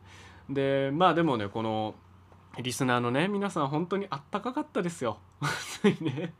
[0.48, 1.94] でまあでもねこの
[2.62, 5.18] リスナーのね皆さん本当にあったかかったですよ。
[5.82, 6.32] 本当にね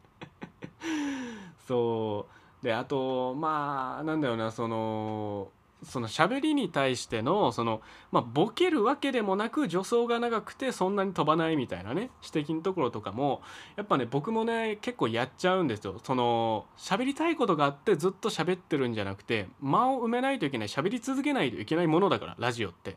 [1.66, 2.26] そ
[2.62, 5.50] うであとまあなんだよなその
[5.86, 7.80] その喋りに対してのその、
[8.10, 13.40] まあ、ボケるわけでもなく助走が長くてそんなに飛ばないみたいなね指摘のところとかも
[13.76, 16.00] やっぱね僕もね結構やっちゃうんですよ。
[16.02, 22.96] その喋りたいことがあってずっと喋ってるんじゃなくて間を埋めないといけない喋り続けないといけないものだからラジオって。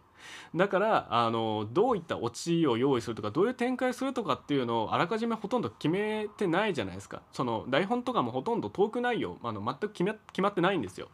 [0.55, 7.21] だからあのどういったオチを用意するとかどういう展開するとかっていうのをあらかじめほとんど決めてないじゃないですか。
[7.31, 11.09] その台本とかもほとんどトーク内容あの全く決め決まってないんですよ。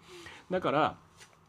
[0.50, 0.98] だから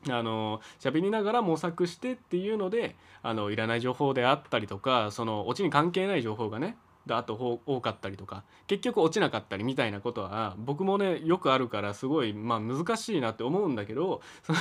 [0.08, 14.58] あの喋りながら模索してっていうのであのいらない情報であったりとかそのオチに関係ない情報がねであと多かったりとか結局落ちなかったりみたいなことは僕もねよくあるからすごい、まあ、難しいなって思うんだけどその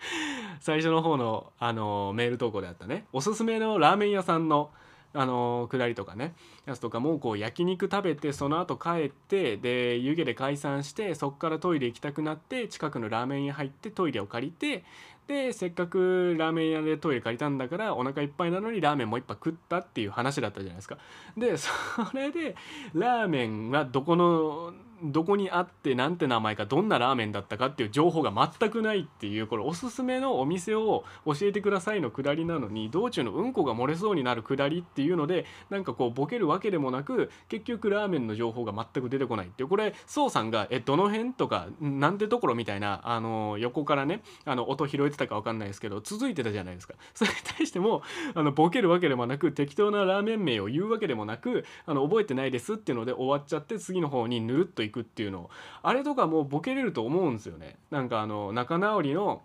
[0.60, 4.70] 最初の方のあのメール投稿であったねおすすめのラーメン屋さんの
[5.14, 6.34] あの下りとかね
[6.66, 14.84] やつとかもこう焼肉食べてその後帰ってで湯気で解散してそっからトイレ行きたくなって近くのラーメン屋入ってトイレを借りて
[15.26, 20.98] でせっかくラーメン屋でトイレ借りたんだからお腹いっぱいなのにラーメンもう一杯食ったっていう話だったじゃないですか。
[21.36, 21.70] でそ
[22.14, 22.56] れで
[22.94, 24.72] ラーメンはどこの
[25.02, 46.94] どこにあってなんて名前かどんなラーメンだったかっていう情報が全くないっていうこれおすすめのお店を教えてくださいのくだりなのに道中のうんこが漏れそうになるくだりっていうのでなんかこうボケるわけでもなく結局ラーメンの情報が全く出てこないっていうこれ宋さんが「えどの辺?」とか「なんてところ?」みたいなあの横からねあの音拾えてたか分かんないですけど続いてたじゃないですか。
[47.14, 48.02] それに対しても
[48.34, 55.50] あのボケるわけでもなく適当なラーメン名を言うわけでもなくあの覚えてないですっていうので終わっちゃって次の方にぬるっといくっていうのを。
[55.82, 57.76] あれとかもうボケれると思うんですよね。
[57.90, 59.42] なんかあの仲直りの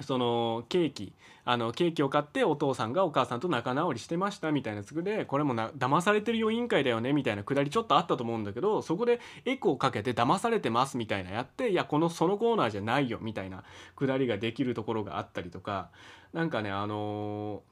[0.00, 1.12] そのケーキ。
[1.44, 13.64] あのケーキを買ってお父さんがお母さんと仲直りしてましたみたいなやつでこれもな騙されてるよ委員会だよねみたいなくだりちょっとあったと思うんだけどそこでエコーかけて騙されてますみたいなやっていやこのそのコーナーじゃないよみたいな
[13.96, 15.90] くだりができるところがあったりとか。
[16.32, 17.71] なんかねあのー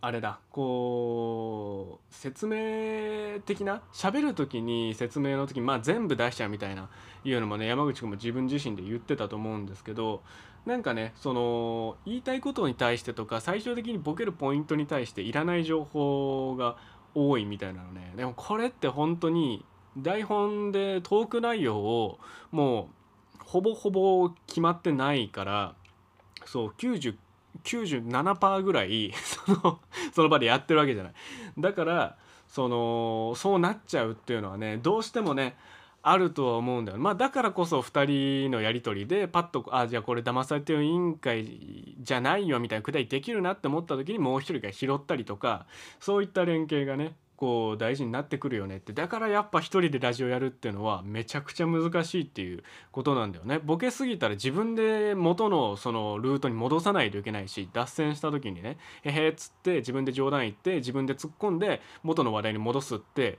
[0.00, 0.38] あれだ。
[0.50, 6.88] こう説明的な喋る時に説明の時に、まあ、全部出しちゃうみたいな
[7.24, 10.22] いうのもね山口君も自分自身で言ってたと思うんですけど
[10.64, 16.76] なんかねその言いたいことに対してとか最終的にボケるポイントに対していらない情報が
[17.14, 18.12] 多いみたいなのね。
[18.16, 19.64] でもこれって本当に
[19.96, 22.18] 台本でトーク内容を
[22.50, 22.90] も
[23.40, 25.74] うほぼほぼ決まってないから
[26.44, 27.14] そう90
[27.64, 29.12] 97%ぐらい
[29.46, 29.80] その
[30.12, 31.12] その場でやってるわけじゃない。
[31.58, 32.16] だから
[32.48, 35.56] そのそうなっちゃうっていうのはねどうしてもね
[36.02, 36.98] あるとは思うんだよ。
[36.98, 45.66] まあだからこそ2人のやり取りでパッとあじゃあこれ騙されてる委員会じゃないよみたいなくだりできるなって思った時にもう一人が拾ったりとか
[45.98, 48.92] そういった連携がねこう大事になってくるよねって。
[48.92, 53.58] だからやっぱ一人でラジオやるっていうのはめちゃくちゃ難しいっていうことなんだよね。
[53.58, 63.38] ボケすぎたら自分で元のそのルートに戻さないといけないし脱線した時にねへへっつって自分で冗談言って自分で突っ込んで元の話題に戻すって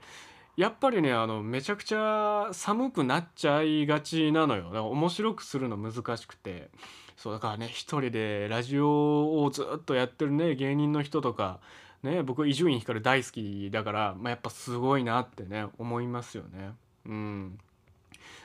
[0.56, 4.64] やっぱりねあのめちゃくちゃ寒くなっちゃいがちなのよ。
[4.64, 6.70] だから面白くするの難しくて。
[7.16, 11.58] そうだからね一人でラジオをずっとやってるね芸人の人とか
[12.02, 16.70] ね僕伊集院光大好きだから、まあ、やっぱすごいなってね思いますよね。
[17.06, 17.58] うん、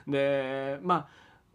[0.08, 1.08] でま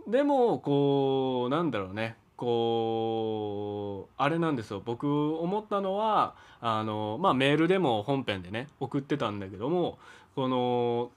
[0.06, 2.16] あでもこうなんだろうね。
[2.38, 4.80] こうあれなんですよ。
[4.84, 9.98] 僕思ったのはあの、まあ、メールでも本編でね送ってたんだけども
[10.36, 11.10] この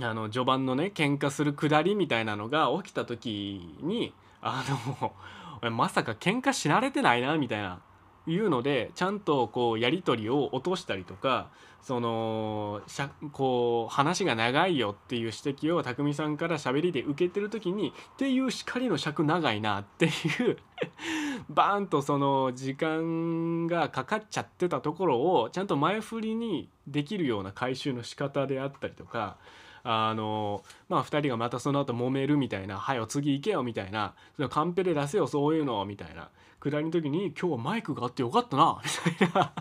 [0.00, 4.64] あの序盤のね喧嘩するくだりみたいなのが起きた時にあ
[5.00, 5.12] の
[5.58, 7.80] お前まさか喧嘩知られてないなみたいな
[8.26, 11.48] いうのでちゃんとこうやり取りを落としたりとか
[11.82, 20.58] そのしゃこう話が長いよっていう指摘を匠さんから喋りで受けてる時にっていう叱りの尺長いなっていう
[21.50, 29.36] バーンとその時間がかかっちゃってたところをちゃんと前振りにできるような回収の仕方であったりとか
[29.82, 34.14] あのまあ2人がまたその後揉めるみたいな「はよ次行けよ」みたいな
[34.50, 36.28] 「カンペで出せよそういうの」みたいな。
[36.62, 38.80] 下りの時に「今日はマイクがあってよかったな」
[39.10, 39.52] みたいな。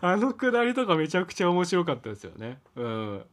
[0.00, 2.60] あのくだりとかめちゃくちゃ面白かったですよね。
[2.74, 3.24] うん。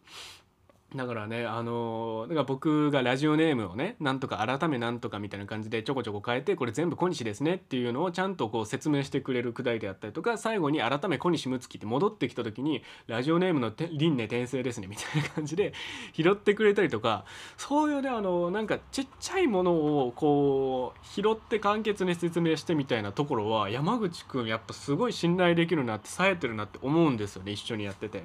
[0.94, 15.74] だからねあのだから僕がラジオネームをねなんとか改めなんとかみたいな感じでちょこちょこ変えてこれ全部小西ですねっていうのをちゃんとこう説明してくれるくだりであったりとか最後に改め小西睦月って戻ってきた時にラジオネームの輪廻転生ですねみたいな感じで
[16.12, 17.24] 拾ってくれたりとか
[17.56, 28.24] そういうねあのなんかちっちゃいものをこう拾って簡潔に説明してみたいなところは山口くんやっぱすごい信頼できるなって冴えてるなって思うんですよね一緒にやってて。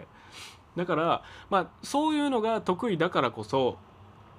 [0.76, 3.78] だからまあそういうのが得意だからこそ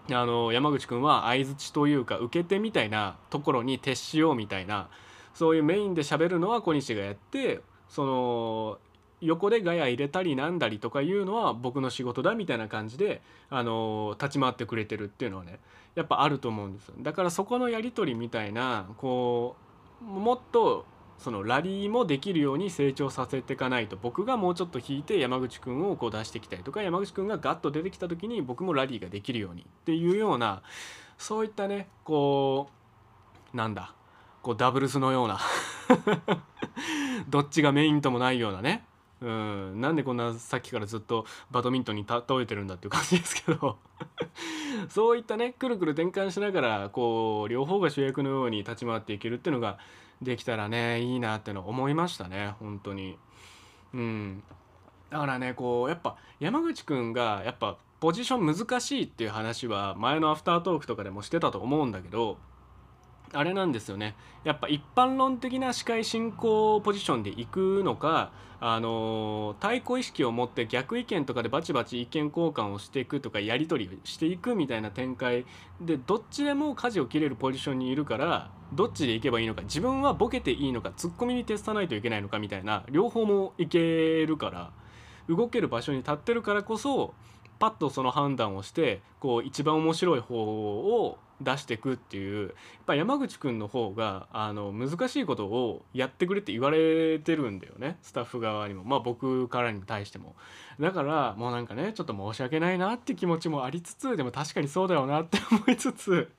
[0.09, 4.89] あの山口くんは相づちというか受け手みたいなところに徹しようみたいな
[5.33, 8.77] そういうメインで喋るのは小西がやってその
[9.19, 15.59] 横でガヤ入れたりなんだりとかいうのは僕の仕事だみたいな感じであの立ち回ってくれてるっていうのはね
[15.95, 19.55] やっぱあると思うんですだからそこのやり取りみたいなこ
[20.01, 20.85] うもっと
[21.17, 30.61] そのラリーもできるように成長させていかないと僕がもうちょっと引いて山口くんをこう出していきたりとか山口くんがガッと出てきた時に僕もラリーができるようにっていうような
[31.17, 32.69] そういったねこ
[33.53, 33.93] うなんだ
[34.43, 35.39] こうダブルスのような
[37.27, 38.85] どっちがメインともないようなね。
[39.19, 43.77] うん、なんでこんなさっきからずっとバドミントンに例えてるんだっていう感じですけど。
[44.89, 49.79] そういったねくるくる転換しながらこう両方が主役のように立ち回っていけるっていうのが
[50.21, 53.17] できたらねいいなっての思いましたね本当に。
[53.93, 54.43] うん、
[55.09, 62.37] だからねこうやっぱ山口くんがやっぱポジション難しいっていう話は前のアフタートークとかでもしてたと思うんだけど
[63.33, 64.15] あれなんですよね。
[64.43, 75.45] やっぱ一般論的な司会進行ポジションで行くのかあの対抗意識を持って逆意見とかでバチバチ意見交換をしていくとかやり取りをしていくみたいな展開
[75.79, 84.71] でどっちでも舵を切れるポジションにいるからどっちでいけばいいのか自分はボケていいのかツッコミに徹さないといけないのかみたいな両方もいけるから
[85.29, 87.13] 動ける場所に立ってるからこそ
[87.59, 92.53] パッとその判断をしてこう一番面白い方を出していくっていうやっ
[92.85, 98.83] ぱ山口くんの方があの難しいことをやってくれって言われてるんだよねスタッフ側にも。
[98.83, 100.35] まあ僕からに対しても。
[100.79, 106.29] だからもうなんかねちょっと申し訳ないなって気持ちもありつつでも確かにそうだよなって思いつつ。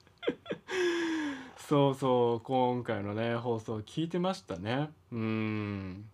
[1.56, 4.90] そうそう今回のね放送聞いてましたね。
[5.12, 6.04] うん。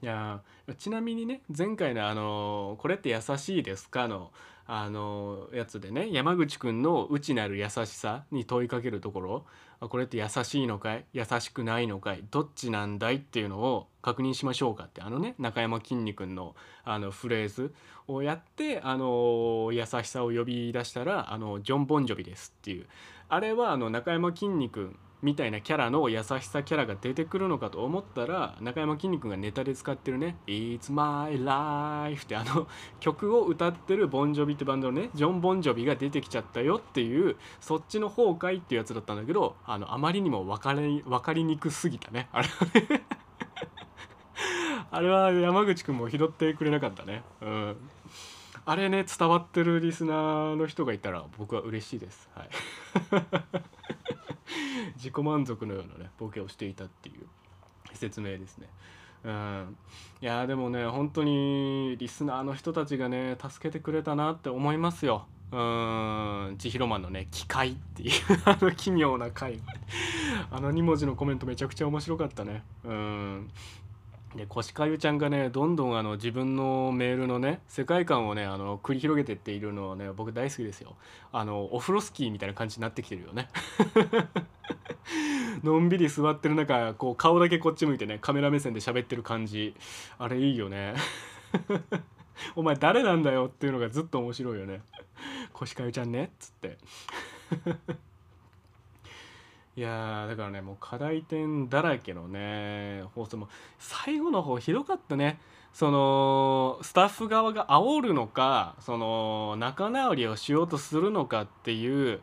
[0.00, 0.40] いや
[0.78, 4.30] ちなみにね前回のあの「これって優しいですか?」の
[4.70, 9.46] あのやつでね山口くんの内なる優しさに問いかけるところ
[9.80, 11.06] これって優しいのかい？
[11.14, 12.22] 優しくないのかい？
[12.30, 16.54] どっちなんだいっていうのを確認しましょうかってあのね中山きんに君の
[16.84, 17.72] あのフレーズ
[18.08, 22.86] をやってあの優しさを呼び出したらあのジョン・ボンジョビですっていう。
[23.30, 32.68] あれはあの中山きんに君みたいなキャラの優しさキャラが出てくるのかと思ったら中山きんに君がネタで使ってるね「It's my life」ってあの
[33.00, 43.02] 曲を歌ってるボンジョビってバンドのねジョン・ボンジョビが出てきちゃったよっていうそっちの方かいっていうやつだったんだけどあのあまりにも分かり分かりにくすぎたねあれはね。
[44.90, 47.22] あれは山口くんも拾ってくれなかったね。
[47.42, 47.76] うん。
[48.64, 52.30] あれね伝わってるリスナーの人がいたら僕は嬉しいです。
[52.34, 52.48] はい。
[54.96, 57.26] 自己満足のようなねボケをしていたっていう
[57.94, 58.68] 説明ですね。
[59.24, 59.76] うん。
[60.20, 65.26] いやでもね本当にリスナーの人たちがね助けてくれたなって思いますよ。
[65.50, 66.56] うん。
[66.58, 68.12] 千尋マンのね「機械」っていう
[68.44, 69.60] あの奇妙な回。
[70.50, 72.62] あの2文字のコメントめちゃくちゃ面白かったね。
[72.84, 73.50] うん。
[74.36, 80.96] でコシカユちゃんがねどんどんあの自分のメールのね世界観をねあの繰り広げてっているのはね僕大好きですよ。
[81.32, 83.48] あのオフロスキーみたいな感じになってきてるよね。
[85.64, 89.74] のんびり座ってる中こう顔だけこっち向いてねカメラ目線で喋ってる感じ。
[90.18, 90.94] あれいいよね。
[92.54, 94.82] お前誰なんだよっていうのがずっと面白いよね。
[95.52, 96.78] コシカユちゃんねっつって。
[99.78, 103.48] いやーだからねもう課題点だらけのね放送も
[103.78, 105.38] 最後の方ひどかったね。
[105.72, 112.20] そのスタッフ側が煽るのかその仲直りをしようとするのかっていう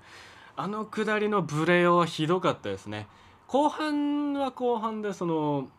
[0.57, 3.07] あのくだりのブレはひどかったですね。
[3.47, 5.69] 後半は後半でその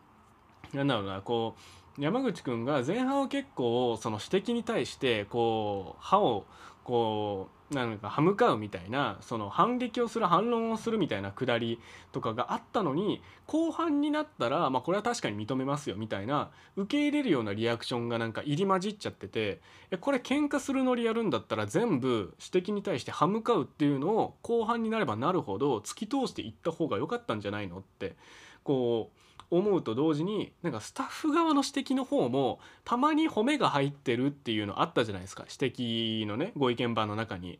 [0.73, 1.53] なんだろうなこ
[1.99, 6.45] う山口くんが前半は結構その指摘に対してこう歯を
[6.83, 11.79] こうなんか歯向かうみたいなその反撃をする反論をするみたいなくだり
[12.13, 19.59] とかがあったのに後半になったら、まあ、これは確かに認めますよみたいな受け入れるようなリアクションがなんか入り混じっちゃってて
[19.99, 28.15] これ喧嘩するノリやるんだったら全部指摘に対して歯向かうっていうのを後半になればなるほど突き通していった方が良かったんじゃないのって
[28.63, 37.59] こう思うと同時になんかスタッフ側の指摘の方もたまに褒めが入ってるっていうのあったじゃないですか指摘のねご意見番の中に。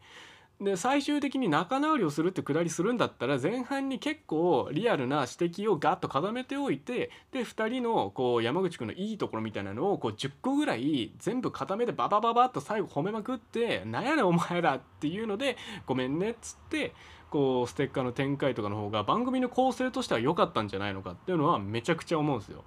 [0.60, 16.96] で最終的に仲直りをするってくだりするんだったら前半に結構リアルな指摘をガッと固めておいてで2人のこう山口くんのいいところみたいなのをこう10個ぐらい全部固めてババババッと最後褒めまくって「なんやねんお前ら」っていうので「ごめんね」っつって
[17.30, 22.64] こうステッカーの展開とかの方が番組の構成としては良かったんじゃないのかっていうのはめちゃくちゃ思うんですよ。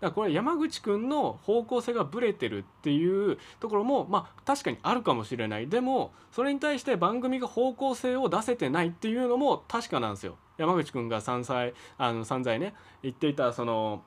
[0.00, 10.36] だからこれ山口くんの方向性がブレてるっていうところもまあ確かにあるかもしれないでもそれに対して番組が方向性を出せてないっていうのも確かなんですよ。
[10.56, 14.02] 山口くんが3歳あの散々ね言っていたその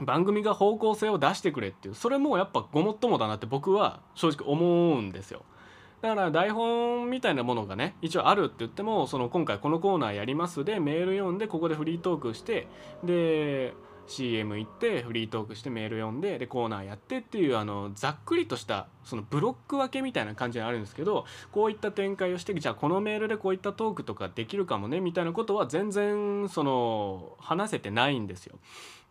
[0.00, 5.42] 番組が方向性を出してくれっていうそれもやっぱごもっともだなって僕は正直思うんですよ。
[6.00, 12.68] だから台本みたいなものがね一応あるって言ってもその今回このコーナーやりますでメール読んでここでフリートークして
[13.02, 13.74] で
[14.08, 28.58] CM 行ってフリートークしてメール読んででコーナーやってっていうあのざっくりとしたそのブロック分けみたいな感じにあるんですけどこういった展開をしてじゃあこのメールでこういったトークとかできるかもねみたいなことは全然その話せてないんですよ。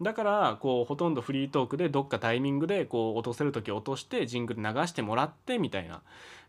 [0.02, 6.02] だからこうほとんどフリートークでどっかタイミングでこう落とせる時落としてジングル流してもらってみたいな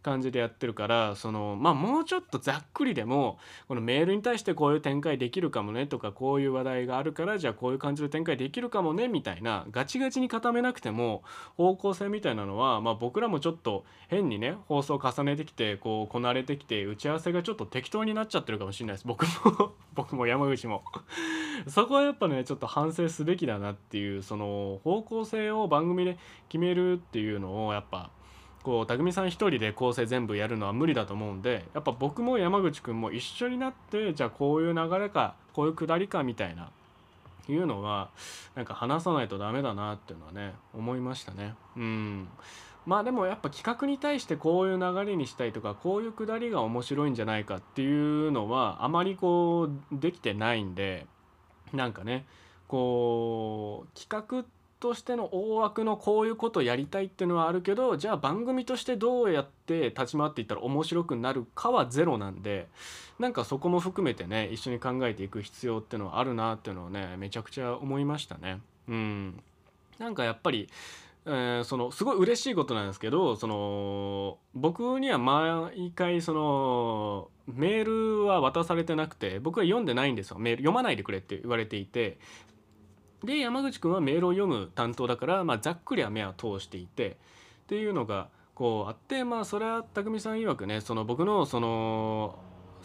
[0.02, 11.22] 感じでやってるからそのまあもうちょっとざっくりでもこのメールに対してこういう展開できるかもねとかこういう話題があるからじゃあこういう感じの展開できるかもねみたいなガチガチに固めなくても
[11.56, 19.06] 方向性みたいなのはまあ僕らもちょっと変にね放送重ねてきてこうこなれてきて打ち合わせがちょっと適当になっちゃってるかもしれないです。
[19.06, 20.84] 僕も 僕も山口も。
[21.66, 26.18] そこはやっぱねちょっと反省すべきだなっていうその方向性を番組で
[26.48, 28.10] 決めるっていうのをやっぱ
[28.68, 36.68] こう匠さん一人で構成全部やるのは無理だと思うんでやっぱ僕も山口くんも一緒になってじゃあこういう流れかこういうくだりかみたいな
[37.48, 38.10] いうのは
[38.54, 41.54] なんか話さないとダメだなっていうのはね思いましたね。
[41.78, 42.28] うん。
[42.84, 51.06] まあでもやっぱ企画に対してこういう流れにしたいとかこういうくだりが面白いんじゃないかっていうのはあまりこうできてないんで
[51.72, 52.26] なんかね
[52.66, 62.68] こう企画ってとしての大枠のこういうことやりたいっていうのはあるけどじゃあ番組としてどうやって立ち回っていったら面白くなるかはゼロなんで
[63.18, 68.60] なんかそこも含めてね一緒に考えていく必要っていうのはあるなっていうのをねめちゃくちゃ思いましたね。
[68.88, 69.42] うん、
[69.98, 70.68] なんかやっぱり
[71.26, 77.84] えーそのすごい嬉しいことなんですけどその僕には毎回そのメー
[78.20, 82.18] ルは渡されてなくて僕は読んでないんですよメール読まないでくれって言われていて
[83.24, 87.14] で山口くんはメールを読む担当だから、まあ、ざっくりは目は通していてっ
[87.66, 92.38] ていうのがこうあってまあそれは匠さん曰くねその僕のその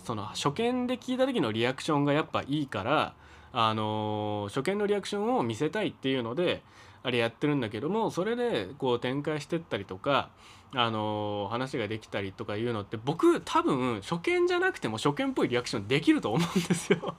[0.04, 3.16] その初見で聞いた時のリアクションがやっぱいいから
[3.54, 6.64] あの初見のリアクションを見せたいっていうので
[7.04, 10.30] あれやってるんだけどもそれでこう展開してったりとか
[10.76, 17.16] あの話ができたりとかいうのって僕多分初見じゃなくても初見っぽいリアクションできると思うんですよ。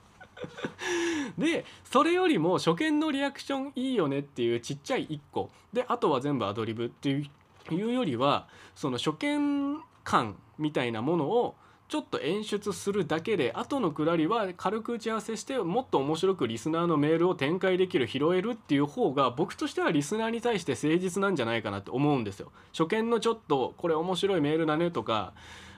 [1.37, 7.29] でそれよりも初見のリアクションいいよねっていうちっちゃい1個であとは全部アドリブってい
[7.71, 11.55] うよりはその初見感みたいなものを
[11.87, 22.51] ちょっと演出するだけで後のくだりは軽く打ち合わせしてもっと面白くリスナーのメールを展開できる拾えるっていう方が僕としてはリスナーに対して誠実なんじゃないかなって思うんですよ。
[22.75, 25.33] 初見のちょっとこれ面白いメールだねとか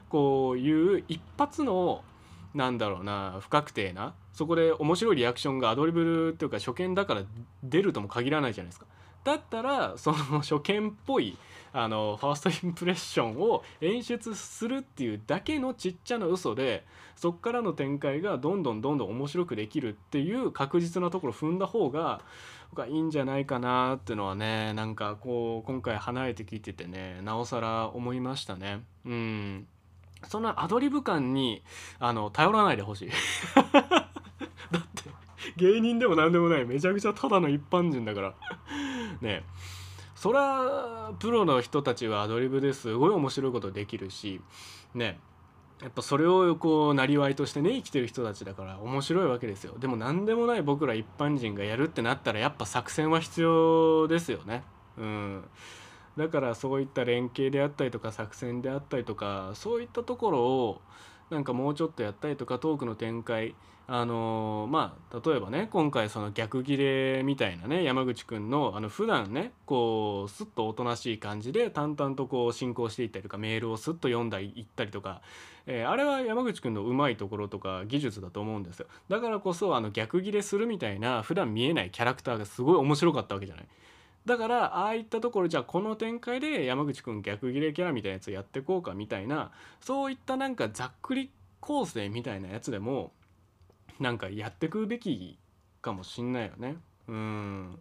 [0.08, 2.04] こういう一発の
[2.58, 7.22] なんだろうな不確定なそこで面白いリアクションがアドリブルっていうか初見だから
[7.64, 8.88] 出るとも限らないじゃないですか。
[9.24, 11.38] だったらその初見っぽい
[11.74, 16.86] あのファーストインプレッションを演出するっていうだけのちっちゃな嘘で
[17.16, 22.22] そっからの展開がどんどんどんどん面白くできるっていう確実なところ踏んだ方が
[22.72, 28.82] 僕はいいんじゃないかなっていうのはねなんかこう今回離れて聞いててねなおさら思いましたね。
[29.06, 29.68] うん
[30.28, 31.64] そんなアドリブ感に
[32.00, 33.10] あの頼らないでほしい。
[33.62, 35.10] だって
[35.58, 38.34] 芸人でも何でもないめちゃくちゃただの一般人だから。
[39.22, 39.44] ね。
[40.16, 44.42] そりゃプロの人たちはアドリブですごい面白いことできるし
[44.96, 45.20] ね。
[45.82, 49.76] やっぱそれをこうなりわいとしてね生きてる人たちだから面白いわけですよ。
[49.78, 54.64] でも何でもない僕ら一般人がやるってなったらやっぱ作戦は必要ですよね。
[54.98, 55.44] うん。
[56.18, 60.82] だからそういった連携であったりとか作戦であったりとかそういったところを
[61.30, 63.56] なんかもうちょっとやったりとかトークの展開
[63.90, 75.22] あのーまあ例えばね今回その逆ギレみたいなね山口くんのあの普段ねこうすっとおとなしい感じで淡々とこう進行していったりとかメールをすっと読んだりいったりとか、
[75.68, 83.68] えーあれは山口くんのうまいところとか技術だと思うんですよだからこそあの逆ギレするみたいな普段見えないキャラクターがすごい面白かったわけじゃない。
[84.28, 91.32] だからああいったところじゃあこの展開で山口くん逆ギレキャラみたいなやつやってこうかみたいなそういったなんかざっくり
[91.62, 93.14] 構成みたいなやつでも
[94.02, 95.40] なんかやってくべき
[95.82, 96.76] かもしんないよね。
[97.08, 97.80] うん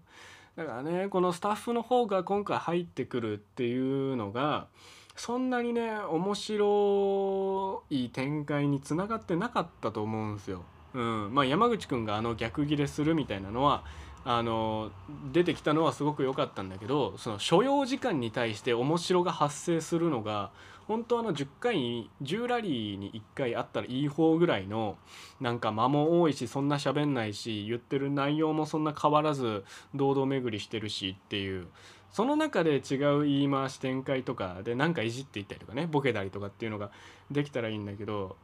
[0.54, 4.68] だからねこのスタッフの方が今回入ってくるっていうのが
[5.16, 10.62] そんなにね面白い展開につながってなかったと思うんですよ。
[10.94, 13.84] うん、まあ山口くんがあの逆ギレするみたいなのは
[14.28, 14.90] あの
[15.32, 20.50] 出てきたのはすごく良かったんだけどその所要時間に対して面白が発生するのが
[20.88, 24.98] 本当あの10回に10ラリーに1回あったらいい方ぐらいの
[25.40, 31.68] なんか間も多いしそんな喋んないし言ってる内容もそんな変わらず堂々巡りしてるしっていう
[32.10, 36.90] その中で違う言い回し展開とかでなんかいじっていったりとかねボケたりとかっていうのが
[37.30, 38.36] できたらいいんだけど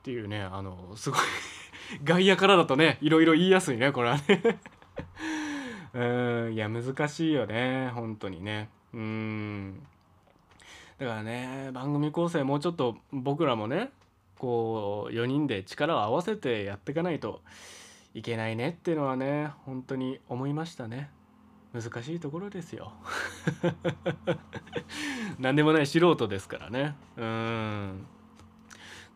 [0.00, 1.20] っていうねあのすごい
[2.04, 4.60] 外野からだとねいろいろ言いやすいねこれはね。
[5.92, 5.98] う
[6.50, 8.68] んいや難しいよね本当にね。
[8.92, 9.82] うん。
[10.98, 13.90] だからね番組構成もうちょっと僕らもね
[14.38, 17.42] こう4人で力を合わせてやっていかないと
[18.14, 21.10] いけないねっていうのはね本当に思いましたね。
[21.72, 22.92] 難しいところですよ。
[25.38, 26.96] 何でもない素人ですからね。
[27.16, 28.06] うん。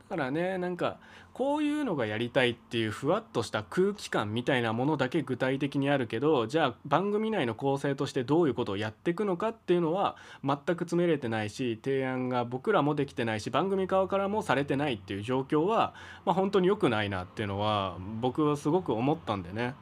[0.08, 0.98] だからねなんか
[1.34, 15.92] こういうのがやりたいっていうふわっとした空気感みたいなものだけ具体的にあるけどじゃあ番組内の構成としてどういうことをやっていくのかっていうのは全く詰めれてないし提案が僕らもできてないし番組側からもされてないっていう状況は、
[16.24, 19.74] まあ、本当に良くないなっていうのは僕はすごく思ったんでね。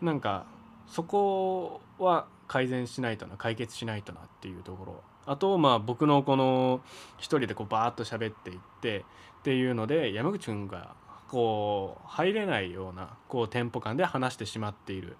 [0.00, 0.46] なんか
[0.86, 5.02] そこは改善しないとな解決しないとなっていうところ。
[5.26, 6.82] あとまあ僕のこの
[7.16, 9.04] 一人でこうバーッと喋っていって
[9.44, 10.94] っていうので山口くんが
[11.28, 15.18] こう入れないようなこうテンポ感で話してしまっている。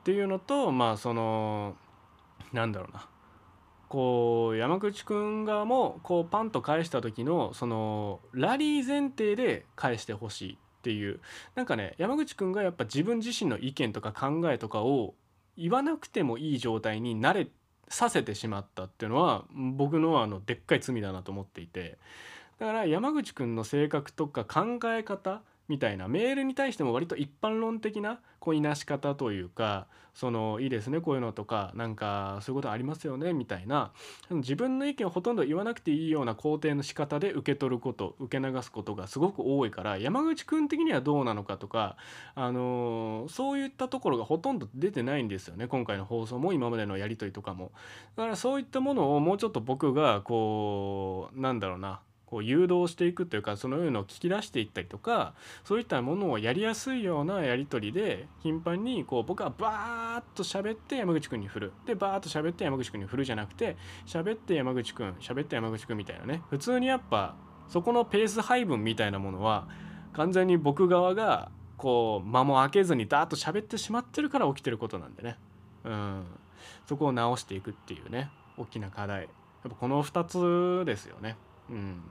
[0.00, 1.76] っていうのとまあその
[2.54, 3.06] なんだろうな。
[3.90, 11.20] こう山口くん側もこうパンと返した時のそのラリー前提で返してほしいっていう。
[11.54, 15.12] なんかね山口くんがやっぱ自分自身の意見とか考えとかを
[15.58, 17.48] 言わなくてもいい状態に慣れ
[17.88, 21.98] させてしまったっていうのは僕のあのでっかい罪だなと思っていて。
[22.58, 33.92] だから山口くんの性格とか考え方みたいなメールに対しても割と一般論的なこういなし方というかそのいいですねこういうのとかなんかそういうことありますよねみたいな
[34.30, 41.96] 自分の意見をほとんど言わなくていいような肯定の仕方で受け取ること受け流すことがすごく多いから山口くん的にはどうなのかとか
[42.34, 47.72] あのそういったところがほとんど出てないんですよね今回の放送も今までのやり取りとかも。
[48.16, 55.34] だからそういったものをもうちょっと僕がこうなんだろうなこう誘導していくというかそのようのを聞き出していったりとか
[55.64, 61.72] そういったものをやりやすいようなやり取りで頻繁にこう僕はバーッと喋って山口くんに振る。
[61.86, 63.76] でバーッと喋って山口くんに振るじゃなくて
[64.06, 66.42] 喋って山口くん喋って山口くんみたいなね。
[66.50, 67.36] 普通にやっぱ
[67.68, 69.68] そこのペース配分みたいなものは
[70.12, 75.38] 完全に僕側がこう間も空けずにダーッと喋ってしまってるから起きてることなんでね。
[75.84, 76.24] うん。
[76.86, 79.22] そこを直していくっていうね大きな課題。
[79.22, 79.28] やっ
[79.70, 80.24] ぱこの2
[80.82, 81.36] つですよね。
[81.70, 82.02] うん。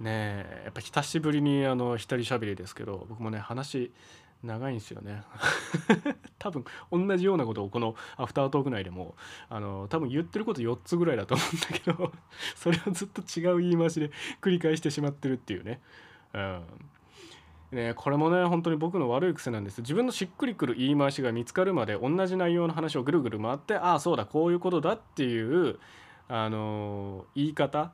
[0.00, 3.92] ねえやっぱ久しぶりにあの一人喋りですけど僕もね話
[4.44, 5.22] 長いんですよね。
[6.38, 9.16] 多分同じようなことをこのアフタートーク内でも
[9.48, 12.12] あの多分言ってること4つぐらいだと思うんだけど
[12.54, 14.10] それをずっと違う言い回しで
[14.42, 15.80] 繰り返してしまってるっていうね。
[16.34, 16.62] うん。
[17.72, 19.80] ね、これもね本当に僕の悪い癖なんです。
[19.80, 25.80] 自分のしっくりくる言い回しが見つかるまで同じ内容の話をぐるぐる回ってああそうだこういうことだっていう
[26.28, 27.92] あの言い方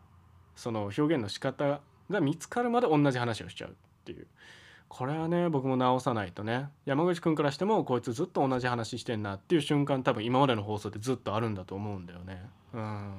[0.60, 1.80] その表現の仕方
[2.10, 3.72] が見つかるまで同じ話をしちゃうっ
[4.04, 4.26] ていう。
[4.88, 6.68] これはね僕も直さないとね。
[6.84, 12.42] 山口くんからしてもこいつずっと同じ話してんなっていう瞬間多分今までの放送でずっとあるんだと思うんだよね。
[12.74, 13.12] うん。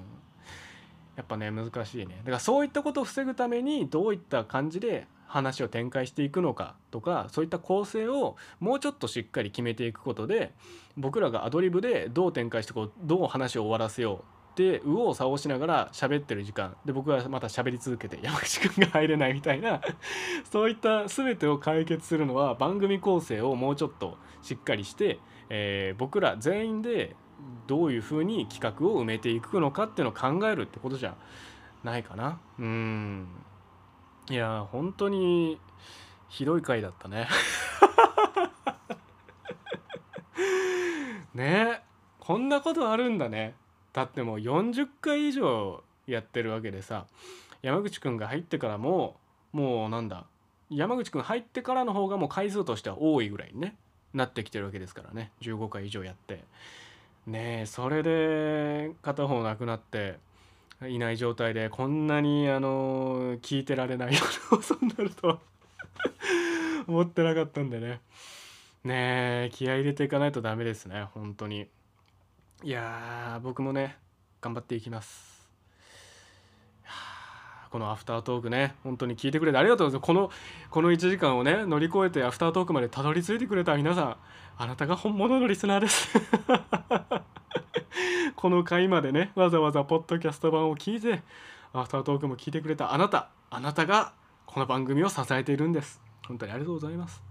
[1.15, 2.17] やっぱね難しいね。
[2.19, 10.51] だからそういったことを防ぐためにどういった感じで話を展開していくのかとかそういった構成をもうちょっとしっかり決めていくことで
[10.97, 16.75] 僕らがアドリブでどう展開してこうどう話を終わらせようって右往左往しながら喋ってる時間。
[16.85, 19.81] で僕がまた喋り続けて山口くんが入れないみたいな
[20.51, 25.19] そういった全てを解決するのは番組構成をもうちょっとしっかりして、
[25.49, 27.15] えー僕ら全員で
[27.67, 31.15] どういうふうに企画を埋めていくのかっていうのを考えるってことじゃ
[31.83, 32.39] ないかな。
[32.59, 33.27] うん。
[34.29, 35.59] いや本当に
[36.29, 37.27] ひどい回だったね。
[41.33, 41.83] ね。
[42.19, 43.55] こんなことあるんだね。
[43.93, 47.05] だってもう40回以上やってるわけでさ
[47.61, 49.17] 山口くんが入ってからも
[49.51, 50.25] もうなんだ
[50.69, 53.75] 山口くん入ってからの方がもう回数としては多いぐらいにね
[54.13, 55.31] なってきてるわけですからね。
[55.41, 56.43] 15回以上やって。
[57.27, 60.17] ねえそれで片方なくなって
[60.87, 64.19] いない状態でこんなにあの聞いてられないよ
[64.49, 65.39] うな放送になるとは。
[66.87, 68.01] 思ってなかったんでね。
[68.83, 71.67] ねえ気合い入れていかないとダメですね本当に。
[72.63, 73.97] いや僕もね
[74.39, 75.41] 頑張っていきます。
[77.71, 80.07] このアフタートークね本当に聞いてくれてありがとうございます。
[80.07, 80.29] この
[80.69, 84.17] この1時間をね乗り越えてアフタートークまでたどり着いてくれた皆さん
[84.57, 86.09] あなたが本物のリスナーです。
[88.35, 91.23] この回までねわざわざポッドキャスト版を聞いて
[91.73, 94.13] アフタートークも聞いてくれたあなたあなたが
[94.45, 95.99] この番組を支えているんです。
[96.27, 97.23] 本当にありがとうございます。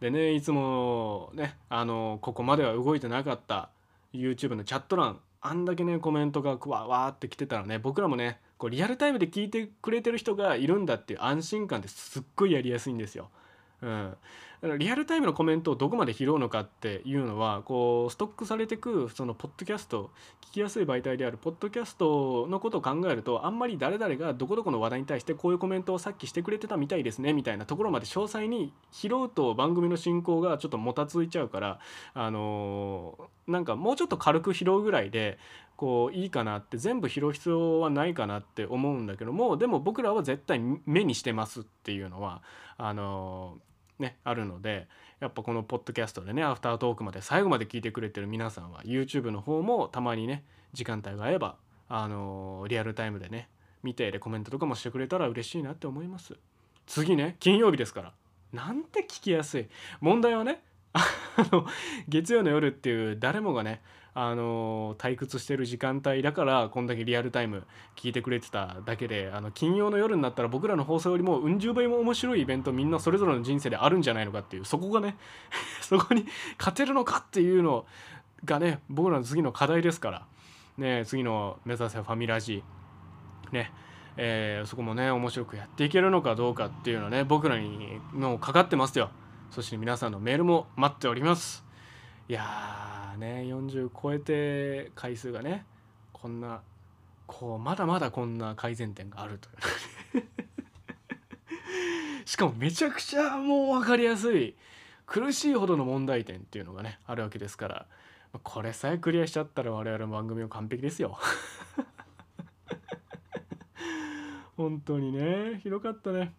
[0.00, 3.68] でねいつもねあのここまでは動いてなかった
[4.12, 13.30] YouTube のチャット欄あんだけねコメントがわわーって来てたらね僕らもねこうリアルタイムで聞いてくれてる人がいるんだっていう安心感ってすっごいやりやすいんですよ。
[13.80, 14.14] うん、
[14.62, 20.10] だからリアルタイムのコメントをどこまで拾うのかっていうのはこうストックされてくそのポッドキャスト
[20.50, 31.78] 聞きやすい媒体であるポッドキャストのことを考えるとあんまり誰々がどこどこの話題に対してこういうコメントをさっきしてくれてたみたいですねみたいなところまで詳細に拾うと番組の進行がちょっともたついちゃうから
[32.12, 33.16] あの
[33.46, 35.38] なんかもうちょっと軽く拾うぐらいで
[35.76, 42.42] こういいかなって全部拾う必要はないかなって思うんだけどもでも僕らは絶対目にしてますっていうのは
[42.76, 43.56] あの
[44.00, 44.88] ねあるので
[45.20, 51.56] やっぱこのポッドキャストでねアフタートークまで最後まで聞いてくれてる皆さんは YouTube の方もたまにね時間帯が合えば
[51.88, 53.48] あのーリアルタイムでね
[53.82, 56.36] 見てでコメントとかもしてくれたら嬉しいなって思います。
[56.86, 58.12] 次ね金曜日ですから
[58.52, 59.68] なんて聞きやすい。
[60.00, 60.62] 問題はね
[60.92, 61.04] あ
[61.52, 61.66] の
[62.08, 63.80] 月曜の夜っていう誰もがね
[64.12, 67.64] あの退屈してる時間帯だからこんだけリアルタイム
[67.96, 75.16] 聞いてくれてただけであの金曜の夜になったら僕らの放送よりもうん十倍も面白いイベントみんなそれぞれの人生であるんじゃないのかっていうそこがね
[75.80, 76.26] そこに
[76.58, 77.86] 勝てるのかっていうの
[78.44, 80.26] がね僕らの次の課題ですから。
[80.78, 82.64] ね次の目指せファミラジ。
[83.52, 83.72] ね
[84.16, 89.10] えーそこもね面白くやっていけるのかどうかっていうのはね僕らにのかかってますよ。
[89.50, 91.69] そして皆さんのメールも待っております。
[92.30, 95.66] いやーね40超えて回数がね
[96.12, 96.62] こんな
[97.26, 99.48] こうまだまだこんな改善点があると
[100.16, 100.28] いう
[102.24, 104.54] しかもめちゃくちゃもう分かりやすい
[105.06, 107.86] 苦しいほどの問題点っていうのがねあるわけですから
[108.44, 111.18] これさえクリアしちゃったら我々の番組は完璧ですよ。
[114.56, 116.32] 本当にねひどかったね。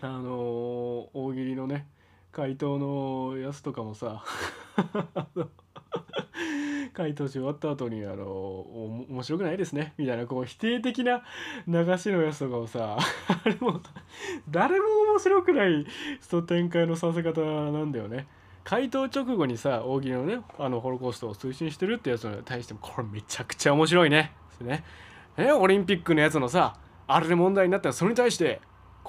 [0.00, 1.86] あのー大喜利のね
[2.32, 4.24] 回答のやつとかもさ
[6.92, 9.94] 回答し終わった後にあの面白くないですね。
[9.98, 11.22] みたいなこう否定的な
[11.66, 13.80] 流しのやつとかをさ あれも
[14.48, 15.86] 誰も面白くない
[16.20, 18.26] その展開のさせ方なんだよね。
[18.64, 24.32] 回答直後にさ大喜利のねあのホロコーストを推進してるってやつに対してもこれめちゃくちゃ面白いね。
[24.50, 24.84] ですね。
[25.36, 26.76] えオリンピックのやつのさ
[27.06, 28.60] あれで問題になったらそれに対して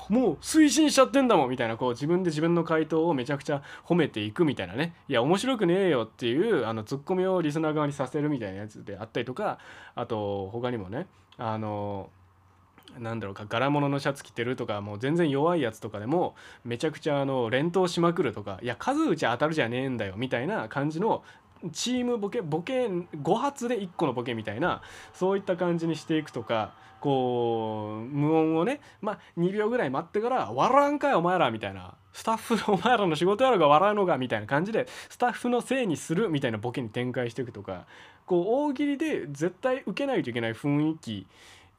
[0.10, 9.60] もう推進しちゃってんだもんみたいなこう自分で自分の回答をめちゃくちゃ褒めていくみたいなねいや面白くねえよっていうあのツッコミをリスナー側にさせるみたいなやつであったりとか
[9.96, 11.08] あと他にもね
[11.38, 12.10] あの
[13.00, 21.24] なんだろうか柄物のシャツ着てるとかもう全然弱いやつとかでもめちゃくちゃあの連投しまくるとかいや数打ち当たるじゃねえんだよみたいな感じの
[21.72, 24.82] チームボケボケ5発で1個のボケみたいな
[25.14, 37.86] そういった感じにしていくとかこう無音をねまあ2秒ぐらい待ってから「笑わんかいお前ら」みたいなスタッフの お前らの仕事やろが笑うのがみたいな感じでスタッフのせいにするみたいなボケに展開していくとか
[38.26, 41.28] こう大喜利で絶対受けないといけない雰囲気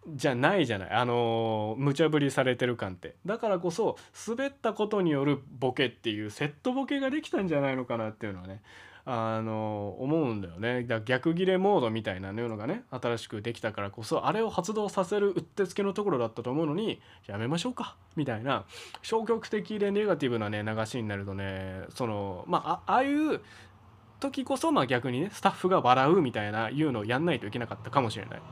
[0.08, 0.90] じゃないじゃない。
[0.90, 3.16] あの無茶ぶりされてる感って。
[3.26, 3.96] だからこそ
[4.28, 8.62] 滑ったことによるボケっていうセットボケができたんじゃないのかなっていうのはね
[9.08, 18.64] あの思うんだよねだ逆ギレモードみたいなのがね新しくできたからこそあれを発動させるうってつけのところだったと思うのにやめましょうかみたいな
[19.02, 23.40] 消極的でネガティブなね流しになるとねそのまあああいう
[24.18, 28.42] 時こそまあ逆にねスタッフが笑うみたいないうのをやんないといけなかったかもしれない。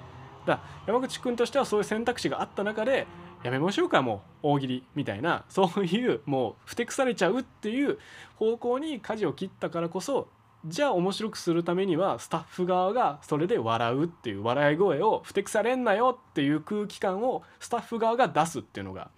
[0.47, 3.07] だから山口君としてはそういう選択肢があった中で
[3.43, 7.99] やめましょうかもう大喜利みたいなそういうもうふてくされちゃうっていう
[8.37, 10.29] 方向に舵を切ったからこそ
[10.67, 19.11] じゃあ面白くするためにはスタッフ側がそれで笑うっていう笑い声をふてくされんなよっていう空気感をスタッフ側が出すっていうのが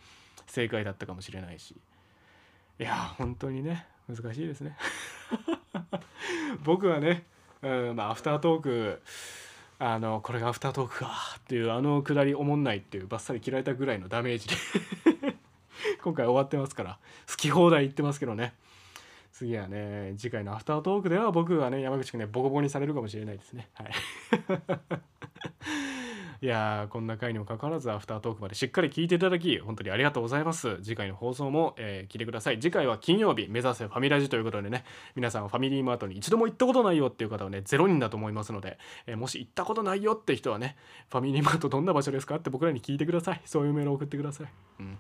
[0.49, 1.77] 正解だったかもしれないし。
[2.79, 4.77] いや本当にね難しいですね。
[6.65, 7.25] 僕はね、
[7.63, 9.03] うんまあ、アフタートーク
[9.79, 15.37] あのこれがアフタートークかっていうあのくだりおもんないっていうバッサリ切られたぐらいのダメージで。
[16.03, 16.99] 今回終わってますから
[17.29, 18.55] 好き放題言ってますけどね。
[19.37, 23.69] 次はね次回のアフタートークでは僕はね山口君ねボコボコにされるかもしれないですね。
[23.75, 23.91] はい。
[26.43, 30.79] いやーこんな回にもかかわらずアフタートークまでしっかり聞いていただき本当にありがとうございます。
[30.83, 32.61] 次回の放送も、えー聞いてください。
[32.61, 34.85] 次回は金曜日目指せファミラジということでね
[35.15, 40.77] 皆さんはファミリーマートに一度も行ったことないよっていう方はねゼロ人だと思いますので、えーもし行ったことないよって人はね
[41.11, 43.43] ファミリーマートどんな場所ですかって僕らに聞いてください。
[43.45, 44.47] そういうメールを送ってください。
[44.81, 44.99] うん。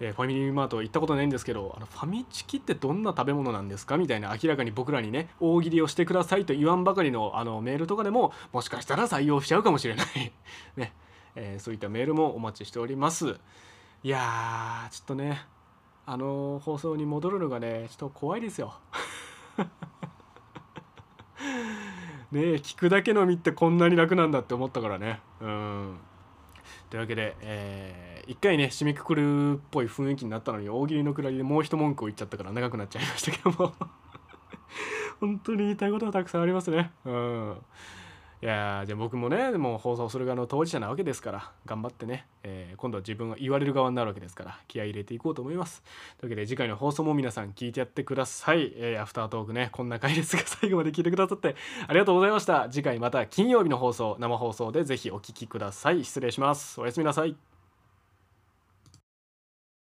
[0.00, 3.96] えーファミリーマート行ったことないんですけどあのファミチキってどんな食べ物なんですか？
[3.96, 10.06] みたいな明らかに僕らにね大喜利をしてくださいと言わんばかりのあのメールとかでももしかしたら採用しちゃうかもしれない。
[10.76, 10.92] ね、
[11.34, 13.38] えーそういったメールもお待ちしております。
[14.04, 15.42] いやーちょっとね
[16.06, 18.74] あの放送に戻るのがねちょっと怖いですよ。
[22.30, 25.20] ねえ聞くだけの身ってこんなに楽なんだって思ったからね。
[25.40, 25.96] うん。
[26.90, 33.72] というわけで、えー一回ね締めくくるっぽい雰囲気になったのに大喜利のくらいでもう一文句を言っちゃったから長くなっちゃいましたけども。
[35.18, 36.92] 本当に言いたいことはたくさんありますね。
[37.06, 37.56] うん。
[38.40, 45.82] いやーじゃあ僕もねもう放送する側の当事者なわけですから頑張ってね、えー今度は自分が言われる側になるわけですから気合入れていこうと思います。
[46.20, 51.56] というわけで次回の放送も皆さん聞いてやってください、えーアフタートークねこんな回ですが最後まで聞いてくださって
[51.88, 52.68] ありがとうございました。
[52.70, 56.04] 次回また金曜日の放送生放送でぜひお聴きください。
[56.04, 56.80] 失礼します。
[56.80, 57.47] おやすみなさい。